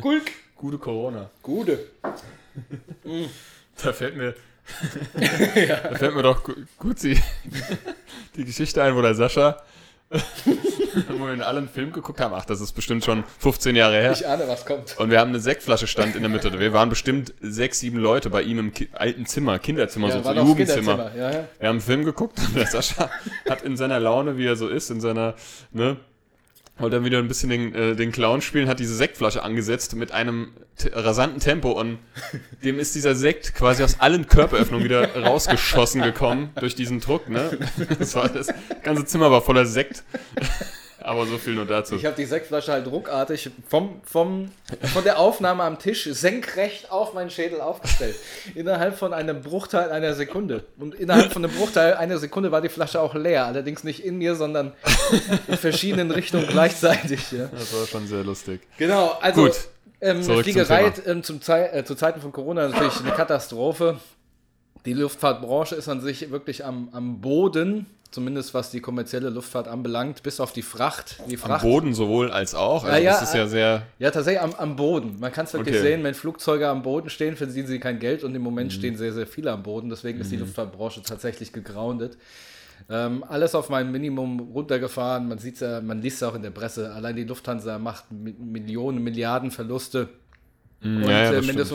Gulk. 0.00 0.24
Gute 0.56 0.78
Corona. 0.78 1.30
Gute. 1.42 1.78
Da 3.82 3.92
fällt 3.92 4.16
mir, 4.16 4.34
da 5.14 5.94
fällt 5.96 6.14
mir 6.14 6.22
doch 6.22 6.42
gu- 6.44 6.54
gut 6.78 7.02
die, 7.02 7.20
die 8.36 8.44
Geschichte 8.44 8.82
ein, 8.82 8.96
wo 8.96 9.02
der 9.02 9.14
Sascha, 9.14 9.62
wo 11.08 11.26
wir 11.26 11.34
in 11.34 11.42
allen 11.42 11.68
Film 11.68 11.92
geguckt 11.92 12.20
haben, 12.20 12.32
ach, 12.34 12.44
das 12.44 12.60
ist 12.60 12.72
bestimmt 12.72 13.04
schon 13.04 13.24
15 13.38 13.76
Jahre 13.76 13.96
her. 14.00 14.12
Ich 14.12 14.26
ahne, 14.26 14.44
was 14.46 14.64
kommt. 14.64 14.96
Und 14.98 15.10
wir 15.10 15.20
haben 15.20 15.30
eine 15.30 15.40
Sektflasche 15.40 15.86
stand 15.86 16.14
in 16.16 16.22
der 16.22 16.30
Mitte. 16.30 16.58
Wir 16.58 16.72
waren 16.72 16.88
bestimmt 16.88 17.34
sechs, 17.40 17.80
sieben 17.80 17.98
Leute 17.98 18.30
bei 18.30 18.42
ihm 18.42 18.58
im 18.58 18.72
Ki 18.72 18.88
alten 18.92 19.26
Zimmer, 19.26 19.58
Kinderzimmer, 19.58 20.10
so, 20.10 20.22
so 20.22 20.32
das 20.32 20.46
Jugendzimmer. 20.46 21.10
Ja, 21.16 21.30
ja. 21.30 21.48
Wir 21.58 21.68
haben 21.68 21.74
einen 21.76 21.80
Film 21.80 22.04
geguckt 22.04 22.38
und 22.38 22.56
der 22.56 22.66
Sascha 22.66 23.10
hat 23.48 23.62
in 23.62 23.76
seiner 23.76 24.00
Laune, 24.00 24.38
wie 24.38 24.46
er 24.46 24.56
so 24.56 24.68
ist, 24.68 24.90
in 24.90 25.00
seiner, 25.00 25.34
ne, 25.72 25.96
wollte 26.78 26.96
dann 26.96 27.04
wieder 27.04 27.18
ein 27.18 27.28
bisschen 27.28 27.50
den, 27.50 27.74
äh, 27.74 27.96
den 27.96 28.12
Clown 28.12 28.42
spielen, 28.42 28.68
hat 28.68 28.80
diese 28.80 28.94
Sektflasche 28.94 29.42
angesetzt 29.42 29.94
mit 29.94 30.12
einem 30.12 30.52
rasanten 30.92 31.40
Tempo 31.40 31.72
und 31.72 31.98
dem 32.62 32.78
ist 32.78 32.94
dieser 32.94 33.14
Sekt 33.14 33.54
quasi 33.54 33.82
aus 33.82 34.00
allen 34.00 34.26
Körperöffnungen 34.26 34.84
wieder 34.84 35.16
rausgeschossen 35.16 36.02
gekommen 36.02 36.50
durch 36.60 36.74
diesen 36.74 37.00
Druck, 37.00 37.28
ne? 37.28 37.58
Das, 37.98 38.14
war, 38.14 38.28
das 38.28 38.48
ganze 38.82 39.06
Zimmer 39.06 39.30
war 39.30 39.40
voller 39.40 39.66
Sekt. 39.66 40.04
Aber 41.06 41.24
so 41.24 41.38
viel 41.38 41.54
nur 41.54 41.66
dazu. 41.66 41.94
Ich 41.94 42.04
habe 42.04 42.16
die 42.16 42.24
Sektflasche 42.24 42.72
halt 42.72 42.88
ruckartig 42.88 43.50
vom, 43.68 44.00
vom, 44.02 44.50
von 44.92 45.04
der 45.04 45.20
Aufnahme 45.20 45.62
am 45.62 45.78
Tisch 45.78 46.02
senkrecht 46.10 46.90
auf 46.90 47.14
meinen 47.14 47.30
Schädel 47.30 47.60
aufgestellt. 47.60 48.16
Innerhalb 48.56 48.98
von 48.98 49.14
einem 49.14 49.40
Bruchteil 49.40 49.92
einer 49.92 50.14
Sekunde. 50.14 50.64
Und 50.78 50.96
innerhalb 50.96 51.32
von 51.32 51.44
einem 51.44 51.54
Bruchteil 51.54 51.94
einer 51.94 52.18
Sekunde 52.18 52.50
war 52.50 52.60
die 52.60 52.68
Flasche 52.68 53.00
auch 53.00 53.14
leer. 53.14 53.46
Allerdings 53.46 53.84
nicht 53.84 54.04
in 54.04 54.18
mir, 54.18 54.34
sondern 54.34 54.72
in 55.46 55.56
verschiedenen 55.56 56.10
Richtungen 56.10 56.48
gleichzeitig. 56.48 57.30
Ja. 57.30 57.46
Das 57.52 57.72
war 57.72 57.86
schon 57.86 58.08
sehr 58.08 58.24
lustig. 58.24 58.62
Genau, 58.76 59.16
also 59.20 59.44
Gut, 59.44 59.54
ähm, 60.00 60.24
zurück 60.24 60.38
zum 60.38 60.42
Fliegerei 60.42 60.90
Thema. 60.90 61.06
ähm, 61.06 61.22
zum 61.22 61.40
Zei 61.40 61.68
äh, 61.68 61.84
zu 61.84 61.94
Zeiten 61.94 62.20
von 62.20 62.32
Corona 62.32 62.66
natürlich 62.66 62.98
eine 63.00 63.12
Katastrophe. 63.12 64.00
Die 64.84 64.92
Luftfahrtbranche 64.92 65.76
ist 65.76 65.88
an 65.88 66.00
sich 66.00 66.32
wirklich 66.32 66.64
am, 66.64 66.88
am 66.92 67.20
Boden, 67.20 67.86
zumindest 68.10 68.54
was 68.54 68.70
die 68.70 68.80
kommerzielle 68.80 69.30
Luftfahrt 69.30 69.68
anbelangt, 69.68 70.22
bis 70.22 70.40
auf 70.40 70.52
die 70.52 70.62
Fracht. 70.62 71.16
Die 71.28 71.34
Am 71.34 71.40
Fracht 71.40 71.62
Boden 71.62 71.94
sowohl 71.94 72.30
als 72.30 72.54
auch. 72.54 72.84
Also 72.84 72.96
Ja, 72.96 73.02
ja, 73.02 73.10
das 73.12 73.22
ist 73.30 73.34
ja 73.34 73.46
sehr. 73.46 73.82
ja, 73.98 74.10
tatsächlich 74.10 74.42
am, 74.42 74.54
am 74.54 74.76
Boden. 74.76 75.16
Man 75.18 75.32
kann 75.32 75.46
es 75.46 75.52
wirklich 75.54 75.74
Okay. 75.76 75.82
sehen, 75.82 76.04
wenn 76.04 76.14
Flugzeuge 76.14 76.68
am 76.68 76.82
Boden 76.82 77.10
stehen, 77.10 77.36
verdienen 77.36 77.66
sie 77.66 77.78
kein 77.80 77.98
Geld 77.98 78.24
und 78.24 78.34
im 78.34 78.42
Moment 78.42 78.72
stehen 78.72 78.96
sehr, 78.96 79.12
sehr 79.12 79.26
viele 79.26 79.52
am 79.52 79.62
Boden. 79.62 79.88
Deswegen 79.90 80.20
ist 80.20 80.30
die 80.32 80.36
Luftfahrtbranche 80.36 81.02
tatsächlich 81.02 81.52
gegroundet. 81.52 82.16
Ähm, 82.88 83.24
alles 83.26 83.54
auf 83.54 83.68
mein 83.68 83.90
Minimum 83.90 84.38
runtergefahren. 84.52 85.28
Man 85.28 85.38
sieht 85.38 85.60
ja, 85.60 85.80
man 85.80 86.00
liest 86.00 86.22
ja 86.22 86.28
auch 86.28 86.34
in 86.34 86.42
der 86.42 86.50
Presse. 86.50 86.92
Allein 86.92 87.16
die 87.16 87.24
Lufthansa 87.24 87.78
macht 87.78 88.04
Mi- 88.12 88.34
Millionen, 88.38 89.02
Milliarden 89.02 89.50
Verluste. 89.50 90.08
Und 90.82 91.02
ja, 91.02 91.10
ja, 91.10 91.30
äh, 91.30 91.36
das 91.36 91.48
wenn 91.48 91.56
das 91.56 91.72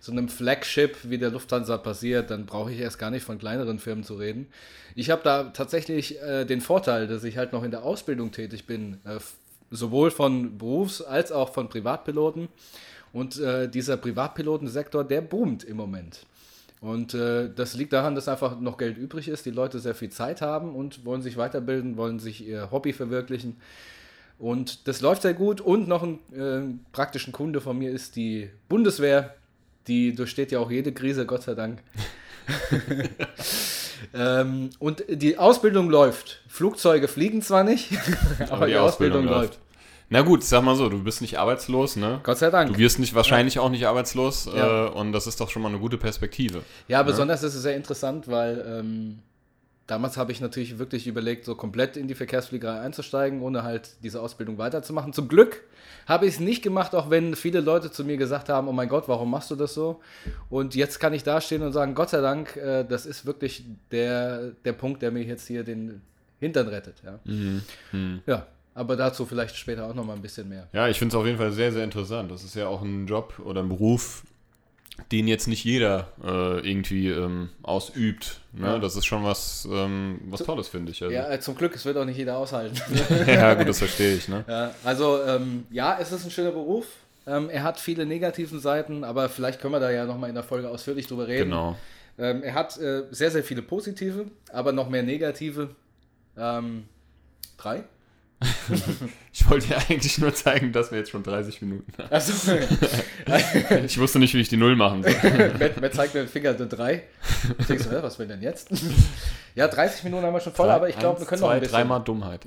so, 0.00 0.12
einem, 0.12 0.28
Flagship 0.28 0.96
wie 1.04 1.18
der 1.18 1.30
Lufthansa 1.30 1.76
passiert, 1.78 2.30
dann 2.30 2.46
brauche 2.46 2.72
ich 2.72 2.80
erst 2.80 2.98
gar 2.98 3.10
nicht 3.10 3.24
von 3.24 3.38
kleineren 3.38 3.78
Firmen 3.78 4.04
zu 4.04 4.14
reden. 4.14 4.48
Ich 4.94 5.10
habe 5.10 5.22
da 5.22 5.44
tatsächlich 5.44 6.20
äh, 6.22 6.44
den 6.44 6.60
Vorteil, 6.60 7.06
dass 7.06 7.22
ich 7.24 7.36
halt 7.36 7.52
noch 7.52 7.62
in 7.62 7.70
der 7.70 7.84
Ausbildung 7.84 8.32
tätig 8.32 8.66
bin, 8.66 8.98
äh, 9.04 9.18
sowohl 9.70 10.10
von 10.10 10.58
Berufs- 10.58 11.02
als 11.02 11.30
auch 11.30 11.52
von 11.52 11.68
Privatpiloten. 11.68 12.48
Und 13.12 13.38
äh, 13.38 13.68
dieser 13.68 13.96
Privatpilotensektor, 13.96 15.04
der 15.04 15.20
boomt 15.20 15.64
im 15.64 15.76
Moment. 15.76 16.26
Und 16.80 17.12
äh, 17.12 17.50
das 17.54 17.74
liegt 17.74 17.92
daran, 17.92 18.14
dass 18.14 18.28
einfach 18.28 18.58
noch 18.58 18.78
Geld 18.78 18.96
übrig 18.96 19.28
ist, 19.28 19.44
die 19.44 19.50
Leute 19.50 19.80
sehr 19.80 19.94
viel 19.94 20.10
Zeit 20.10 20.40
haben 20.40 20.74
und 20.74 21.04
wollen 21.04 21.20
sich 21.20 21.36
weiterbilden, 21.36 21.96
wollen 21.96 22.18
sich 22.18 22.46
ihr 22.46 22.70
Hobby 22.70 22.92
verwirklichen. 22.92 23.56
Und 24.38 24.88
das 24.88 25.02
läuft 25.02 25.22
sehr 25.22 25.34
gut. 25.34 25.60
Und 25.60 25.86
noch 25.88 26.02
ein 26.02 26.18
äh, 26.32 26.74
praktischen 26.92 27.32
Kunde 27.32 27.60
von 27.60 27.76
mir 27.76 27.90
ist 27.90 28.16
die 28.16 28.48
Bundeswehr. 28.68 29.34
Die 29.86 30.14
durchsteht 30.14 30.52
ja 30.52 30.58
auch 30.58 30.70
jede 30.70 30.92
Krise, 30.92 31.26
Gott 31.26 31.42
sei 31.42 31.54
Dank. 31.54 31.82
ähm, 34.14 34.70
und 34.78 35.04
die 35.08 35.38
Ausbildung 35.38 35.90
läuft. 35.90 36.42
Flugzeuge 36.48 37.08
fliegen 37.08 37.42
zwar 37.42 37.64
nicht, 37.64 37.90
aber, 38.50 38.66
die, 38.66 38.76
Ausbildung, 38.76 39.24
läuft. 39.24 39.58
Na 40.08 40.22
gut, 40.22 40.42
sag 40.42 40.62
mal 40.64 40.74
so, 40.74 40.88
du 40.88 41.02
bist 41.02 41.20
nicht 41.20 41.38
arbeitslos, 41.38 41.94
ne? 41.96 42.20
Gott 42.24 42.38
sei 42.38 42.50
Dank. 42.50 42.72
Du 42.72 42.78
wirst 42.78 42.98
nicht 42.98 43.14
wahrscheinlich 43.14 43.60
auch 43.60 43.70
nicht 43.70 43.86
arbeitslos 43.86 44.50
Ja. 44.52 44.86
äh, 44.86 44.90
und 44.90 45.12
das 45.12 45.28
ist 45.28 45.40
doch 45.40 45.48
schon 45.50 45.62
mal 45.62 45.68
eine 45.68 45.78
gute 45.78 45.98
Perspektive. 45.98 46.62
Ja, 46.88 47.02
besonders 47.04 47.42
ist 47.44 47.54
es 47.54 47.62
sehr 47.62 47.76
interessant, 47.76 48.26
weil 48.26 48.64
ähm, 48.66 49.20
damals 49.90 50.16
habe 50.16 50.32
ich 50.32 50.40
natürlich 50.40 50.78
wirklich 50.78 51.06
überlegt, 51.06 51.44
so 51.44 51.54
komplett 51.54 51.96
in 51.96 52.08
die 52.08 52.14
Verkehrsfliegerei 52.14 52.80
einzusteigen, 52.80 53.42
ohne 53.42 53.62
halt 53.62 53.90
diese 54.02 54.20
Ausbildung 54.20 54.58
weiterzumachen. 54.58 55.12
Zum 55.12 55.28
Glück 55.28 55.62
habe 56.06 56.26
ich 56.26 56.34
es 56.34 56.40
nicht 56.40 56.62
gemacht, 56.62 56.94
auch 56.94 57.10
wenn 57.10 57.36
viele 57.36 57.60
Leute 57.60 57.90
zu 57.90 58.04
mir 58.04 58.16
gesagt 58.16 58.48
haben, 58.48 58.68
oh 58.68 58.72
mein 58.72 58.88
Gott, 58.88 59.08
warum 59.08 59.30
machst 59.30 59.50
du 59.50 59.56
das 59.56 59.74
so? 59.74 60.00
Und 60.48 60.74
jetzt 60.74 61.00
kann 61.00 61.12
ich 61.12 61.22
dastehen 61.22 61.62
und 61.62 61.72
sagen, 61.72 61.94
Gott 61.94 62.10
sei 62.10 62.20
Dank, 62.20 62.56
äh, 62.56 62.84
das 62.84 63.06
ist 63.06 63.26
wirklich 63.26 63.64
der, 63.90 64.52
der 64.64 64.72
Punkt, 64.72 65.02
der 65.02 65.10
mir 65.10 65.22
jetzt 65.22 65.46
hier 65.46 65.64
den, 65.64 66.02
Hintern 66.40 66.68
rettet. 66.68 67.02
Ja, 67.04 67.20
ja 68.26 68.46
aber 68.74 68.96
dazu 68.96 69.26
vielleicht 69.26 69.56
später 69.56 69.86
auch 69.86 69.94
nochmal 69.94 70.16
ein 70.16 70.22
bisschen 70.22 70.48
mehr. 70.48 70.68
Ja, 70.72 70.88
ich 70.88 70.98
finde 70.98 71.14
es 71.14 71.20
auf 71.20 71.26
jeden 71.26 71.38
Fall 71.38 71.52
sehr, 71.52 71.70
sehr 71.70 71.84
interessant. 71.84 72.30
Das 72.30 72.42
ist 72.42 72.54
ja 72.54 72.66
auch 72.66 72.82
ein 72.82 73.06
Job 73.06 73.34
oder 73.44 73.62
ein 73.62 73.68
Beruf, 73.68 74.24
den 75.12 75.28
jetzt 75.28 75.46
nicht 75.48 75.64
jeder 75.64 76.08
äh, 76.22 76.68
irgendwie 76.68 77.08
ähm, 77.08 77.50
ausübt. 77.62 78.40
Ne? 78.52 78.66
Ja. 78.66 78.78
Das 78.78 78.96
ist 78.96 79.06
schon 79.06 79.24
was, 79.24 79.68
ähm, 79.70 80.20
was 80.26 80.42
Tolles, 80.42 80.68
finde 80.68 80.92
ich. 80.92 81.02
Also. 81.02 81.14
Ja, 81.14 81.30
äh, 81.30 81.40
zum 81.40 81.54
Glück, 81.54 81.74
es 81.74 81.84
wird 81.84 81.96
auch 81.96 82.04
nicht 82.04 82.16
jeder 82.16 82.36
aushalten. 82.36 82.76
ja, 83.26 83.54
gut, 83.54 83.68
das 83.68 83.78
verstehe 83.78 84.14
ich. 84.14 84.28
Ne? 84.28 84.44
Ja, 84.48 84.74
also 84.84 85.22
ähm, 85.22 85.66
ja, 85.70 85.98
es 86.00 86.12
ist 86.12 86.24
ein 86.24 86.30
schöner 86.30 86.52
Beruf. 86.52 86.86
Ähm, 87.26 87.50
er 87.50 87.62
hat 87.62 87.78
viele 87.78 88.06
negativen 88.06 88.60
Seiten, 88.60 89.04
aber 89.04 89.28
vielleicht 89.28 89.60
können 89.60 89.74
wir 89.74 89.80
da 89.80 89.90
ja 89.90 90.04
nochmal 90.04 90.28
in 90.28 90.34
der 90.34 90.44
Folge 90.44 90.68
ausführlich 90.68 91.06
drüber 91.06 91.28
reden. 91.28 91.50
Genau. 91.50 91.76
Ähm, 92.18 92.42
er 92.42 92.54
hat 92.54 92.78
äh, 92.78 93.04
sehr, 93.10 93.30
sehr 93.30 93.44
viele 93.44 93.62
positive, 93.62 94.26
aber 94.52 94.72
noch 94.72 94.88
mehr 94.88 95.02
negative. 95.02 95.70
Ähm, 96.36 96.84
drei? 97.56 97.84
Ich 99.32 99.48
wollte 99.48 99.68
dir 99.68 99.78
eigentlich 99.88 100.18
nur 100.18 100.34
zeigen, 100.34 100.72
dass 100.72 100.90
wir 100.90 100.98
jetzt 100.98 101.10
schon 101.10 101.22
30 101.22 101.62
Minuten 101.62 101.92
haben. 101.98 102.08
Also, 102.10 102.52
Ich 103.84 103.96
wusste 103.98 104.18
nicht, 104.18 104.34
wie 104.34 104.40
ich 104.40 104.48
die 104.48 104.56
Null 104.56 104.74
machen 104.74 105.02
soll. 105.04 105.12
Matt, 105.58 105.80
Matt 105.80 105.94
zeigt 105.94 106.14
mir 106.14 106.20
den 106.22 106.28
Finger 106.28 106.50
eine 106.50 106.66
3. 106.66 107.02
Ich 107.58 107.66
denke 107.66 107.82
so, 107.82 107.90
was 108.02 108.18
will 108.18 108.26
denn 108.26 108.42
jetzt? 108.42 108.68
ja, 109.54 109.68
30 109.68 110.04
Minuten 110.04 110.24
haben 110.24 110.32
wir 110.32 110.40
schon 110.40 110.52
voll, 110.52 110.68
aber 110.68 110.88
ich 110.88 110.98
glaube, 110.98 111.20
wir 111.20 111.26
können 111.26 111.40
noch 111.42 111.48
zwei, 111.48 111.54
ein 111.54 111.60
bisschen. 111.60 111.74
Dreimal 111.76 112.00
Dummheit. 112.02 112.44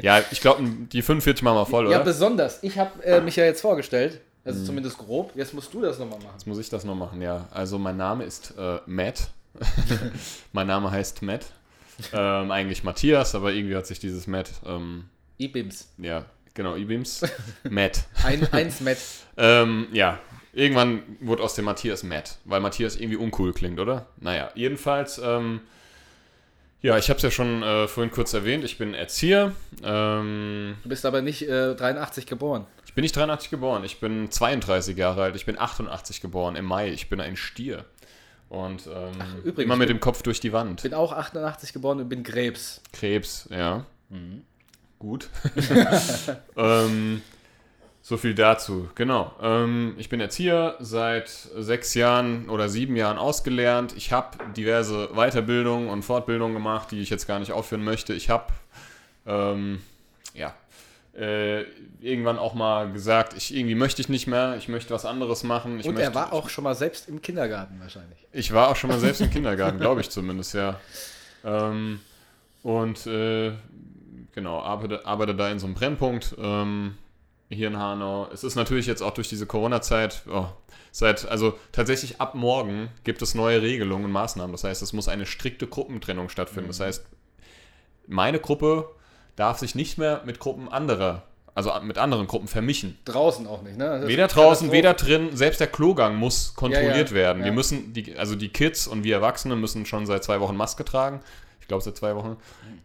Ja, 0.00 0.20
ich 0.30 0.40
glaube, 0.40 0.64
die 0.92 1.02
45 1.02 1.42
machen 1.44 1.56
wir 1.56 1.66
voll, 1.66 1.84
Ja, 1.90 1.96
oder? 1.98 2.04
besonders. 2.04 2.58
Ich 2.62 2.78
habe 2.78 3.02
äh, 3.04 3.20
mich 3.20 3.36
ja 3.36 3.44
jetzt 3.44 3.60
vorgestellt, 3.60 4.20
also 4.44 4.64
zumindest 4.64 4.98
grob. 4.98 5.32
Jetzt 5.36 5.54
musst 5.54 5.72
du 5.72 5.80
das 5.82 5.98
nochmal 6.00 6.18
machen. 6.18 6.32
Jetzt 6.34 6.46
muss 6.48 6.58
ich 6.58 6.68
das 6.68 6.84
noch 6.84 6.96
machen, 6.96 7.22
ja. 7.22 7.46
Also 7.52 7.78
mein 7.78 7.96
Name 7.96 8.24
ist 8.24 8.54
äh, 8.58 8.78
Matt. 8.86 9.28
mein 10.52 10.66
Name 10.66 10.90
heißt 10.90 11.22
Matt. 11.22 11.46
Ähm, 12.12 12.50
eigentlich 12.50 12.84
Matthias, 12.84 13.34
aber 13.34 13.52
irgendwie 13.52 13.76
hat 13.76 13.86
sich 13.86 13.98
dieses 13.98 14.26
Matt, 14.26 14.50
ähm, 14.66 15.04
E-Bims. 15.38 15.92
ja, 15.98 16.24
genau, 16.54 16.74
E-Beams. 16.76 17.22
Matt. 17.68 18.04
Ein, 18.24 18.46
eins 18.52 18.80
Matt. 18.80 18.98
Ähm, 19.36 19.86
ja, 19.92 20.18
irgendwann 20.52 21.02
wurde 21.20 21.42
aus 21.42 21.54
dem 21.54 21.64
Matthias 21.66 22.02
Matt, 22.02 22.38
weil 22.44 22.60
Matthias 22.60 22.96
irgendwie 22.96 23.16
uncool 23.16 23.52
klingt, 23.52 23.78
oder? 23.80 24.06
Naja, 24.20 24.50
jedenfalls, 24.54 25.20
ähm, 25.22 25.60
ja, 26.82 26.98
ich 26.98 27.08
habe 27.10 27.18
es 27.18 27.22
ja 27.22 27.30
schon 27.30 27.62
äh, 27.62 27.86
vorhin 27.86 28.10
kurz 28.12 28.34
erwähnt, 28.34 28.64
ich 28.64 28.76
bin 28.78 28.94
Erzieher. 28.94 29.52
Ähm, 29.84 30.76
Du 30.82 30.88
bist 30.88 31.06
aber 31.06 31.22
nicht 31.22 31.42
äh, 31.48 31.74
83 31.74 32.26
geboren. 32.26 32.66
ich 32.86 32.94
bin 32.94 33.02
nicht 33.02 33.14
83 33.16 33.50
geboren, 33.50 33.84
ich 33.84 34.00
bin 34.00 34.30
32 34.30 34.96
Jahre 34.96 35.22
alt, 35.22 35.36
ich 35.36 35.46
bin 35.46 35.58
88 35.58 36.20
geboren 36.20 36.56
im 36.56 36.64
Mai, 36.64 36.88
ich 36.90 37.08
bin 37.08 37.20
ein 37.20 37.36
Stier. 37.36 37.84
Und 38.52 38.86
ähm, 38.86 39.14
übrigens, 39.44 39.64
immer 39.64 39.76
mit 39.76 39.88
ich 39.88 39.94
dem 39.94 40.00
Kopf 40.00 40.20
durch 40.20 40.38
die 40.38 40.52
Wand. 40.52 40.82
Bin 40.82 40.92
auch 40.92 41.12
88 41.12 41.72
geboren 41.72 42.00
und 42.00 42.10
bin 42.10 42.22
Krebs. 42.22 42.82
Krebs, 42.92 43.48
ja. 43.50 43.86
Gut. 44.98 45.30
ähm, 46.58 47.22
so 48.02 48.18
viel 48.18 48.34
dazu. 48.34 48.90
Genau. 48.94 49.34
Ähm, 49.40 49.94
ich 49.96 50.10
bin 50.10 50.20
Erzieher, 50.20 50.76
seit 50.80 51.30
sechs 51.30 51.94
Jahren 51.94 52.50
oder 52.50 52.68
sieben 52.68 52.94
Jahren 52.94 53.16
ausgelernt. 53.16 53.94
Ich 53.96 54.12
habe 54.12 54.36
diverse 54.54 55.08
Weiterbildungen 55.14 55.88
und 55.88 56.02
Fortbildungen 56.02 56.52
gemacht, 56.52 56.90
die 56.90 57.00
ich 57.00 57.08
jetzt 57.08 57.26
gar 57.26 57.38
nicht 57.38 57.52
aufführen 57.52 57.84
möchte. 57.84 58.12
Ich 58.12 58.28
habe 58.28 58.52
ähm, 59.24 59.80
äh, 61.14 61.62
irgendwann 62.00 62.38
auch 62.38 62.54
mal 62.54 62.90
gesagt, 62.90 63.34
ich 63.36 63.54
irgendwie 63.54 63.74
möchte 63.74 64.00
ich 64.00 64.08
nicht 64.08 64.26
mehr, 64.26 64.56
ich 64.56 64.68
möchte 64.68 64.94
was 64.94 65.04
anderes 65.04 65.42
machen. 65.42 65.72
Und 65.72 65.86
möchte, 65.86 66.02
er 66.02 66.14
war 66.14 66.32
auch 66.32 66.48
schon 66.48 66.64
mal 66.64 66.74
selbst 66.74 67.08
im 67.08 67.20
Kindergarten 67.20 67.78
wahrscheinlich. 67.80 68.26
ich 68.32 68.52
war 68.52 68.68
auch 68.68 68.76
schon 68.76 68.90
mal 68.90 68.98
selbst 68.98 69.20
im 69.20 69.30
Kindergarten, 69.32 69.78
glaube 69.78 70.00
ich 70.00 70.10
zumindest, 70.10 70.54
ja. 70.54 70.80
Ähm, 71.44 72.00
und 72.62 73.06
äh, 73.06 73.52
genau, 74.32 74.60
arbeite, 74.60 75.04
arbeite 75.04 75.34
da 75.34 75.50
in 75.50 75.58
so 75.58 75.66
einem 75.66 75.74
Brennpunkt 75.74 76.34
ähm, 76.38 76.96
hier 77.50 77.68
in 77.68 77.78
Hanau. 77.78 78.28
Es 78.32 78.44
ist 78.44 78.54
natürlich 78.54 78.86
jetzt 78.86 79.02
auch 79.02 79.12
durch 79.12 79.28
diese 79.28 79.46
Corona-Zeit, 79.46 80.22
oh, 80.30 80.46
seit, 80.92 81.28
also 81.28 81.58
tatsächlich 81.72 82.20
ab 82.20 82.34
morgen 82.34 82.88
gibt 83.04 83.20
es 83.20 83.34
neue 83.34 83.60
Regelungen 83.60 84.06
und 84.06 84.12
Maßnahmen. 84.12 84.52
Das 84.52 84.64
heißt, 84.64 84.80
es 84.80 84.92
muss 84.92 85.08
eine 85.08 85.26
strikte 85.26 85.66
Gruppentrennung 85.66 86.28
stattfinden. 86.28 86.68
Das 86.68 86.80
heißt, 86.80 87.04
meine 88.06 88.38
Gruppe 88.38 88.88
darf 89.42 89.58
sich 89.58 89.74
nicht 89.74 89.98
mehr 89.98 90.22
mit 90.24 90.38
Gruppen 90.38 90.68
anderer, 90.68 91.22
also 91.54 91.72
mit 91.82 91.98
anderen 91.98 92.28
Gruppen 92.28 92.46
vermischen. 92.46 92.96
Draußen 93.04 93.44
auch 93.48 93.62
nicht, 93.62 93.76
ne? 93.76 93.98
Das 94.00 94.08
Weder 94.08 94.28
draußen, 94.28 94.70
weder 94.70 94.94
drin, 94.94 95.30
selbst 95.36 95.58
der 95.58 95.66
Klogang 95.66 96.14
muss 96.14 96.54
kontrolliert 96.54 96.94
Ja, 96.94 97.02
ja, 97.04 97.10
werden. 97.10 97.38
ja. 97.40 97.46
Wir 97.46 97.52
müssen, 97.52 97.92
die, 97.92 98.16
also 98.16 98.36
die 98.36 98.50
Kids 98.50 98.86
und 98.86 99.02
wir 99.02 99.16
Erwachsene 99.16 99.56
müssen 99.56 99.84
schon 99.84 100.06
seit 100.06 100.22
zwei 100.22 100.38
Wochen 100.40 100.56
Maske 100.56 100.84
tragen. 100.84 101.20
Ich 101.60 101.66
glaube 101.66 101.82
seit 101.82 101.96
zwei 101.96 102.14
Wochen. 102.14 102.36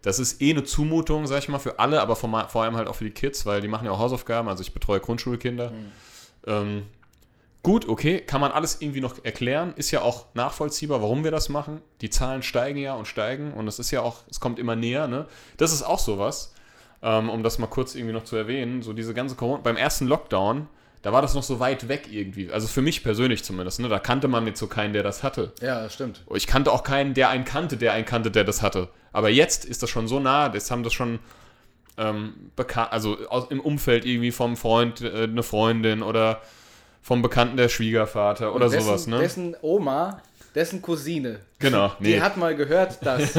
Das 0.02 0.18
ist 0.18 0.42
eh 0.42 0.50
eine 0.52 0.64
Zumutung, 0.64 1.28
sag 1.28 1.40
ich 1.40 1.48
mal, 1.50 1.60
für 1.60 1.78
alle, 1.78 2.02
aber 2.02 2.16
vor, 2.16 2.50
vor 2.50 2.64
allem 2.64 2.76
halt 2.76 2.88
auch 2.88 2.96
für 2.96 3.04
die 3.06 3.12
Kids, 3.12 3.46
weil 3.46 3.62
die 3.62 3.68
machen 3.68 3.86
ja 3.86 3.92
auch 3.92 4.00
Hausaufgaben. 4.00 4.50
Also 4.50 4.62
ich 4.62 4.74
betreue 4.74 5.00
Grundschulkinder. 5.00 5.70
Mhm. 5.70 5.92
Ähm, 6.48 6.84
gut, 7.68 7.90
okay, 7.90 8.22
kann 8.22 8.40
man 8.40 8.54
alles 8.54 8.78
irgendwie 8.80 9.02
noch 9.02 9.26
erklären. 9.26 9.74
Ist 9.76 9.92
ja 9.92 10.02
auch 10.02 10.28
nachvollziehbar, 10.36 11.02
warum 11.02 11.26
wir 11.26 11.32
das 11.32 11.50
machen. 11.50 11.82
Die 12.00 12.10
Zahlen 12.10 12.42
steigen 12.42 12.80
ja 12.80 12.94
und 12.94 13.10
steigen 13.10 13.52
und 13.52 13.68
es 13.68 13.78
ist 13.78 13.92
ja 13.92 14.02
auch, 14.02 14.24
es 14.32 14.40
kommt 14.40 14.58
immer 14.58 14.78
näher. 14.78 15.10
Ne? 15.10 15.26
Das 15.58 15.74
ist 15.74 15.84
auch 15.84 16.00
sowas, 16.00 16.54
ähm, 17.02 17.30
um 17.30 17.44
das 17.44 17.60
mal 17.60 17.68
kurz 17.68 17.94
irgendwie 17.94 18.14
noch 18.14 18.24
zu 18.24 18.38
erwähnen. 18.38 18.84
So 18.84 18.94
diese 18.94 19.14
ganze 19.14 19.36
Corona, 19.36 19.60
beim 19.64 19.76
ersten 19.76 20.08
Lockdown, 20.08 20.70
da 21.02 21.12
war 21.12 21.22
das 21.22 21.34
noch 21.34 21.44
so 21.44 21.60
weit 21.60 21.90
weg 21.90 22.08
irgendwie. 22.10 22.50
Also 22.54 22.68
für 22.70 22.82
mich 22.82 23.04
persönlich 23.04 23.44
zumindest. 23.44 23.82
Ne? 23.82 23.90
Da 23.90 24.00
kannte 24.00 24.30
man 24.30 24.48
jetzt 24.48 24.62
so 24.62 24.68
keinen, 24.68 24.94
der 24.94 25.04
das 25.04 25.22
hatte. 25.22 25.52
Ja, 25.60 25.82
das 25.82 25.94
stimmt. 25.94 26.24
Ich 26.34 26.48
kannte 26.48 26.72
auch 26.72 26.86
keinen, 26.86 27.16
der 27.16 27.28
einen 27.28 27.44
kannte, 27.44 27.76
der 27.76 27.92
einen 27.92 28.06
kannte, 28.06 28.32
der 28.32 28.46
das 28.46 28.62
hatte. 28.62 28.88
Aber 29.12 29.28
jetzt 29.28 29.66
ist 29.66 29.84
das 29.84 29.90
schon 29.90 30.08
so 30.08 30.22
nah, 30.22 30.54
jetzt 30.54 30.72
haben 30.72 30.84
das 30.84 30.94
schon 30.94 31.20
ähm, 31.98 32.50
bekannt, 32.56 32.94
also 32.94 33.18
aus, 33.28 33.52
im 33.52 33.60
Umfeld 33.60 34.06
irgendwie 34.06 34.32
vom 34.32 34.56
Freund, 34.56 35.02
äh, 35.02 35.24
eine 35.24 35.44
Freundin 35.44 36.02
oder 36.02 36.42
vom 37.02 37.22
Bekannten 37.22 37.58
der 37.58 37.70
Schwiegervater 37.70 38.54
oder 38.54 38.70
dessen, 38.70 38.86
sowas, 38.86 39.08
ne? 39.08 39.20
Dessen 39.20 39.56
Oma, 39.62 40.22
dessen 40.56 40.82
Cousine, 40.82 41.40
genau, 41.60 41.92
die 42.00 42.16
nee. 42.16 42.20
hat 42.20 42.38
mal 42.38 42.56
gehört, 42.56 43.06
dass. 43.06 43.34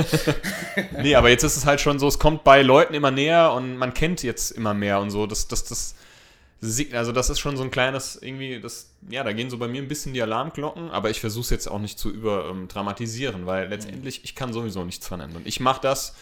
nee, 1.03 1.15
aber 1.15 1.29
jetzt 1.31 1.43
ist 1.45 1.57
es 1.57 1.67
halt 1.67 1.81
schon 1.81 1.99
so, 1.99 2.09
es 2.09 2.19
kommt 2.19 2.45
bei 2.45 2.63
Leuten 2.63 2.95
immer 2.95 3.11
näher 3.11 3.53
und 3.53 3.77
man 3.77 3.95
kennt 3.95 4.23
jetzt 4.23 4.53
immer 4.53 4.75
mehr 4.75 5.01
und 5.01 5.11
so. 5.11 5.27
Das, 5.27 5.49
das, 5.49 5.65
das, 5.65 5.95
also 6.93 7.13
das 7.13 7.31
ist 7.31 7.39
schon 7.39 7.57
so 7.57 7.63
ein 7.63 7.71
kleines, 7.71 8.17
irgendwie, 8.21 8.61
das, 8.61 8.91
ja, 9.09 9.23
da 9.23 9.33
gehen 9.33 9.51
so 9.51 9.59
bei 9.59 9.69
mir 9.69 9.83
ein 9.83 9.89
bisschen 9.89 10.13
die 10.13 10.23
Alarmglocken, 10.23 10.91
aber 10.91 11.11
ich 11.11 11.21
versuche 11.21 11.45
es 11.45 11.51
jetzt 11.51 11.69
auch 11.69 11.79
nicht 11.79 11.99
zu 11.99 12.11
überdramatisieren, 12.11 13.47
weil 13.47 13.69
letztendlich, 13.69 14.25
ich 14.25 14.35
kann 14.35 14.53
sowieso 14.53 14.85
nichts 14.85 15.07
dran 15.07 15.21
ändern. 15.21 15.43
Ich 15.45 15.61
mache 15.61 15.81
das, 15.83 16.15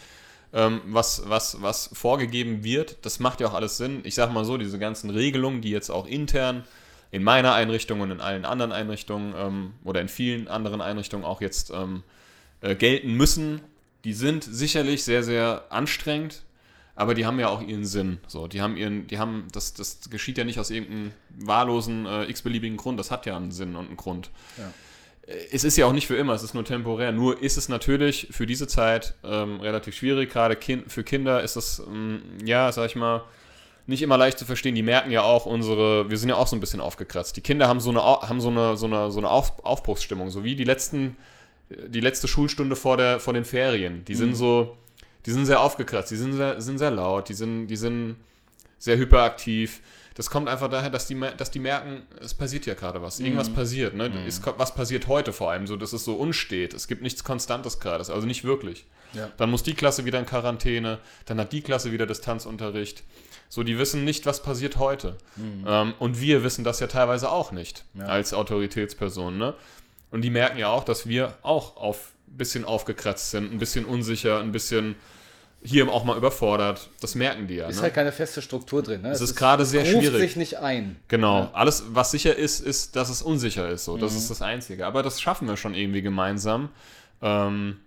ähm, 0.53 0.81
was, 0.87 1.23
was, 1.29 1.63
was 1.63 1.91
vorgegeben 1.93 2.65
wird, 2.65 2.99
das 3.03 3.19
macht 3.19 3.41
ja 3.41 3.49
auch 3.49 3.55
alles 3.55 3.77
Sinn. 3.77 4.01
Ich 4.05 4.15
sag 4.15 4.33
mal 4.33 4.45
so, 4.45 4.57
diese 4.57 4.79
ganzen 4.79 5.11
Regelungen, 5.11 5.61
die 5.61 5.71
jetzt 5.71 5.91
auch 5.91 6.07
intern 6.07 6.65
in 7.11 7.23
meiner 7.23 7.55
Einrichtung 7.55 8.01
und 8.01 8.11
in 8.11 8.21
allen 8.21 8.45
anderen 8.45 8.73
Einrichtungen 8.73 9.35
ähm, 9.37 9.73
oder 9.85 10.01
in 10.01 10.09
vielen 10.09 10.49
anderen 10.49 10.81
Einrichtungen 10.81 11.25
auch 11.25 11.41
jetzt 11.41 11.71
ähm, 11.71 12.03
äh, 12.61 12.75
gelten 12.75 13.15
müssen, 13.15 13.61
die 14.05 14.13
sind 14.13 14.45
sicherlich 14.45 15.05
sehr, 15.05 15.23
sehr 15.23 15.65
anstrengend, 15.71 16.45
aber 16.95 17.15
die 17.15 17.27
haben 17.27 17.39
ja 17.39 17.49
auch 17.49 17.61
ihren 17.61 17.85
Sinn. 17.85 18.19
So, 18.27 18.47
die 18.47 18.63
haben 18.63 18.77
ihren, 18.77 19.07
die 19.07 19.19
haben, 19.19 19.49
das, 19.53 19.75
das 19.75 20.11
geschieht 20.11 20.39
ja 20.39 20.45
nicht 20.45 20.59
aus 20.59 20.71
irgendeinem 20.71 21.13
wahllosen, 21.39 22.07
äh, 22.07 22.25
x-beliebigen 22.25 22.77
Grund, 22.77 22.99
das 22.99 23.11
hat 23.11 23.27
ja 23.27 23.37
einen 23.37 23.51
Sinn 23.51 23.77
und 23.77 23.89
einen 23.89 23.97
Grund. 23.97 24.31
Ja. 24.57 24.73
Es 25.51 25.65
ist 25.65 25.77
ja 25.77 25.87
auch 25.87 25.93
nicht 25.93 26.07
für 26.07 26.15
immer, 26.15 26.35
es 26.35 26.45
ist 26.45 26.55
nur 26.55 26.65
temporär. 26.65 27.11
Nur 27.11 27.43
ist 27.43 27.57
es 27.57 27.69
natürlich 27.69 28.29
für 28.31 28.47
diese 28.47 28.69
Zeit 28.69 29.15
ähm, 29.25 29.59
relativ 29.61 29.97
schwierig. 29.97 30.31
Gerade 30.31 30.55
kind, 30.55 30.91
für 30.91 31.03
Kinder 31.03 31.43
ist 31.43 31.57
das, 31.57 31.83
ähm, 31.85 32.23
ja, 32.45 32.71
sag 32.71 32.87
ich 32.87 32.95
mal, 32.95 33.25
nicht 33.87 34.03
immer 34.03 34.19
leicht 34.19 34.39
zu 34.39 34.45
verstehen. 34.45 34.75
Die 34.75 34.83
merken 34.83 35.11
ja 35.11 35.23
auch 35.23 35.47
unsere, 35.47 36.11
wir 36.11 36.19
sind 36.19 36.29
ja 36.29 36.37
auch 36.37 36.47
so 36.47 36.57
ein 36.57 36.61
bisschen 36.61 36.81
aufgekratzt. 36.81 37.37
Die 37.37 37.41
Kinder 37.41 37.69
haben 37.69 37.81
so 37.81 37.91
eine, 37.91 38.03
haben 38.03 38.41
so 38.41 38.49
eine, 38.49 38.77
so 38.77 38.87
eine, 38.87 39.11
so 39.11 39.19
eine 39.19 39.31
Auf, 39.31 39.65
Aufbruchsstimmung, 39.65 40.31
so 40.31 40.43
wie 40.45 40.57
die 40.57 40.65
letzten, 40.65 41.17
die 41.69 42.01
letzte 42.01 42.29
Schulstunde 42.29 42.77
vor, 42.77 42.97
der, 42.97 43.21
vor 43.21 43.33
den 43.33 43.45
Ferien. 43.45 44.05
Die 44.05 44.15
sind 44.15 44.35
so, 44.35 44.77
die 45.25 45.31
sind 45.31 45.47
sehr 45.47 45.61
aufgekratzt, 45.61 46.11
die 46.11 46.17
sind 46.17 46.33
sehr, 46.33 46.61
sind 46.61 46.79
sehr 46.79 46.91
laut, 46.91 47.29
die 47.29 47.35
sind, 47.35 47.67
die 47.69 47.77
sind 47.77 48.17
sehr 48.79 48.97
hyperaktiv. 48.97 49.81
Das 50.15 50.31
kommt 50.31 50.49
einfach 50.49 50.71
daher, 50.71 50.89
dass 50.89 51.07
die, 51.07 51.21
dass 51.37 51.51
die 51.51 51.59
merken, 51.59 52.03
es 52.23 52.33
passiert 52.33 52.65
ja 52.65 52.73
gerade 52.75 53.03
was. 53.03 53.21
Irgendwas 53.21 53.51
passiert. 53.51 53.95
Ne? 53.95 54.11
Es, 54.27 54.41
ko- 54.41 54.55
was 54.57 54.75
passiert 54.75 55.09
heute 55.09 55.33
vor 55.35 55.51
allem? 55.51 55.67
So, 55.67 55.77
dass 55.77 55.93
es 55.93 56.05
so 56.07 56.15
unstet. 56.15 56.73
Es 56.73 56.89
gibt 56.89 57.03
nichts 57.03 57.23
Konstantes 57.23 57.81
gerade. 57.81 57.99
Also 57.99 58.27
nicht 58.27 58.43
wirklich. 58.43 58.87
Ja. 59.13 59.31
Dann 59.37 59.51
muss 59.51 59.63
die 59.63 59.75
Klasse 59.75 60.07
wieder 60.07 60.19
in 60.19 60.25
Quarantäne. 60.25 61.01
Dann 61.27 61.39
hat 61.39 61.53
die 61.53 61.61
Klasse 61.61 61.93
wieder 61.93 62.07
Distanzunterricht. 62.07 63.03
So, 63.49 63.63
die 63.63 63.79
wissen 63.79 64.05
nicht, 64.05 64.27
was 64.27 64.43
passiert 64.43 64.77
heute. 64.79 65.17
Ähm, 65.67 65.95
und 65.99 66.21
wir 66.21 66.43
wissen 66.43 66.65
das 66.65 66.81
ja 66.81 66.87
teilweise 66.89 67.31
auch 67.31 67.53
nicht 67.53 67.85
Ja. 67.95 68.07
als 68.07 68.35
Autoritätspersonen. 68.35 69.39
Ne? 69.39 69.55
Und 70.11 70.23
die 70.23 70.31
merken 70.31 70.59
ja 70.59 70.69
auch, 70.69 70.85
dass 70.85 71.07
wir 71.09 71.35
auch 71.43 71.77
auf 71.77 72.13
ein 72.29 72.37
bisschen 72.39 72.65
aufgekratzt 72.65 73.31
sind, 73.31 73.53
ein 73.53 73.59
bisschen 73.59 73.85
unsicher, 73.85 74.41
ein 74.41 74.53
bisschen 74.53 74.97
hier 75.63 75.89
auch 75.91 76.05
mal 76.05 76.17
überfordert. 76.17 76.91
Das 77.01 77.15
merken 77.15 77.47
die 77.49 77.55
ja. 77.57 77.67
ist 77.69 77.77
Ne? 77.77 77.83
halt 77.83 77.95
keine 77.95 78.13
feste 78.13 78.43
Struktur 78.43 78.83
drin. 78.83 79.03
Ne? 79.03 79.11
Es 79.11 79.21
ist 79.21 79.35
gerade 79.37 79.65
sehr 79.65 79.83
ruft 79.83 80.05
schwierig. 80.07 80.21
sich 80.21 80.37
nicht 80.37 80.59
ein. 80.59 80.97
Genau. 81.09 81.39
Ja. 81.45 81.51
Alles, 81.55 81.85
was 81.89 82.11
sicher 82.11 82.37
ist, 82.37 82.61
ist, 82.61 82.95
dass 82.95 83.09
es 83.09 83.23
unsicher 83.23 83.69
ist. 83.71 83.85
So. 83.85 83.97
Das 83.97 84.13
Mhm. 84.13 84.19
ist 84.19 84.31
das 84.31 84.43
Einzige. 84.43 84.87
Aber 84.87 85.03
das 85.03 85.21
schaffen 85.21 85.49
wir 85.49 85.57
schon 85.57 85.75
irgendwie 85.75 86.03
gemeinsam. 86.03 86.69
Ähm, 87.23 87.79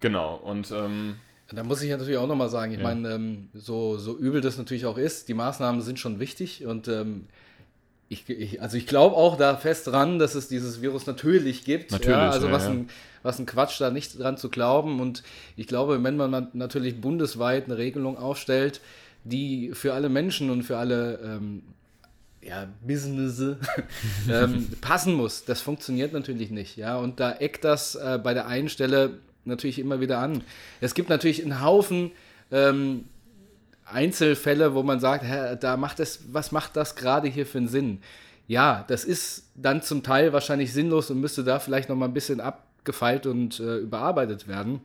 genau. 0.00 0.34
Und 0.36 0.70
ähm, 0.70 1.16
Da 1.50 1.64
muss 1.64 1.82
ich 1.82 1.88
ja 1.88 1.96
natürlich 1.96 2.18
auch 2.18 2.26
nochmal 2.26 2.50
sagen, 2.50 2.72
ich 2.72 2.78
ja. 2.78 2.84
meine, 2.84 3.10
ähm, 3.14 3.48
so, 3.54 3.96
so 3.96 4.16
übel 4.18 4.40
das 4.40 4.58
natürlich 4.58 4.84
auch 4.86 4.98
ist, 4.98 5.28
die 5.28 5.34
Maßnahmen 5.34 5.80
sind 5.80 5.98
schon 5.98 6.20
wichtig 6.20 6.66
und 6.66 6.88
ähm, 6.88 7.26
ich, 8.10 8.28
ich, 8.28 8.60
also 8.62 8.76
ich 8.76 8.86
glaube 8.86 9.16
auch 9.16 9.36
da 9.36 9.56
fest 9.56 9.86
dran, 9.86 10.18
dass 10.18 10.34
es 10.34 10.48
dieses 10.48 10.80
Virus 10.82 11.06
natürlich 11.06 11.64
gibt. 11.64 11.92
Natürlich. 11.92 12.16
Ja, 12.16 12.30
also 12.30 12.46
ja, 12.46 12.52
was. 12.52 12.66
Ein, 12.66 12.88
was 13.22 13.38
ein 13.38 13.46
Quatsch, 13.46 13.80
da 13.80 13.90
nicht 13.90 14.18
dran 14.18 14.36
zu 14.36 14.48
glauben. 14.48 15.00
Und 15.00 15.22
ich 15.56 15.66
glaube, 15.66 16.02
wenn 16.02 16.16
man 16.16 16.48
natürlich 16.52 17.00
bundesweit 17.00 17.66
eine 17.66 17.78
Regelung 17.78 18.16
aufstellt, 18.16 18.80
die 19.24 19.72
für 19.74 19.94
alle 19.94 20.08
Menschen 20.08 20.50
und 20.50 20.62
für 20.62 20.78
alle 20.78 21.18
ähm, 21.22 21.62
ja, 22.40 22.68
Business 22.86 23.40
ähm, 24.30 24.68
passen 24.80 25.14
muss, 25.14 25.44
das 25.44 25.60
funktioniert 25.60 26.12
natürlich 26.12 26.50
nicht. 26.50 26.76
Ja, 26.76 26.96
und 26.96 27.20
da 27.20 27.32
eckt 27.32 27.64
das 27.64 27.94
äh, 27.94 28.18
bei 28.22 28.34
der 28.34 28.46
einen 28.46 28.68
Stelle 28.68 29.18
natürlich 29.48 29.78
immer 29.78 30.00
wieder 30.00 30.18
an. 30.18 30.42
Es 30.80 30.94
gibt 30.94 31.08
natürlich 31.08 31.42
einen 31.42 31.62
Haufen 31.62 32.12
ähm, 32.50 33.04
Einzelfälle, 33.84 34.74
wo 34.74 34.82
man 34.82 35.00
sagt, 35.00 35.24
hä, 35.24 35.56
da 35.58 35.76
macht 35.76 36.00
es, 36.00 36.32
was 36.32 36.52
macht 36.52 36.76
das 36.76 36.94
gerade 36.94 37.28
hier 37.28 37.46
für 37.46 37.58
einen 37.58 37.68
Sinn? 37.68 38.00
Ja, 38.46 38.84
das 38.88 39.04
ist 39.04 39.50
dann 39.54 39.82
zum 39.82 40.02
Teil 40.02 40.32
wahrscheinlich 40.32 40.72
sinnlos 40.72 41.10
und 41.10 41.20
müsste 41.20 41.44
da 41.44 41.58
vielleicht 41.58 41.88
noch 41.88 41.96
mal 41.96 42.06
ein 42.06 42.14
bisschen 42.14 42.40
abgefeilt 42.40 43.26
und 43.26 43.60
äh, 43.60 43.78
überarbeitet 43.78 44.48
werden. 44.48 44.80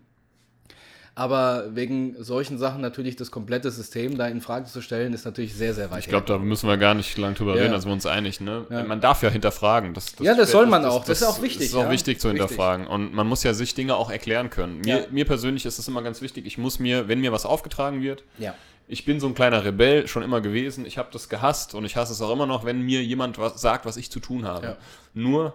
Aber 1.16 1.76
wegen 1.76 2.16
solchen 2.24 2.58
Sachen 2.58 2.82
natürlich 2.82 3.16
das 3.16 3.30
komplette 3.30 3.70
System 3.70 4.18
da 4.18 4.28
in 4.28 4.42
Frage 4.42 4.66
zu 4.66 4.82
stellen, 4.82 5.14
ist 5.14 5.26
natürlich 5.26 5.54
sehr, 5.54 5.76
sehr 5.76 5.92
weit. 5.92 6.00
Ich 6.00 6.08
glaube, 6.10 6.26
da 6.26 6.40
müssen 6.40 6.68
wir 6.68 6.78
gar 6.78 6.96
nicht 6.96 7.16
lang 7.20 7.36
drüber 7.36 7.56
Ja. 7.56 7.62
reden, 7.62 7.74
also 7.76 7.88
wir 7.88 7.94
uns 7.94 8.08
einig. 8.08 8.42
Ne? 8.42 8.66
Ja. 8.72 8.84
Man 8.84 9.00
darf 9.00 9.22
ja 9.22 9.30
hinterfragen. 9.30 9.94
Das, 9.94 10.16
Ja, 10.20 10.34
das 10.34 10.50
soll 10.50 10.66
man 10.66 10.84
auch. 10.86 11.06
Das 11.06 11.22
ist 11.22 11.28
auch 11.28 11.42
wichtig, 11.44 11.60
Das 11.60 11.68
ist 11.68 11.76
auch 11.76 11.92
wichtig 11.92 12.20
zu 12.20 12.30
Richtig. 12.30 12.42
hinterfragen. 12.42 12.88
Und 12.88 13.14
man 13.14 13.28
muss 13.28 13.44
ja 13.44 13.54
sich 13.54 13.76
Dinge 13.76 13.96
auch 13.96 14.10
erklären 14.10 14.50
können. 14.50 14.80
Mir, 14.80 15.06
mir 15.12 15.26
persönlich 15.26 15.68
ist 15.68 15.78
es 15.78 15.88
immer 15.88 16.02
ganz 16.02 16.22
wichtig, 16.24 16.48
ich 16.48 16.58
muss 16.58 16.80
mir, 16.80 17.08
wenn 17.08 17.22
mir 17.22 17.32
was 17.32 17.46
aufgetragen 17.46 18.02
wird, 18.02 18.24
Ja. 18.40 18.56
ich 18.88 19.06
bin 19.06 19.20
so 19.20 19.28
ein 19.28 19.36
kleiner 19.36 19.64
Rebell 19.64 20.08
schon 20.08 20.24
immer 20.24 20.42
gewesen. 20.42 20.84
Ich 20.84 20.98
habe 20.98 21.10
das 21.14 21.30
gehasst 21.30 21.76
und 21.76 21.86
ich 21.86 21.96
hasse 21.96 22.12
es 22.14 22.22
auch 22.24 22.32
immer 22.32 22.48
noch, 22.48 22.66
wenn 22.66 22.82
mir 22.82 23.04
jemand 23.04 23.38
was 23.38 23.62
sagt, 23.62 23.86
was 23.86 23.98
ich 23.98 24.10
zu 24.10 24.20
tun 24.20 24.46
habe. 24.46 24.66
Ja. 24.66 24.78
Nur 25.14 25.54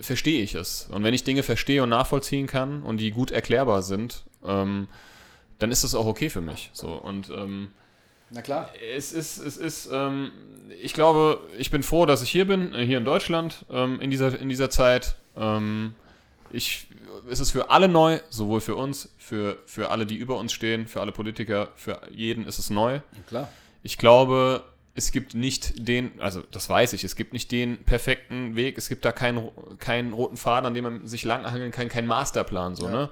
verstehe 0.00 0.42
ich 0.42 0.54
es. 0.54 0.88
Und 0.90 1.02
wenn 1.04 1.14
ich 1.14 1.24
Dinge 1.24 1.42
verstehe 1.42 1.82
und 1.82 1.88
nachvollziehen 1.88 2.46
kann 2.46 2.82
und 2.82 2.98
die 2.98 3.10
gut 3.10 3.30
erklärbar 3.30 3.82
sind, 3.82 4.24
ähm, 4.44 4.88
dann 5.58 5.70
ist 5.70 5.84
das 5.84 5.94
auch 5.94 6.06
okay 6.06 6.30
für 6.30 6.40
mich. 6.40 6.70
So 6.72 6.88
und 6.92 7.30
ähm, 7.30 7.72
Na 8.30 8.42
klar. 8.42 8.70
es 8.96 9.12
ist, 9.12 9.38
es 9.38 9.56
ist, 9.56 9.88
ähm, 9.92 10.30
ich 10.80 10.94
glaube, 10.94 11.40
ich 11.58 11.70
bin 11.70 11.82
froh, 11.82 12.06
dass 12.06 12.22
ich 12.22 12.30
hier 12.30 12.46
bin, 12.46 12.74
äh, 12.74 12.84
hier 12.84 12.98
in 12.98 13.04
Deutschland, 13.04 13.64
ähm, 13.70 14.00
in, 14.00 14.10
dieser, 14.10 14.38
in 14.38 14.48
dieser 14.48 14.70
Zeit. 14.70 15.16
Ähm, 15.36 15.94
ich, 16.50 16.86
es 17.28 17.40
ist 17.40 17.50
für 17.50 17.70
alle 17.70 17.88
neu, 17.88 18.20
sowohl 18.30 18.60
für 18.60 18.76
uns, 18.76 19.12
für, 19.18 19.58
für 19.66 19.90
alle, 19.90 20.06
die 20.06 20.16
über 20.16 20.38
uns 20.38 20.52
stehen, 20.52 20.86
für 20.86 21.00
alle 21.00 21.12
Politiker, 21.12 21.68
für 21.76 22.00
jeden 22.10 22.46
ist 22.46 22.58
es 22.58 22.70
neu. 22.70 23.00
Klar. 23.28 23.48
Ich 23.82 23.98
glaube, 23.98 24.64
es 24.98 25.12
gibt 25.12 25.34
nicht 25.34 25.88
den, 25.88 26.20
also 26.20 26.42
das 26.50 26.68
weiß 26.68 26.92
ich, 26.92 27.04
es 27.04 27.16
gibt 27.16 27.32
nicht 27.32 27.50
den 27.52 27.78
perfekten 27.84 28.56
Weg, 28.56 28.76
es 28.76 28.88
gibt 28.88 29.04
da 29.04 29.12
keinen, 29.12 29.48
keinen 29.78 30.12
roten 30.12 30.36
Faden, 30.36 30.66
an 30.66 30.74
dem 30.74 30.84
man 30.84 31.06
sich 31.06 31.24
langhangeln 31.24 31.70
kann, 31.70 31.88
keinen 31.88 32.08
Masterplan, 32.08 32.74
so, 32.74 32.86
Ja. 32.86 32.90
ne? 32.90 33.10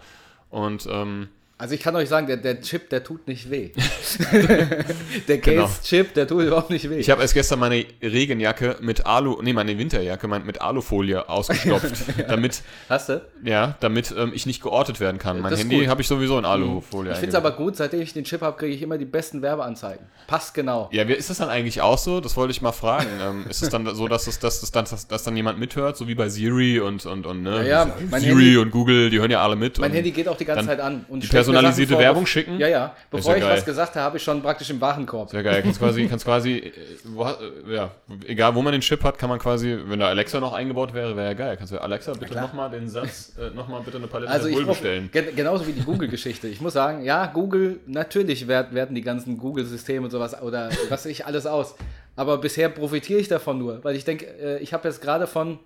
Und 0.51 0.87
ähm, 0.91 1.28
Also 1.59 1.75
ich 1.75 1.81
kann 1.81 1.97
euch 1.97 2.11
sagen, 2.11 2.27
der, 2.27 2.37
der 2.37 2.61
Chip, 2.61 2.91
der 2.91 3.03
tut 3.03 3.27
nicht 3.27 3.51
weh. 3.51 3.71
der 5.29 5.39
Genau. 5.39 5.63
Case-Chip, 5.63 6.13
der 6.13 6.29
tut 6.29 6.43
überhaupt 6.45 6.69
nicht 6.69 6.91
weh. 6.91 6.99
Ich 6.99 7.09
habe 7.09 7.23
erst 7.23 7.33
gestern 7.33 7.61
meine 7.61 7.87
Regenjacke 8.03 8.77
mit 8.83 9.07
Alu, 9.07 9.41
nee, 9.41 9.55
meine 9.55 9.79
Winterjacke 9.79 10.29
mit 10.29 10.61
Alufolie 10.61 11.27
ausgestopft, 11.27 11.95
damit, 12.29 12.63
Hast 12.91 13.09
du? 13.09 13.23
ja, 13.43 13.75
damit 13.81 14.15
ähm, 14.17 14.33
ich 14.35 14.45
nicht 14.45 14.63
geortet 14.63 15.01
werden 15.01 15.17
kann. 15.17 15.41
Mein 15.41 15.57
Handy 15.57 15.87
habe 15.87 16.03
ich 16.03 16.09
sowieso 16.09 16.39
in 16.39 16.45
Alufolie. 16.45 17.13
Ich 17.13 17.19
finde 17.19 17.31
es 17.31 17.35
aber 17.35 17.53
gut, 17.53 17.77
seitdem 17.77 18.03
ich 18.03 18.13
den 18.13 18.25
Chip 18.25 18.43
habe, 18.43 18.59
kriege 18.59 18.75
ich 18.75 18.83
immer 18.83 18.99
die 18.99 19.07
besten 19.07 19.41
Werbeanzeigen. 19.41 20.05
Passt 20.27 20.53
genau. 20.53 20.91
Ja, 20.93 21.09
wie 21.09 21.15
ist 21.15 21.31
das 21.31 21.39
dann 21.39 21.49
eigentlich 21.49 21.81
auch 21.81 21.97
so? 21.97 22.21
Das 22.21 22.37
wollte 22.37 22.51
ich 22.51 22.61
mal 22.61 22.73
fragen. 22.73 23.09
ähm, 23.23 23.47
ist 23.49 23.63
es 23.63 23.71
dann 23.71 23.87
so, 23.95 24.09
dass, 24.09 24.27
es, 24.27 24.39
dass, 24.39 24.61
dann, 24.73 24.85
dass, 24.85 25.09
dass 25.09 25.25
dann 25.25 25.35
jemand 25.35 25.59
mithört, 25.59 25.97
so 25.97 26.07
wie 26.07 26.15
bei 26.15 26.29
Siri 26.29 26.81
und, 26.81 27.07
und, 27.07 27.25
und 27.25 27.43
ne? 27.43 27.67
Ja, 27.67 27.87
ja, 27.87 28.19
Siri 28.19 28.33
Handy- 28.33 28.57
und 28.59 28.71
Google, 28.73 29.09
die 29.09 29.21
hören 29.21 29.31
ja 29.31 29.43
alle 29.43 29.57
mit. 29.57 29.79
Mein 29.79 29.93
Handy 29.93 30.11
geht 30.11 30.29
auch 30.29 30.37
die 30.37 30.45
ganze 30.45 30.67
Zeit 30.67 30.81
an. 30.81 31.07
Und 31.09 31.23
die 31.23 31.45
personalisierte 31.47 31.94
vor, 31.94 32.03
Werbung 32.03 32.26
schicken? 32.26 32.59
Ja, 32.59 32.68
ja. 32.68 32.97
Bevor 33.11 33.32
ja 33.32 33.38
ich 33.38 33.44
geil. 33.44 33.57
was 33.57 33.64
gesagt 33.64 33.94
habe, 33.94 34.05
habe 34.05 34.16
ich 34.16 34.22
schon 34.22 34.42
praktisch 34.42 34.70
im 34.70 34.80
Warenkorb. 34.80 35.30
Sehr 35.30 35.42
geil. 35.42 35.62
Kannst 35.62 35.78
quasi, 35.78 36.07
kannst 36.11 36.24
quasi, 36.24 36.59
äh, 36.59 36.68
äh, 36.68 37.74
ja, 37.74 37.90
egal 38.26 38.55
wo 38.55 38.62
man 38.62 38.72
den 38.72 38.80
Chip 38.80 39.03
hat, 39.05 39.18
kann 39.18 39.28
man 39.28 39.38
quasi, 39.38 39.78
wenn 39.86 39.99
da 40.01 40.09
Alexa 40.09 40.40
noch 40.40 40.53
eingebaut 40.53 40.94
wäre, 40.94 41.16
wäre 41.16 41.28
ja 41.28 41.34
geil. 41.34 41.57
Kannst 41.57 41.72
du 41.72 41.80
Alexa 41.80 42.12
bitte 42.12 42.34
nochmal 42.34 42.70
den 42.70 42.88
Satz, 42.88 43.32
äh, 43.38 43.55
nochmal 43.55 43.82
bitte 43.82 43.97
eine 43.97 44.07
Palette 44.07 44.30
Also 44.30 44.49
Red 44.49 44.57
Bull 44.57 44.66
bestellen. 44.66 45.11
gen 45.12 45.34
genauso 45.34 45.66
wie 45.66 45.72
die 45.72 45.82
Google-Geschichte. 45.82 46.49
Ich 46.49 46.61
muss 46.61 46.72
sagen, 46.72 47.05
ja, 47.05 47.26
Google, 47.26 47.80
natürlich 47.86 48.49
werd, 48.49 48.74
werten 48.74 48.94
die 48.94 49.03
ganzen 49.03 49.38
Google-Systeme 49.38 50.05
und 50.05 50.11
sowas 50.11 50.40
oder 50.40 50.70
was 50.88 51.07
ich 51.07 51.26
alles 51.26 51.47
aus. 51.47 51.74
Aber 52.16 52.38
bisher 52.38 52.68
profitiere 52.70 53.20
ich 53.20 53.28
davon 53.28 53.59
nur, 53.59 53.84
weil 53.84 53.94
ich 53.94 54.05
denke, 54.05 54.26
äh, 54.40 54.59
ich 54.59 54.72
habe 54.72 54.88
jetzt 54.88 55.03
gerade 55.03 55.26
von, 55.26 55.59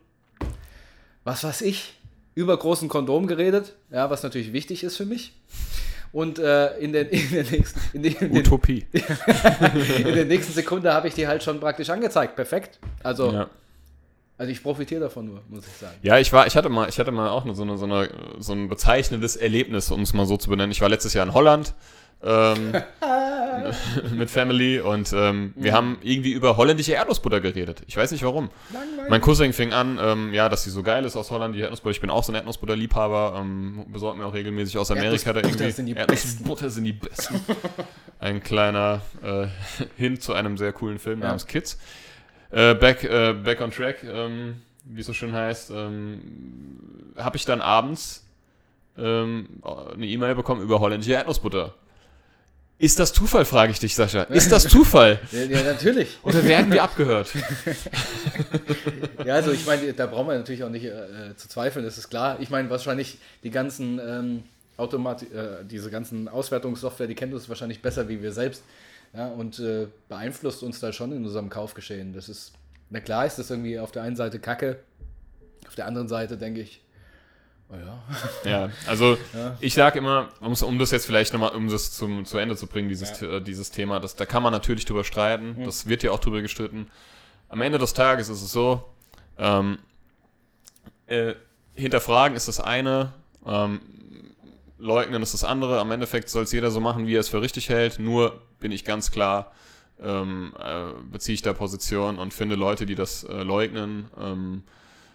was 1.24 1.44
weiß 1.44 1.62
ich, 1.62 1.94
übergroßen 2.34 2.88
Kondom 2.88 3.26
geredet, 3.26 3.74
ja, 3.90 4.10
was 4.10 4.22
natürlich 4.22 4.52
wichtig 4.52 4.84
ist 4.84 4.96
für 4.96 5.04
mich. 5.04 5.32
Und 6.12 6.38
äh, 6.38 6.76
in, 6.78 6.92
den, 6.92 7.08
in, 7.08 7.30
der 7.30 7.44
nächsten, 7.44 7.80
in, 7.92 8.02
den, 8.02 8.12
in, 8.14 8.32
den, 8.32 8.38
Utopie. 8.38 8.86
in 8.92 10.14
der 10.14 10.24
nächsten 10.24 10.52
Sekunde 10.52 10.92
habe 10.92 11.08
ich 11.08 11.14
die 11.14 11.26
halt 11.26 11.42
schon 11.42 11.60
praktisch 11.60 11.88
angezeigt. 11.90 12.34
Perfekt. 12.34 12.80
Also, 13.02 13.32
Ja. 13.32 13.48
also 14.36 14.50
ich 14.50 14.62
profitiere 14.62 15.02
davon 15.02 15.26
nur, 15.26 15.42
muss 15.48 15.66
ich 15.66 15.74
sagen. 15.74 15.96
Ja, 16.02 16.18
ich 16.18 16.32
war, 16.32 16.46
ich 16.46 16.56
hatte 16.56 16.68
mal, 16.68 16.88
ich 16.88 16.98
hatte 16.98 17.12
mal 17.12 17.28
auch 17.28 17.46
so, 17.54 17.62
eine, 17.62 17.78
so, 17.78 17.84
eine, 17.84 18.10
so 18.38 18.52
ein 18.52 18.68
bezeichnendes 18.68 19.36
Erlebnis, 19.36 19.90
um 19.90 20.02
es 20.02 20.12
mal 20.12 20.26
so 20.26 20.36
zu 20.36 20.50
benennen. 20.50 20.72
Ich 20.72 20.80
war 20.80 20.88
letztes 20.88 21.14
Jahr 21.14 21.24
in 21.24 21.32
Holland 21.34 21.74
ähm, 22.22 22.74
mit 24.14 24.30
Family 24.30 24.80
und 24.80 25.12
ähm, 25.14 25.52
wir 25.56 25.72
haben 25.72 25.98
irgendwie 26.02 26.32
über 26.32 26.56
holländische 26.56 26.92
Erdnussbutter 26.92 27.40
geredet. 27.40 27.82
Ich 27.86 27.96
weiß 27.96 28.10
nicht 28.12 28.22
warum. 28.24 28.50
Mein 29.08 29.20
Cousin 29.20 29.52
fing 29.52 29.72
an, 29.72 29.98
ähm, 30.00 30.34
ja, 30.34 30.48
dass 30.48 30.64
sie 30.64 30.70
so 30.70 30.82
geil 30.82 31.04
ist 31.04 31.16
aus 31.16 31.30
Holland, 31.30 31.54
die 31.54 31.60
Erdnussbutter. 31.60 31.92
Ich 31.92 32.00
bin 32.00 32.10
auch 32.10 32.22
so 32.22 32.32
ein 32.32 32.36
Erdnussbutterliebhaber, 32.36 33.38
ähm, 33.40 33.86
besorgt 33.88 34.18
mir 34.18 34.26
auch 34.26 34.34
regelmäßig 34.34 34.76
aus 34.78 34.90
Amerika 34.90 35.32
da 35.32 35.40
irgendwie. 35.40 35.70
sind 35.70 35.86
die 35.86 35.94
Erdnussbutter 35.94 36.68
sind 36.70 36.84
die 36.84 36.92
besten. 36.92 37.40
Ein 38.18 38.42
kleiner 38.42 39.00
äh, 39.22 39.46
Hin 39.96 40.20
zu 40.20 40.34
einem 40.34 40.58
sehr 40.58 40.72
coolen 40.74 40.98
Film 40.98 41.20
Ja. 41.20 41.28
namens 41.28 41.46
Kids. 41.46 41.78
Äh, 42.50 42.74
back, 42.74 43.02
äh, 43.04 43.32
back 43.32 43.60
on 43.62 43.70
track, 43.70 44.04
ähm, 44.04 44.56
wie 44.84 45.00
es 45.00 45.06
so 45.06 45.12
schön 45.14 45.32
heißt, 45.32 45.70
ähm, 45.70 46.20
habe 47.16 47.36
ich 47.38 47.44
dann 47.46 47.60
abends 47.62 48.26
ähm, 48.98 49.48
eine 49.94 50.06
E-Mail 50.06 50.34
bekommen 50.34 50.60
über 50.60 50.80
holländische 50.80 51.12
Erdnussbutter. 51.12 51.74
Ist 52.80 52.98
das 52.98 53.12
Zufall, 53.12 53.44
frage 53.44 53.72
ich 53.72 53.78
dich, 53.78 53.94
Sascha. 53.94 54.22
Ist 54.22 54.50
das 54.50 54.64
Zufall? 54.64 55.20
Ja, 55.32 55.42
ja 55.42 55.62
natürlich. 55.62 56.18
Oder 56.22 56.42
werden 56.44 56.72
wir 56.72 56.82
abgehört? 56.82 57.30
Ja, 59.24 59.34
also 59.34 59.52
ich 59.52 59.66
meine, 59.66 59.92
da 59.92 60.06
brauchen 60.06 60.28
wir 60.28 60.38
natürlich 60.38 60.64
auch 60.64 60.70
nicht 60.70 60.86
äh, 60.86 61.36
zu 61.36 61.46
zweifeln, 61.46 61.84
das 61.84 61.98
ist 61.98 62.08
klar. 62.08 62.38
Ich 62.40 62.48
meine, 62.48 62.70
wahrscheinlich 62.70 63.18
die 63.44 63.50
ganzen 63.50 64.00
ähm, 64.02 64.42
Automati 64.78 65.26
äh, 65.26 65.62
diese 65.62 65.90
ganzen 65.90 66.26
Auswertungssoftware, 66.26 67.06
die 67.06 67.14
kennt 67.14 67.34
uns 67.34 67.46
wahrscheinlich 67.46 67.82
besser 67.82 68.08
wie 68.08 68.22
wir 68.22 68.32
selbst. 68.32 68.62
Ja, 69.12 69.28
und 69.28 69.58
äh, 69.58 69.88
beeinflusst 70.08 70.62
uns 70.62 70.80
da 70.80 70.94
schon 70.94 71.12
in 71.12 71.22
unserem 71.22 71.50
Kaufgeschehen. 71.50 72.14
Das 72.14 72.30
ist, 72.30 72.52
na 72.88 73.00
klar 73.00 73.26
ist 73.26 73.38
das 73.38 73.50
irgendwie 73.50 73.78
auf 73.78 73.92
der 73.92 74.04
einen 74.04 74.16
Seite 74.16 74.38
Kacke, 74.38 74.78
auf 75.68 75.74
der 75.74 75.86
anderen 75.86 76.08
Seite 76.08 76.38
denke 76.38 76.62
ich, 76.62 76.80
oh 77.72 77.76
ja. 77.76 78.50
Ja, 78.50 78.70
also 78.86 79.16
Ja. 79.34 79.56
ich 79.60 79.74
sage 79.74 79.98
immer, 79.98 80.28
um 80.40 80.78
das 80.78 80.90
jetzt 80.90 81.06
vielleicht 81.06 81.32
nochmal, 81.32 81.50
um 81.54 81.68
das 81.68 81.92
zum, 81.92 82.24
zu 82.24 82.38
Ende 82.38 82.56
zu 82.56 82.66
bringen, 82.66 82.88
dieses, 82.88 83.20
Ja. 83.20 83.36
äh, 83.36 83.42
dieses 83.42 83.70
Thema, 83.70 84.00
das, 84.00 84.16
da 84.16 84.26
kann 84.26 84.42
man 84.42 84.52
natürlich 84.52 84.84
drüber 84.84 85.04
streiten, 85.04 85.56
das 85.64 85.86
wird 85.86 86.02
ja 86.02 86.10
auch 86.12 86.20
drüber 86.20 86.42
gestritten. 86.42 86.88
Am 87.48 87.60
Ende 87.60 87.78
des 87.78 87.94
Tages 87.94 88.28
ist 88.28 88.42
es 88.42 88.52
so, 88.52 88.84
ähm, 89.38 89.78
äh, 91.06 91.34
hinterfragen 91.74 92.36
ist 92.36 92.48
das 92.48 92.60
eine, 92.60 93.12
ähm, 93.46 93.80
leugnen 94.78 95.22
ist 95.22 95.34
das 95.34 95.44
andere. 95.44 95.80
Am 95.80 95.90
Endeffekt 95.90 96.28
soll 96.28 96.44
es 96.44 96.52
jeder 96.52 96.70
so 96.70 96.80
machen, 96.80 97.06
wie 97.06 97.16
er 97.16 97.20
es 97.20 97.28
für 97.28 97.42
richtig 97.42 97.68
hält. 97.68 97.98
Nur 97.98 98.40
bin 98.60 98.72
ich 98.72 98.84
ganz 98.84 99.10
klar, 99.10 99.52
ähm, 100.02 100.54
äh, 100.58 100.92
beziehe 101.10 101.34
ich 101.34 101.42
da 101.42 101.52
Position 101.52 102.18
und 102.18 102.32
finde 102.32 102.54
Leute, 102.54 102.86
die 102.86 102.94
das 102.94 103.24
äh, 103.24 103.42
leugnen, 103.42 104.08
ähm, 104.18 104.62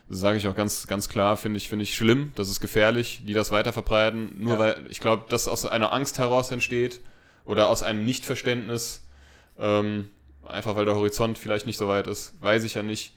sage 0.10 0.38
ich 0.38 0.47
auch 0.47 0.56
ganz, 0.56 0.88
ganz 0.88 1.10
klar, 1.10 1.36
finde 1.38 1.58
ich, 1.58 1.68
finde 1.70 1.84
ich 1.84 1.95
schlimm, 1.95 2.32
das 2.36 2.49
ist 2.49 2.60
gefährlich, 2.60 3.22
die 3.26 3.34
das 3.34 3.51
weiter 3.51 3.74
verbreiten, 3.74 4.36
nur 4.38 4.53
Ja. 4.53 4.60
weil 4.60 4.86
ich 4.89 4.99
glaube, 4.99 5.26
das 5.30 5.47
aus 5.47 5.66
einer 5.66 5.91
Angst 5.93 6.20
heraus 6.20 6.51
entsteht 6.51 7.01
oder 7.43 7.70
aus 7.70 7.82
einem 7.84 8.06
Nichtverständnis, 8.06 9.01
ähm, 9.58 10.10
einfach 10.47 10.76
weil 10.76 10.86
der 10.86 10.95
Horizont 10.95 11.38
vielleicht 11.38 11.66
nicht 11.66 11.78
so 11.78 11.88
weit 11.88 12.08
ist, 12.08 12.34
weiß 12.41 12.64
ich 12.66 12.76
ja 12.76 12.84
nicht. 12.84 13.14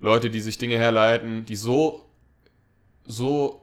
Leute, 0.00 0.28
die 0.28 0.40
sich 0.40 0.58
Dinge 0.58 0.76
herleiten, 0.76 1.44
die 1.46 1.56
so, 1.56 2.04
so, 3.06 3.62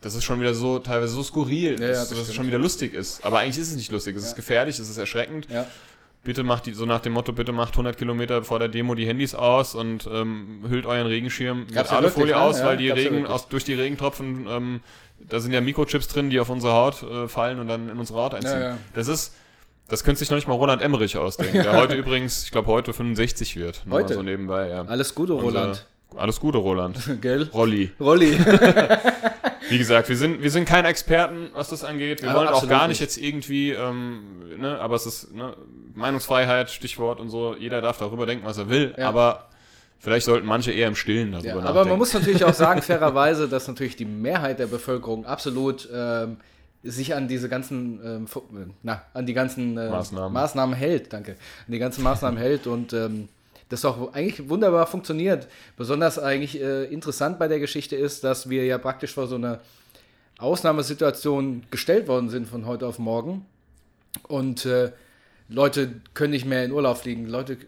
das 0.00 0.14
ist 0.14 0.24
schon 0.24 0.40
wieder 0.40 0.54
so, 0.54 0.78
teilweise 0.78 1.14
so 1.14 1.22
skurril, 1.22 1.78
Ja, 1.80 1.86
ja, 1.86 1.92
dass, 1.92 2.08
das 2.08 2.18
dass 2.18 2.28
es 2.28 2.34
schon 2.34 2.46
wieder 2.46 2.58
lustig 2.58 2.94
ist. 2.94 3.24
Aber 3.24 3.38
eigentlich 3.38 3.58
ist 3.58 3.70
es 3.70 3.76
nicht 3.76 3.92
lustig, 3.92 4.16
es 4.16 4.24
ist 4.24 4.36
gefährlich, 4.36 4.78
es 4.78 4.88
ist 4.88 4.98
erschreckend. 4.98 5.46
Ja. 6.22 6.26
bitte 6.26 6.42
macht 6.42 6.66
die, 6.66 6.72
so 6.74 6.84
nach 6.86 7.00
dem 7.00 7.12
Motto, 7.14 7.32
bitte 7.32 7.52
macht 7.52 7.72
100 7.72 7.96
Kilometer 7.96 8.42
vor 8.44 8.58
der 8.58 8.68
Demo 8.68 8.94
die 8.94 9.06
Handys 9.06 9.34
aus 9.34 9.74
und 9.74 10.08
ähm, 10.12 10.64
hüllt 10.68 10.86
euren 10.86 11.06
Regenschirm 11.06 11.60
mit 11.60 11.74
Gab's 11.74 11.90
ja 11.90 11.96
Alufolie 11.98 12.34
ne? 12.34 12.40
aus, 12.40 12.58
Ja, 12.60 12.66
weil 12.66 12.76
die 12.76 12.86
ja 12.86 12.94
Regen, 12.94 13.16
wirklich. 13.16 13.30
aus, 13.30 13.48
durch 13.48 13.64
die 13.64 13.74
Regentropfen, 13.74 14.46
ähm, 14.48 14.80
da 15.18 15.40
sind 15.40 15.52
ja 15.52 15.60
Mikrochips 15.60 16.08
drin, 16.08 16.30
die 16.30 16.40
auf 16.40 16.48
unsere 16.50 16.72
Haut 16.72 17.02
äh, 17.02 17.28
fallen 17.28 17.58
und 17.58 17.68
dann 17.68 17.88
in 17.88 17.98
unsere 17.98 18.18
Haut 18.20 18.34
einziehen. 18.34 18.52
Ja, 18.60 18.68
ja. 18.70 18.78
Das 18.94 19.08
ist, 19.08 19.34
das 19.88 20.04
könnte 20.04 20.18
sich 20.20 20.30
noch 20.30 20.36
nicht 20.36 20.46
mal 20.48 20.54
Roland 20.54 20.82
Emmerich 20.82 21.16
ausdenken, 21.16 21.62
der 21.62 21.72
heute 21.76 21.94
übrigens, 21.94 22.44
ich 22.44 22.50
glaube 22.52 22.68
heute 22.68 22.92
65 22.92 23.56
wird. 23.56 23.82
Heute? 23.90 24.14
So 24.14 24.22
nebenbei, 24.22 24.68
ja. 24.68 24.82
Alles 24.84 25.14
Gute, 25.14 25.34
Unser- 25.34 25.46
Roland. 25.60 25.86
Alles 26.16 26.40
Gute, 26.40 26.58
Roland. 26.58 26.98
Gell? 27.20 27.48
Rolli. 27.54 27.92
Rolli. 28.00 28.36
Wie 29.70 29.78
gesagt, 29.78 30.08
wir 30.08 30.16
sind, 30.16 30.42
wir 30.42 30.50
sind 30.50 30.66
keine 30.66 30.88
Experten, 30.88 31.50
was 31.54 31.70
das 31.70 31.84
angeht. 31.84 32.22
Wir 32.22 32.30
Aber 32.30 32.40
wollen 32.40 32.48
auch 32.48 32.68
gar 32.68 32.88
nicht 32.88 33.00
nicht. 33.00 33.00
jetzt 33.00 33.16
irgendwie, 33.18 33.70
ähm, 33.70 34.58
ne, 34.58 34.78
aber 34.78 34.96
es 34.96 35.06
ist 35.06 35.34
ne, 35.34 35.56
Meinungsfreiheit, 35.94 36.70
Stichwort 36.70 37.20
und 37.20 37.30
so. 37.30 37.54
Jeder 37.58 37.80
darf 37.80 37.98
darüber 37.98 38.26
denken, 38.26 38.44
was 38.46 38.58
er 38.58 38.68
will. 38.68 38.94
Ja. 38.98 39.08
Aber 39.08 39.48
vielleicht 39.98 40.26
sollten 40.26 40.46
manche 40.46 40.72
eher 40.72 40.88
im 40.88 40.96
Stillen 40.96 41.32
darüber 41.32 41.48
Ja, 41.48 41.54
nachdenken. 41.56 41.78
aber 41.78 41.88
man 41.88 41.98
muss 41.98 42.12
natürlich 42.14 42.44
auch 42.44 42.54
sagen, 42.54 42.82
fairerweise, 42.90 43.48
dass 43.48 43.68
natürlich 43.68 43.96
die 43.96 44.04
Mehrheit 44.06 44.58
der 44.58 44.66
Bevölkerung 44.66 45.26
absolut 45.26 45.88
ähm, 45.92 46.38
sich 46.82 47.14
an 47.14 47.28
diese 47.28 47.48
ganzen, 47.48 48.00
ähm, 48.04 48.26
äh, 48.26 48.70
na, 48.82 49.02
an 49.14 49.26
die 49.26 49.34
ganzen 49.34 49.76
äh, 49.76 49.90
Maßnahmen. 49.90 50.32
Maßnahmen 50.32 50.74
hält, 50.74 51.12
danke, 51.12 51.32
an 51.32 51.72
die 51.72 51.78
ganzen 51.78 52.02
Maßnahmen 52.02 52.38
hält 52.38 52.66
und 52.66 52.92
ähm, 52.94 53.28
das 53.70 53.84
auch 53.84 54.12
eigentlich 54.12 54.48
wunderbar 54.48 54.86
funktioniert. 54.86 55.48
Besonders 55.76 56.18
eigentlich 56.18 56.60
äh, 56.60 56.84
interessant 56.84 57.38
bei 57.38 57.48
der 57.48 57.60
Geschichte 57.60 57.96
ist, 57.96 58.22
dass 58.24 58.50
wir 58.50 58.66
ja 58.66 58.76
praktisch 58.76 59.14
vor 59.14 59.26
so 59.26 59.36
einer 59.36 59.60
Ausnahmesituation 60.38 61.62
gestellt 61.70 62.08
worden 62.08 62.28
sind 62.28 62.48
von 62.48 62.66
heute 62.66 62.86
auf 62.86 62.98
morgen 62.98 63.46
und 64.28 64.66
äh, 64.66 64.90
Leute 65.48 65.94
können 66.14 66.32
nicht 66.32 66.46
mehr 66.46 66.64
in 66.64 66.72
Urlaub 66.72 66.98
fliegen, 66.98 67.26
Leute 67.26 67.58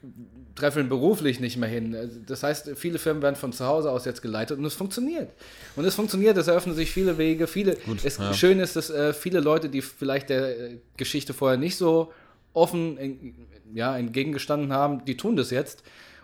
treffen 0.55 0.89
beruflich 0.89 1.41
nicht 1.41 1.57
mehr 1.57 1.69
hin. 1.69 1.95
Also 1.95 2.19
Das 2.27 2.43
heißt, 2.43 2.73
viele 2.77 2.99
Firmen 2.99 3.23
werden 3.23 3.37
von 3.37 3.53
zu 3.53 3.67
Hause 3.67 3.91
aus 3.91 4.05
jetzt 4.05 4.23
geleitet 4.23 4.59
und 4.59 4.65
es 4.65 4.75
funktioniert. 4.75 5.31
Und 5.77 5.85
es 5.85 5.95
funktioniert, 5.95 6.37
es 6.37 6.49
eröffnen 6.49 6.75
sich 6.75 6.91
viele 6.91 7.17
Wege, 7.19 7.47
viele. 7.47 7.77
es, 8.05 8.19
ja. 8.19 8.35
Schön 8.35 8.61
ist, 8.61 8.77
dass 8.77 8.91
äh, 8.91 9.13
viele 9.13 9.41
Leute, 9.41 9.69
die 9.69 9.83
vielleicht 9.83 10.31
der 10.31 10.59
äh, 10.59 10.79
Geschichte 10.97 11.33
vorher 11.33 11.59
nicht 11.59 11.77
so 11.77 12.13
offen 12.53 12.99
en, 12.99 13.35
ja, 13.75 13.97
entgegengestanden 13.97 14.73
haben, 14.73 15.05
die 15.05 15.17
tun 15.17 15.37
das 15.37 15.51
jetzt. 15.51 15.83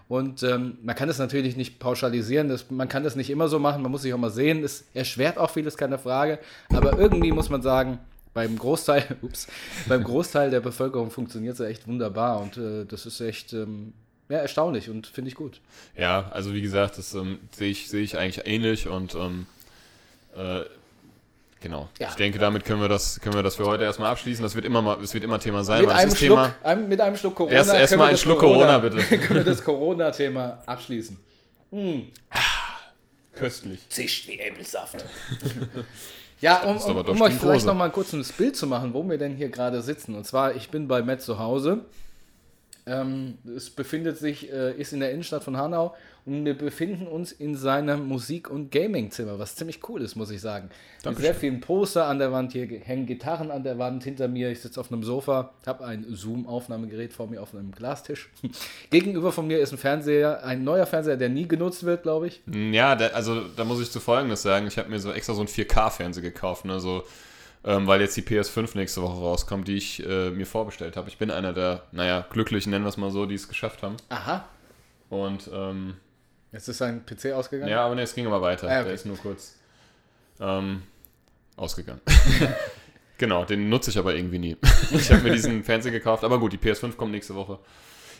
Und 0.09 0.42
ähm, 0.42 0.78
man 0.82 0.96
kann 0.96 1.09
das 1.09 1.18
natürlich 1.18 1.57
nicht 1.57 1.78
pauschalisieren, 1.78 2.49
das, 2.49 2.70
man 2.70 2.88
kann 2.88 3.05
das 3.05 3.14
nicht 3.14 3.28
immer 3.28 3.49
so 3.49 3.59
machen, 3.59 3.82
man 3.82 3.90
muss 3.92 4.03
sich 4.03 4.14
auch 4.14 4.18
mal 4.18 4.30
sehen. 4.30 4.64
Es 4.64 4.86
erschwert 4.94 5.36
auch 5.36 5.51
vieles, 5.51 5.76
keine 5.76 5.99
Frage. 5.99 6.38
Aber 6.70 6.99
irgendwie 6.99 7.30
muss 7.30 7.51
man 7.51 7.61
sagen, 7.61 7.99
beim 8.32 8.59
Großteil, 8.59 9.16
ups, 9.22 9.49
beim 9.86 10.05
Großteil 10.05 10.51
der 10.51 10.61
Bevölkerung 10.61 11.11
funktioniert 11.11 11.55
es 11.55 11.61
echt 11.61 11.86
wunderbar 11.86 12.40
und 12.40 12.57
äh, 12.57 12.86
das 12.86 13.05
ist 13.05 13.20
echt 13.20 13.53
ähm, 13.53 13.92
ja, 14.28 14.38
erstaunlich 14.38 14.88
und 14.88 15.07
finde 15.07 15.28
ich 15.28 15.34
gut. 15.34 15.61
Ja, 15.96 16.30
also 16.30 16.55
wie 16.55 16.62
gesagt, 16.62 16.99
das 16.99 17.14
ähm, 17.14 17.38
sehe 17.51 17.70
ich, 17.70 17.88
sehe 17.88 18.03
ich 18.03 18.16
eigentlich 18.16 18.46
ähnlich 18.46 18.88
und 18.88 19.14
ähm, 19.14 19.46
äh, 20.36 20.61
genau. 21.61 21.88
Ja. 21.98 22.09
Ich 22.09 22.14
denke, 22.14 22.38
damit 22.38 22.64
können 22.64 22.80
wir 22.80 22.88
das, 22.88 23.20
können 23.20 23.34
wir 23.34 23.42
das 23.42 23.56
für 23.56 23.66
heute 23.66 23.84
erstmal 23.84 24.11
abschließen. 24.11 24.42
Das 24.42 24.54
wird 24.54 24.64
immer 24.64 24.82
mal, 24.82 25.02
es 25.02 25.14
wird 25.14 25.24
immer 25.24 25.38
Thema 25.38 25.64
sein. 25.64 25.82
Mit 25.82 25.90
einem, 25.90 26.11
das 26.11 26.18
Schluck, 26.18 26.38
Thema, 26.38 26.54
einem, 26.62 26.88
mit 26.88 27.00
einem 27.00 27.16
Schluck 27.16 27.34
Corona. 27.34 27.56
Erst- 27.56 27.74
erst 27.74 27.92
das 27.94 28.20
Schluck 28.20 28.38
Corona, 28.38 28.78
bitte. 28.78 28.96
können 29.18 29.34
wir 29.36 29.44
das 29.44 29.62
Corona-Thema 29.62 30.62
abschließen. 30.66 31.18
köstlich. 33.34 33.88
Zischt 33.88 34.28
wie 34.28 34.38
Äpfelsaft. 34.38 35.04
ja, 36.40 36.62
um, 36.62 36.76
um, 36.76 36.96
doch 37.04 37.09
um 37.09 37.22
euch 37.22 37.34
vielleicht 37.34 37.66
noch 37.66 37.74
mal 37.74 37.90
kurz 37.90 38.12
ein 38.12 38.24
Bild 38.36 38.56
zu 38.56 38.66
machen, 38.66 38.94
wo 38.94 39.09
wir 39.09 39.18
denn 39.18 39.36
hier 39.36 39.48
gerade 39.48 39.82
sitzen. 39.82 40.14
Und 40.14 40.26
zwar, 40.26 40.54
ich 40.54 40.70
bin 40.70 40.88
bei 40.88 41.02
Matt 41.02 41.22
zu 41.22 41.38
Hause. 41.38 41.84
Ähm, 42.86 43.38
es 43.54 43.70
befindet 43.70 44.18
sich, 44.18 44.50
äh, 44.50 44.72
ist 44.72 44.92
in 44.92 45.00
der 45.00 45.11
Innenstadt 45.12 45.44
von 45.44 45.56
Hanau 45.56 45.94
und 46.28 46.44
wir 46.44 46.56
befinden 46.56 47.06
uns 47.06 47.32
in 47.32 47.56
seinem 47.56 48.06
Musik- 48.06 48.50
und 48.50 48.70
Gaming-Zimmer, 48.70 49.38
was 49.38 49.56
ziemlich 49.56 49.80
cool 49.88 50.02
ist, 50.02 50.14
muss 50.14 50.30
ich 50.30 50.42
sagen. 50.42 50.68
Mit 50.68 51.06
Dankeschön. 51.06 51.24
sehr 51.24 51.34
vielen 51.34 51.60
Poster 51.60 52.06
an 52.06 52.18
der 52.18 52.32
Wand, 52.32 52.52
hier 52.52 52.66
hängen 52.66 53.06
Gitarren 53.06 53.50
an 53.50 53.62
der 53.64 53.78
Wand 53.78 54.04
hinter 54.04 54.28
mir. 54.28 54.50
Ich 54.50 54.60
sitze 54.60 54.78
auf 54.78 54.92
einem 54.92 55.02
Sofa, 55.02 55.54
habe 55.66 55.86
ein 55.86 56.04
Zoom-Aufnahmegerät 56.08 57.14
vor 57.14 57.28
mir 57.28 57.40
auf 57.40 57.54
einem 57.54 57.72
Glastisch. 57.72 58.28
Gegenüber 58.90 59.32
von 59.32 59.46
mir 59.46 59.58
ist 59.58 59.72
ein 59.72 59.78
Fernseher, 59.78 60.44
ein 60.44 60.64
neuer 60.64 60.84
Fernseher, 60.84 61.16
der 61.16 61.30
nie 61.30 61.48
genutzt 61.48 61.84
wird, 61.84 62.02
glaube 62.02 62.26
ich. 62.26 62.42
Ja, 62.46 62.94
da, 62.94 63.06
also 63.08 63.48
da 63.56 63.64
muss 63.64 63.80
ich 63.80 63.90
zu 63.90 64.00
Folgendes 64.00 64.42
sagen. 64.42 64.66
Ich 64.66 64.76
habe 64.76 64.90
mir 64.90 65.00
so 65.00 65.10
extra 65.12 65.32
so 65.32 65.40
einen 65.40 65.48
4K-Fernseher 65.48 66.22
gekauft, 66.22 66.66
ne, 66.66 66.78
so, 66.78 67.04
ähm, 67.64 67.86
weil 67.86 68.02
jetzt 68.02 68.16
die 68.18 68.22
PS5 68.22 68.76
nächste 68.76 69.00
Woche 69.00 69.18
rauskommt, 69.18 69.66
die 69.66 69.76
ich 69.76 70.06
äh, 70.06 70.30
mir 70.30 70.46
vorbestellt 70.46 70.98
habe. 70.98 71.08
Ich 71.08 71.16
bin 71.16 71.30
einer 71.30 71.54
der, 71.54 71.84
naja, 71.92 72.26
Glücklichen, 72.28 72.70
nennen 72.70 72.84
wir 72.84 72.90
es 72.90 72.98
mal 72.98 73.10
so, 73.10 73.24
die 73.24 73.34
es 73.34 73.48
geschafft 73.48 73.82
haben. 73.82 73.96
Aha. 74.10 74.46
Und 75.08 75.48
ähm, 75.54 75.94
Jetzt 76.53 76.68
ist 76.68 76.78
sein 76.78 77.05
PC 77.05 77.32
ausgegangen. 77.32 77.70
ja, 77.70 77.84
aber 77.84 77.94
ne, 77.94 78.03
es 78.03 78.14
ging 78.14 78.26
aber 78.26 78.40
weiter. 78.40 78.68
Ah, 78.68 78.78
okay. 78.78 78.84
Der 78.84 78.94
ist 78.94 79.07
nur 79.07 79.16
kurz 79.16 79.57
ähm, 80.40 80.82
ausgegangen. 81.57 82.01
genau, 83.18 83.44
den 83.44 83.68
nutze 83.68 83.90
ich 83.90 83.99
aber 83.99 84.14
irgendwie 84.14 84.38
nie. 84.38 84.57
ich 84.90 85.11
habe 85.11 85.22
mir 85.22 85.32
diesen 85.32 85.62
Fernseher 85.64 85.92
gekauft, 85.92 86.24
aber 86.24 86.38
gut, 86.38 86.53
die 86.53 86.59
PS5 86.59 86.96
kommt 86.96 87.12
nächste 87.12 87.34
Woche. 87.34 87.59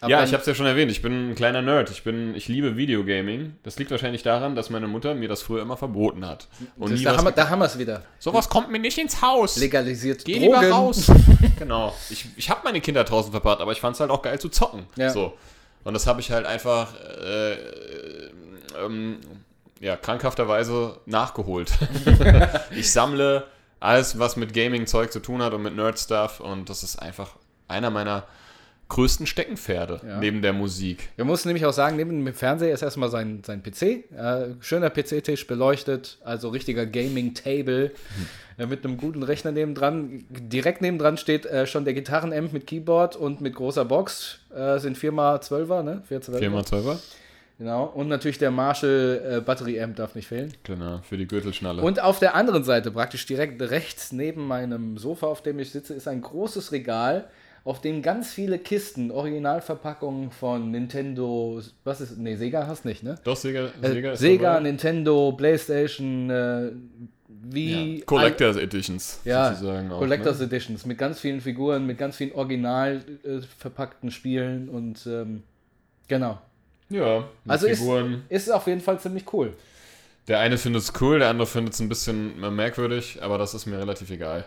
Aber 0.01 0.11
ja, 0.11 0.23
ich 0.23 0.33
habe 0.33 0.41
es 0.41 0.47
ja 0.47 0.55
schon 0.55 0.67
erwähnt, 0.67 0.93
ich 0.93 1.03
bin 1.03 1.31
ein 1.31 1.35
kleiner 1.35 1.61
Nerd. 1.61 1.91
Ich, 1.91 2.05
bin, 2.05 2.35
ich 2.35 2.47
liebe 2.47 2.77
Videogaming. 2.77 3.57
Das 3.65 3.79
liegt 3.79 3.91
wahrscheinlich 3.91 4.23
daran, 4.23 4.55
dass 4.55 4.71
meine 4.71 4.87
Mutter 4.87 5.15
mir 5.15 5.29
das 5.29 5.43
früher 5.43 5.61
immer 5.63 5.77
verboten 5.77 6.25
hat. 6.25 6.47
Und 6.77 7.05
da, 7.05 7.17
haben 7.17 7.25
wir, 7.25 7.33
da 7.33 7.49
haben 7.49 7.59
wir 7.59 7.65
es 7.65 7.79
wieder. 7.79 8.05
Sowas 8.19 8.49
kommt 8.49 8.71
mir 8.71 8.79
nicht 8.79 8.97
ins 8.99 9.21
Haus. 9.23 9.57
Legalisiert 9.57 10.25
Geh 10.25 10.35
Drogen. 10.35 10.61
lieber 10.61 10.71
raus. 10.71 11.11
genau. 11.59 11.95
Ich, 12.11 12.27
ich 12.37 12.49
habe 12.49 12.61
meine 12.63 12.81
Kinder 12.81 13.03
draußen 13.03 13.33
verbracht, 13.33 13.61
aber 13.61 13.73
ich 13.73 13.81
fand 13.81 13.95
es 13.95 14.01
halt 14.01 14.11
auch 14.11 14.23
geil 14.23 14.39
zu 14.39 14.49
zocken. 14.51 14.87
Ja. 14.95 15.11
So. 15.11 15.37
Und 15.83 15.95
das 15.95 16.07
habe 16.07 16.21
ich 16.21 16.31
halt 16.31 16.47
einfach 16.47 16.95
äh, 16.95 17.55
ähm, 18.85 19.19
ja, 19.81 19.97
krankhafterweise 19.97 20.99
nachgeholt. 21.07 21.73
ich 22.77 22.91
sammle 22.93 23.45
alles, 23.81 24.19
was 24.19 24.37
mit 24.37 24.53
Gaming-Zeug 24.55 25.13
zu 25.13 25.21
tun 25.21 25.43
hat 25.43 25.55
und 25.55 25.63
mit 25.63 25.77
Nerd-Stuff 25.77 26.41
und 26.41 26.69
das 26.69 26.83
ist 26.83 26.97
einfach 26.97 27.37
einer 27.69 27.91
meiner 27.91 28.25
größten 28.89 29.27
Steckenpferde 29.27 30.01
Ja. 30.05 30.19
neben 30.19 30.41
der 30.43 30.53
Musik. 30.55 31.11
Wir 31.17 31.27
mussten 31.27 31.49
nämlich 31.51 31.67
auch 31.67 31.73
sagen, 31.75 31.97
neben 31.97 32.25
dem 32.25 32.35
Fernseher 32.35 32.73
ist 32.73 32.83
erstmal 32.83 33.11
sein, 33.11 33.43
sein 33.45 33.63
PC. 33.63 33.83
Äh, 33.83 34.55
schöner 34.61 34.89
PC-Tisch 34.91 35.47
beleuchtet, 35.47 36.19
also 36.25 36.49
richtiger 36.49 36.87
Gaming-Table 36.87 37.93
äh, 38.57 38.67
mit 38.67 38.85
einem 38.85 38.97
guten 38.97 39.23
Rechner 39.23 39.53
nebendran. 39.53 40.25
Direkt 40.31 40.81
nebendran 40.81 41.19
steht 41.19 41.45
äh, 41.45 41.67
schon 41.67 41.85
der 41.85 41.93
Gitarrenamp 41.93 42.53
mit 42.55 42.67
Keyboard 42.67 43.15
und 43.15 43.43
mit 43.43 43.55
großer 43.55 43.85
Box. 43.85 44.39
Äh, 44.55 44.79
sind 44.79 44.97
4x12er, 44.97 45.83
ne? 45.83 46.03
4x12er. 46.11 46.41
4x12er? 46.41 46.99
Genau. 47.59 47.87
Und 47.87 48.09
natürlich 48.09 48.39
der 48.39 48.53
Marshall 48.53 49.39
äh, 49.39 49.41
Batterie-Amp 49.41 49.97
darf 49.97 50.15
nicht 50.15 50.29
fehlen. 50.29 50.53
Genau, 50.63 51.01
für 51.03 51.17
die 51.17 51.27
Gürtelschnalle. 51.27 51.83
Und 51.83 52.01
auf 52.01 52.21
der 52.21 52.37
anderen 52.37 52.63
Seite, 52.63 52.93
praktisch 52.93 53.27
direkt 53.27 53.61
rechts 53.61 54.13
neben 54.13 54.47
meinem 54.47 54.97
Sofa, 54.97 55.27
auf 55.27 55.43
dem 55.43 55.59
ich 55.59 55.71
sitze, 55.71 55.95
ist 55.95 56.07
ein 56.07 56.21
großes 56.21 56.71
Regal, 56.71 57.29
auf 57.65 57.81
dem 57.81 58.01
ganz 58.01 58.33
viele 58.33 58.59
Kisten, 58.61 59.11
Originalverpackungen 59.11 60.31
von 60.31 60.71
Nintendo, 60.71 61.61
was 61.83 62.01
ist, 62.01 62.17
nee, 62.17 62.37
Sega 62.37 62.69
hast 62.69 62.85
nicht, 62.85 63.03
ne? 63.03 63.17
Doch, 63.25 63.37
Sega, 63.37 63.67
Äh, 63.83 63.89
Sega, 63.89 64.17
Sega, 64.17 64.51
ist 64.51 64.55
dabei. 64.55 64.61
Nintendo, 64.61 65.33
Playstation, 65.33 66.31
äh, 66.31 66.71
wie... 67.27 67.99
ja. 67.99 68.05
Collectors 68.07 68.57
Editions 68.57 69.21
ja, 69.25 69.53
sozusagen 69.53 69.91
auch. 69.91 69.99
Collectors 69.99 70.39
ne? 70.39 70.45
Editions 70.47 70.87
mit 70.87 70.97
ganz 70.97 71.19
vielen 71.19 71.41
Figuren, 71.41 71.87
mit 71.87 71.99
ganz 71.99 72.17
vielen 72.17 72.33
original 72.33 73.03
äh, 73.25 73.41
verpackten 73.59 74.13
Spielen 74.13 74.69
und 74.69 75.07
ähm, 75.07 75.43
genau. 76.07 76.39
Ja, 76.91 77.29
Also 77.47 77.67
ist, 77.67 77.79
Figuren. 77.81 78.23
ist 78.29 78.51
auf 78.51 78.67
jeden 78.67 78.81
Fall 78.81 78.99
ziemlich 79.01 79.33
cool. 79.33 79.53
Der 80.27 80.41
eine 80.41 80.59
findet 80.59 80.83
es 80.83 80.93
cool, 81.01 81.21
der 81.21 81.31
andere 81.31 81.47
findet 81.47 81.73
es 81.73 81.81
ein 81.81 81.89
bisschen 81.89 82.39
merkwürdig, 82.55 83.23
aber 83.23 83.39
das 83.39 83.55
ist 83.55 83.65
mir 83.65 83.79
relativ 83.79 84.11
egal. 84.11 84.45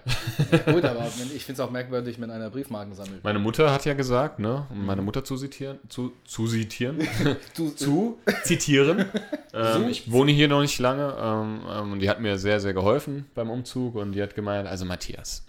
Gut, 0.68 0.86
aber 0.86 1.08
ich 1.36 1.44
finde 1.44 1.54
es 1.54 1.60
auch 1.60 1.72
merkwürdig, 1.72 2.22
wenn 2.22 2.30
einer 2.30 2.52
Briefmarken 2.52 2.94
sammelt. 2.94 3.24
Meine 3.24 3.40
Mutter 3.40 3.72
hat 3.72 3.86
ja 3.86 3.96
gesagt, 3.96 4.38
ne, 4.38 4.68
um 4.70 4.86
meine 4.86 5.02
Mutter 5.02 5.24
zu 5.24 5.38
zitieren, 5.38 5.80
zu, 5.90 6.14
zu 6.24 6.48
zitieren, 6.48 7.00
Du, 7.58 7.72
zu 7.72 8.20
zitieren. 8.44 9.06
ähm, 9.56 9.88
ich 9.90 10.12
wohne 10.12 10.32
hier 10.32 10.48
noch 10.48 10.62
nicht 10.62 10.78
lange 10.78 11.16
ähm, 11.20 11.62
ähm, 11.68 11.92
und 11.94 12.00
die 12.00 12.12
hat 12.12 12.22
mir 12.22 12.38
sehr, 12.38 12.60
sehr 12.60 12.74
geholfen 12.76 13.26
beim 13.34 13.50
Umzug 13.50 13.96
und 13.96 14.12
die 14.12 14.22
hat 14.22 14.36
gemeint, 14.36 14.68
also 14.68 14.86
Matthias, 14.86 15.44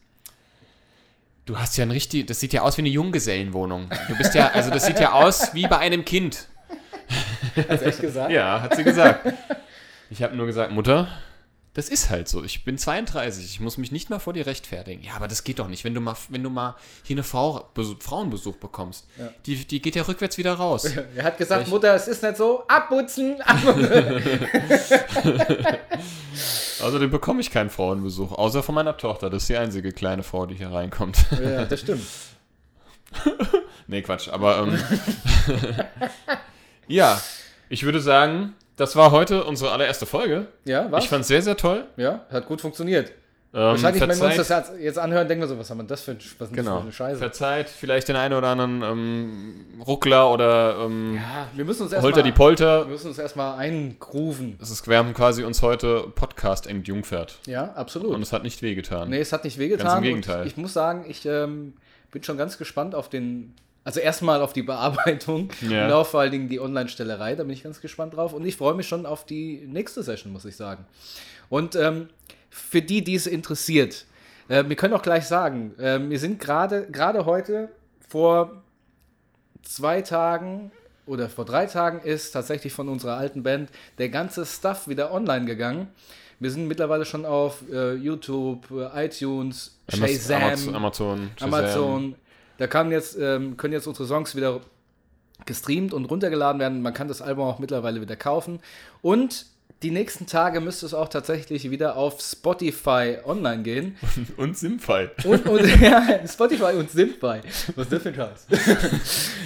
du 1.45 1.59
hast 1.59 1.76
ja 1.76 1.84
ein 1.84 1.90
richtig, 1.90 2.26
das 2.26 2.40
sieht 2.40 2.55
ja 2.55 2.62
aus 2.62 2.78
wie 2.78 2.82
eine 2.82 2.88
Junggesellenwohnung. 2.88 3.90
Du 4.09 4.16
bist 4.16 4.34
ja, 4.34 4.49
also 4.49 4.70
das 4.70 4.86
sieht 4.86 4.99
ja 4.99 5.12
aus 5.12 5.53
wie 5.53 5.66
bei 5.66 5.76
einem 5.76 6.07
Kind. 6.07 6.49
Hast 7.68 7.82
du 7.82 7.86
echt 7.86 8.00
gesagt? 8.00 8.30
Ja, 8.30 8.61
hat 8.62 8.76
sie 8.76 8.84
gesagt. 8.84 9.32
Ich 10.11 10.22
habe 10.22 10.36
nur 10.36 10.46
gesagt, 10.46 10.72
Mutter, 10.72 11.09
das 11.74 11.88
ist 11.88 12.11
halt 12.11 12.28
so. 12.28 12.44
Ich 12.44 12.64
bin 12.64 12.76
32, 12.76 13.44
ich 13.46 13.61
muss 13.61 13.78
mich 13.78 13.90
nicht 13.92 14.11
mal 14.11 14.18
vor 14.18 14.34
dir 14.34 14.46
rechtfertigen. 14.46 15.03
Ja, 15.03 15.14
aber 15.16 15.26
das 15.26 15.42
geht 15.42 15.59
doch 15.59 15.68
nicht, 15.68 15.84
wenn 15.84 15.94
du 15.94 16.03
mal, 16.03 16.14
wenn 16.28 16.42
du 16.42 16.50
mal 16.50 16.76
hier 17.03 17.14
eine 17.14 17.22
Frau, 17.22 17.66
Besuch, 17.72 17.96
Frauenbesuch 18.00 18.57
bekommst. 18.57 19.07
Ja. 19.18 19.30
Die, 19.46 19.64
die 19.66 19.80
geht 19.80 19.96
ja 19.96 20.03
rückwärts 20.03 20.36
wieder 20.36 20.53
raus. 20.53 20.84
Er 21.16 21.24
hat 21.24 21.38
gesagt, 21.38 21.62
Ich- 21.62 21.68
Mutter, 21.68 21.94
es 21.94 22.09
ist 22.09 22.22
nicht 22.22 22.36
so, 22.36 22.64
abputzen, 22.68 23.40
abputzen. 23.40 23.88
Außerdem 26.82 27.11
bekomme 27.11 27.40
ich 27.40 27.50
keinen 27.50 27.70
Frauenbesuch, 27.70 28.32
außer 28.32 28.62
von 28.62 28.74
meiner 28.74 28.96
Tochter. 28.96 29.30
Das 29.30 29.44
ist 29.44 29.48
die 29.48 29.57
einzige 29.57 29.92
kleine 29.92 30.22
Frau, 30.22 30.46
die 30.46 30.57
hier 30.57 30.72
reinkommt. 30.72 31.16
ja, 31.42 31.64
das 31.64 31.80
stimmt. 31.80 32.03
Nee, 33.86 34.03
Quatsch. 34.03 34.28
Aber 34.28 34.59
ähm, 34.59 34.78
ja, 36.88 37.20
ich 37.73 37.83
würde 37.85 38.01
sagen, 38.01 38.55
das 38.77 38.97
war 38.97 39.11
heute 39.11 39.45
unsere 39.45 39.73
allererste 39.73 40.07
Folge. 40.07 40.47
Ja, 40.64 40.87
was? 40.91 41.05
Ich 41.05 41.11
fand 41.11 41.23
es 41.23 41.29
sehr, 41.29 41.43
sehr 41.43 41.57
toll. 41.57 41.85
ja, 41.97 42.25
hat 42.31 42.47
gut 42.47 42.61
funktioniert. 42.61 43.11
Ähm, 43.55 43.61
Wahrscheinlich, 43.61 44.01
wenn 44.01 44.09
wir 44.18 44.25
uns 44.25 44.35
verzeiht- 44.35 44.70
das 44.70 44.81
jetzt- 44.81 44.99
anhören, 44.99 45.29
denken 45.29 45.43
wir 45.43 45.49
so, 45.49 45.59
was 45.59 45.68
haben 45.68 45.77
wir 45.79 45.85
das 45.85 46.01
für, 46.01 46.12
ein- 46.12 46.16
was 46.16 46.25
ist 46.25 46.39
denn 46.41 46.49
das 46.49 46.57
Genau. 46.64 46.77
für 46.79 46.83
eine 46.85 46.93
Scheiße? 46.93 47.18
Verzeiht 47.18 47.68
vielleicht 47.68 48.09
den 48.09 48.16
einen 48.16 48.33
oder 48.33 48.49
anderen 48.49 48.83
ähm, 48.83 49.83
Ruckler 49.87 50.31
oder 50.33 50.79
ähm, 50.87 51.16
Ja, 51.16 51.49
wir 51.55 51.66
müssen 51.66 51.83
uns 51.83 51.93
Holter 51.93 52.07
erstmal 52.07 52.23
die 52.23 52.33
Polter. 52.33 52.87
wir 52.87 52.93
müssen 52.93 53.09
uns 53.09 53.18
erstmal 53.18 53.59
eingrooven. 53.59 54.57
Das 54.59 54.70
ist, 54.70 54.89
wir 54.89 54.97
haben 54.97 55.12
quasi 55.12 55.45
uns 55.45 55.61
heute 55.61 56.05
Podcast 56.14 56.66
entjungfert. 56.66 57.41
Ja, 57.47 57.73
absolut. 57.75 58.14
Und 58.14 58.23
es 58.23 58.33
hat 58.33 58.43
nicht 58.43 58.62
wehgetan. 58.62 59.11
Nee, 59.11 59.20
es 59.20 59.35
hat 59.35 59.45
nicht 59.45 59.59
wehgetan. 59.59 59.87
Ganz 59.87 59.99
im 59.99 60.03
Gegenteil. 60.05 60.47
Ich 60.47 60.57
muss 60.57 60.73
sagen, 60.73 61.05
ich 61.07 61.27
ähm, 61.27 61.75
bin 62.11 62.23
schon 62.23 62.39
ganz 62.39 62.57
gespannt 62.57 62.95
auf 62.95 63.11
den. 63.11 63.55
Also 63.85 64.01
erstmal 64.01 64.41
auf 64.43 64.53
die 64.53 64.62
Bearbeitung 64.62 65.49
Ja. 65.68 65.87
und 65.87 65.93
auch 65.93 66.07
vor 66.07 66.20
allen 66.20 66.30
Dingen 66.33 66.49
die 66.49 66.61
Online-Stellerei, 66.61 67.35
da 67.35 67.43
bin 67.43 67.53
ich 67.53 67.62
ganz 67.64 67.80
gespannt 67.80 68.14
drauf. 68.14 68.33
Und 68.33 68.45
ich 68.47 68.57
freue 68.57 68.74
mich 68.74 68.87
schon 68.87 69.07
auf 69.07 69.26
die 69.26 69.66
nächste 69.66 70.03
Session, 70.03 70.33
muss 70.33 70.45
ich 70.45 70.57
sagen. 70.57 70.85
Und 71.49 71.74
ähm, 71.74 72.09
für 72.51 72.80
die, 72.83 73.03
die 73.03 73.14
es 73.14 73.26
interessiert, 73.26 74.07
äh, 74.49 74.64
wir 74.66 74.76
können 74.76 74.95
auch 74.95 75.03
gleich 75.03 75.24
sagen, 75.26 75.74
äh, 75.78 75.99
wir 76.09 76.18
sind 76.18 76.39
gerade 76.41 76.87
gerade 76.91 77.24
heute 77.26 77.70
vor 78.09 78.62
zwei 79.62 80.03
Tagen 80.03 80.70
oder 81.07 81.28
vor 81.28 81.45
drei 81.45 81.66
Tagen 81.66 82.01
ist 82.01 82.33
tatsächlich 82.33 82.72
von 82.72 82.89
unserer 82.89 83.16
alten 83.16 83.43
Band 83.43 83.70
der 83.99 84.09
ganze 84.09 84.47
Stuff 84.47 84.87
wieder 84.87 85.12
online 85.12 85.45
gegangen. 85.47 85.89
Wir 86.39 86.51
sind 86.51 86.66
mittlerweile 86.68 87.05
schon 87.05 87.24
auf 87.24 87.62
äh, 87.72 87.95
YouTube, 87.95 88.66
äh, 88.70 89.07
iTunes, 89.07 89.78
Shazam, 89.89 90.43
Amazon, 90.43 90.74
Amazon, 90.74 91.30
Shazam. 91.37 91.55
Amazon. 91.55 92.14
Da 92.62 92.68
kann 92.68 92.92
jetzt, 92.92 93.18
ähm, 93.20 93.56
können 93.56 93.72
jetzt 93.72 93.88
unsere 93.88 94.06
Songs 94.06 94.36
wieder 94.36 94.60
gestreamt 95.46 95.92
und 95.92 96.04
runtergeladen 96.04 96.60
werden. 96.60 96.80
Man 96.80 96.94
kann 96.94 97.08
das 97.08 97.20
Album 97.20 97.44
auch 97.44 97.58
mittlerweile 97.58 98.00
wieder 98.00 98.14
kaufen. 98.14 98.60
Und 99.00 99.46
die 99.82 99.90
nächsten 99.90 100.28
Tage 100.28 100.60
müsste 100.60 100.86
es 100.86 100.94
auch 100.94 101.08
tatsächlich 101.08 101.72
wieder 101.72 101.96
auf 101.96 102.20
Spotify 102.20 103.18
online 103.24 103.64
gehen. 103.64 103.96
Und 104.36 104.56
Simfy. 104.56 105.08
Und, 105.24 105.44
und 105.44 105.80
ja, 105.80 106.20
Spotify 106.24 106.76
und 106.76 106.88
Simfy. 106.88 107.40
Was 107.74 107.86
ist 107.86 107.92
das 107.92 108.02
für 108.02 108.08
ein 108.10 108.14
Scheiß? 108.14 108.46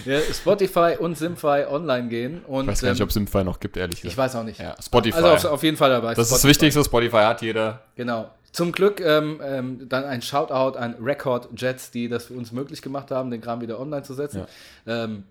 ja, 0.04 0.20
Spotify 0.34 0.96
und 0.98 1.16
Simfy 1.16 1.64
online 1.70 2.08
gehen. 2.08 2.42
Und, 2.46 2.64
Ich 2.64 2.72
weiß 2.72 2.82
gar 2.82 2.90
nicht, 2.90 3.00
ähm, 3.00 3.04
ob 3.04 3.12
Simfy 3.12 3.44
noch 3.44 3.58
gibt, 3.58 3.78
ehrlich 3.78 3.96
ich 3.96 4.02
gesagt. 4.02 4.18
weiß 4.18 4.36
auch 4.36 4.44
nicht. 4.44 4.60
Ja, 4.60 4.76
Spotify. 4.78 5.16
Also 5.16 5.48
auf, 5.48 5.54
auf 5.54 5.62
jeden 5.62 5.78
Fall 5.78 5.88
dabei. 5.88 6.12
das 6.12 6.26
ist 6.26 6.32
das 6.32 6.40
Spotify. 6.40 6.48
Wichtigste, 6.50 6.84
Spotify 6.84 7.16
hat 7.16 7.40
jeder. 7.40 7.80
Genau. 7.94 8.28
Zum 8.56 8.72
Glück 8.72 9.02
ähm, 9.02 9.38
ähm, 9.44 9.86
dann 9.86 10.04
ein 10.04 10.22
Shoutout 10.22 10.78
an 10.78 10.94
Record 10.94 11.50
Jets, 11.60 11.90
die 11.90 12.08
das 12.08 12.24
für 12.24 12.32
uns 12.32 12.52
möglich 12.52 12.80
gemacht 12.80 13.10
haben, 13.10 13.30
den 13.30 13.42
Kram 13.42 13.60
wieder 13.60 13.78
online 13.78 14.02
zu 14.02 14.14
setzen. 14.14 14.46
Ähm, 14.86 15.24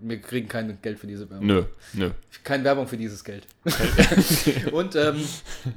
wir 0.00 0.18
kriegen 0.18 0.48
kein 0.48 0.78
Geld 0.80 0.98
für 0.98 1.06
diese 1.06 1.28
Werbung. 1.28 1.46
Nö, 1.46 1.64
nö. 1.92 2.10
Keine 2.42 2.64
Werbung 2.64 2.86
für 2.86 2.96
dieses 2.96 3.22
Geld. 3.22 3.46
Und 4.72 4.96
ähm, 4.96 5.22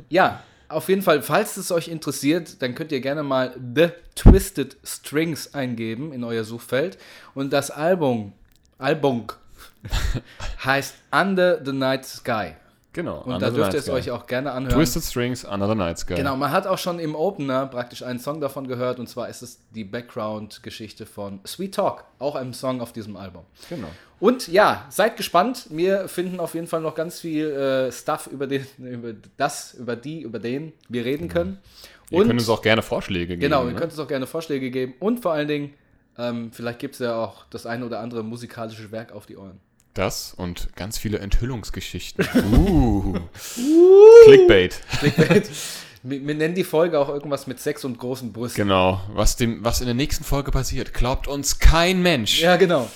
ja, 0.08 0.44
auf 0.70 0.88
jeden 0.88 1.02
Fall, 1.02 1.22
falls 1.22 1.58
es 1.58 1.74
euch 1.74 1.90
interessiert, 1.90 2.62
dann 2.62 2.74
könnt 2.74 2.94
ihr 2.94 3.02
gerne 3.02 3.22
mal 3.22 3.54
The 3.76 3.90
Twisted 4.16 4.78
Strings 4.86 5.54
eingeben 5.54 6.14
in 6.14 6.24
euer 6.24 6.46
Suchfeld. 6.46 6.98
Und 7.36 7.52
das 7.52 7.70
Album, 7.70 8.32
Album 8.78 9.28
heißt 10.64 10.96
Under 11.12 11.62
the 11.66 11.74
Night 11.74 12.06
Sky. 12.06 12.54
Genau. 12.94 13.22
Und 13.22 13.42
da 13.42 13.50
dürft 13.50 13.74
ihr 13.74 13.80
es 13.80 13.90
euch 13.90 14.12
auch 14.12 14.28
gerne 14.28 14.52
anhören. 14.52 14.76
Twisted 14.76 15.04
Strings, 15.04 15.44
Another 15.44 15.74
Night 15.76 15.98
Sky. 15.98 16.14
Genau, 16.14 16.36
man 16.36 16.52
hat 16.52 16.68
auch 16.68 16.78
schon 16.78 17.00
im 17.00 17.16
Opener 17.16 17.66
praktisch 17.66 18.04
einen 18.04 18.20
Song 18.20 18.40
davon 18.40 18.68
gehört 18.68 19.00
und 19.00 19.10
zwar 19.10 19.30
ist 19.30 19.42
es 19.42 19.60
die 19.72 19.84
Background-Geschichte 19.84 21.08
von 21.08 21.40
Sweet 21.46 21.74
Talk, 21.74 22.06
auch 22.20 22.36
ein 22.36 22.54
Song 22.54 22.82
auf 22.82 22.94
diesem 22.94 23.18
Album. 23.18 23.44
genau. 23.70 23.90
Und 24.20 24.48
ja, 24.48 24.86
seid 24.90 25.18
gespannt. 25.18 25.68
Wir 25.70 26.08
finden 26.08 26.40
auf 26.40 26.54
jeden 26.54 26.68
Fall 26.68 26.80
noch 26.80 26.96
ganz 26.96 27.20
viel 27.20 27.46
äh, 27.52 27.92
Stuff 27.92 28.28
über, 28.28 28.48
den, 28.48 28.66
über 28.78 29.14
das, 29.36 29.74
über 29.74 29.98
die, 29.98 30.22
über 30.22 30.40
den 30.40 30.72
wir 30.88 31.04
reden 31.04 31.28
können. 31.28 31.58
Ihr 32.10 32.20
Und 32.20 32.28
könnt 32.28 32.40
uns 32.40 32.50
auch 32.50 32.62
gerne 32.62 32.84
Vorschläge 32.84 33.28
geben. 33.28 33.42
genau, 33.42 33.66
ihr 33.66 33.74
ne? 33.74 33.80
könnt 33.80 33.92
uns 33.92 34.00
auch 34.00 34.08
gerne 34.08 34.28
Vorschläge 34.28 34.72
geben 34.72 34.94
und 35.00 35.20
vor 35.20 35.34
allen 35.34 35.48
Dingen, 35.48 35.74
ähm, 36.18 36.52
vielleicht 36.54 36.80
gibt 36.80 36.94
es 36.94 37.00
ja 37.00 37.16
auch 37.16 37.46
das 37.50 37.66
eine 37.66 37.86
oder 37.86 38.00
andere 38.00 38.24
musikalische 38.24 38.92
Werk 38.92 39.12
auf 39.12 39.26
die 39.26 39.36
Ohren. 39.36 39.60
Das 39.94 40.34
und 40.36 40.76
ganz 40.76 40.98
viele 40.98 41.20
Enthüllungsgeschichten. 41.20 42.28
Uh. 42.54 43.20
Clickbait. 44.26 44.82
Clickbait. 45.00 45.50
wir, 46.04 46.36
nennen 46.36 46.56
die 46.56 46.64
Folge 46.64 47.00
auch 47.00 47.10
irgendwas 47.10 47.46
mit 47.46 47.60
Sex 47.60 47.86
und 47.86 48.00
großen 48.00 48.34
Brüsten. 48.34 48.64
Genau. 48.64 49.02
Was, 49.10 49.36
dem, 49.36 49.64
was 49.64 49.82
in 49.82 49.86
der 49.86 49.94
nächsten 49.94 50.24
Folge 50.24 50.52
passiert, 50.52 50.94
glaubt 50.94 51.28
uns 51.28 51.60
kein 51.60 52.02
Mensch. 52.02 52.42
Ja, 52.42 52.56
genau. 52.56 52.90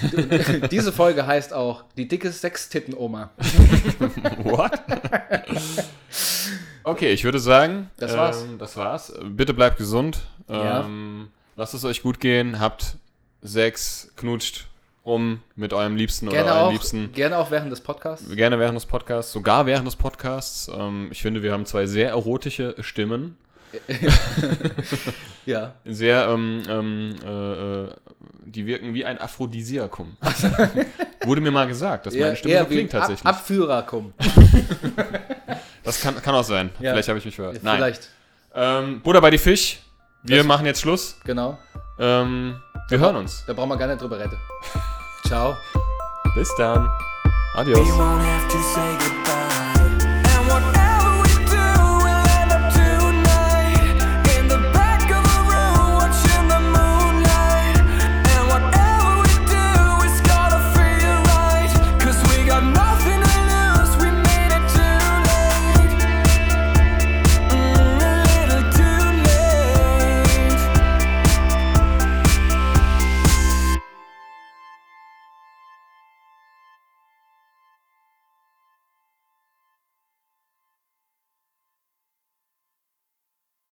Diese 0.70 0.92
Folge 0.92 1.26
heißt 1.26 1.52
auch 1.52 1.84
die 1.96 2.06
dicke 2.06 2.30
Sextitten-Oma. 2.30 3.30
What? 4.42 4.72
okay, 6.84 7.12
ich 7.12 7.24
würde 7.24 7.38
sagen, 7.38 7.90
Das 7.96 8.16
war's. 8.16 8.42
Ähm, 8.42 8.58
das 8.58 8.76
war's. 8.76 9.12
Bitte 9.24 9.54
bleibt 9.54 9.78
gesund. 9.78 10.20
Ja. 10.48 10.84
Ähm, 10.84 11.28
lasst 11.56 11.74
es 11.74 11.84
euch 11.84 12.02
gut 12.02 12.20
gehen. 12.20 12.60
Habt 12.60 12.96
Sex, 13.42 14.12
knutscht 14.16 14.66
rum 15.04 15.40
mit 15.56 15.72
eurem 15.72 15.96
Liebsten 15.96 16.28
Gerne 16.28 16.44
oder 16.44 16.54
eurem 16.54 16.66
auch, 16.68 16.72
Liebsten. 16.72 17.12
gerne 17.12 17.38
auch 17.38 17.50
während 17.50 17.72
des 17.72 17.80
Podcasts. 17.80 18.30
Gerne 18.34 18.58
während 18.58 18.76
des 18.76 18.86
Podcasts, 18.86 19.32
sogar 19.32 19.66
während 19.66 19.86
des 19.86 19.96
Podcasts. 19.96 20.70
Ähm, 20.72 21.08
ich 21.10 21.20
finde, 21.22 21.42
wir 21.42 21.52
haben 21.52 21.66
zwei 21.66 21.86
sehr 21.86 22.10
erotische 22.10 22.74
Stimmen. 22.80 23.36
Ja. 25.44 25.74
Sehr, 25.84 26.28
ähm, 26.28 26.62
ähm, 26.68 27.16
äh, 27.24 27.82
äh, 27.84 27.88
die 28.44 28.66
wirken 28.66 28.94
wie 28.94 29.04
ein 29.04 29.18
Aphrodisiakum. 29.18 30.16
Wurde 31.24 31.40
mir 31.40 31.50
mal 31.50 31.66
gesagt, 31.66 32.06
dass 32.06 32.14
meine 32.14 32.36
Stimme 32.36 32.58
so 32.60 32.64
klingt 32.66 32.94
Ab 32.94 33.00
tatsächlich. 33.00 33.26
Abführerkum. 33.26 34.12
das 35.82 36.00
kann, 36.00 36.20
kann 36.22 36.34
auch 36.34 36.44
sein. 36.44 36.70
Ja. 36.78 36.92
Vielleicht 36.92 37.08
habe 37.08 37.18
ich 37.18 37.24
mich 37.24 37.34
verhört. 37.34 37.58
Nein. 37.62 37.76
Vielleicht, 37.76 38.08
Ähm, 38.54 39.00
Butter 39.00 39.20
bei 39.20 39.30
die 39.30 39.38
Fisch. 39.38 39.80
Wir 40.22 40.38
Das- 40.38 40.46
machen 40.46 40.66
jetzt 40.66 40.80
Schluss. 40.80 41.16
genau. 41.24 41.58
Ähm, 41.98 42.60
wir 42.92 42.98
hören 43.00 43.16
uns. 43.16 43.42
Da 43.46 43.54
brauchen 43.54 43.70
wir 43.70 43.76
gar 43.76 43.88
nicht 43.88 44.00
drüber 44.00 44.18
reden. 44.18 44.36
Ciao. 45.26 45.56
Bis 46.34 46.54
dann. 46.56 46.88
Adios. 47.56 47.88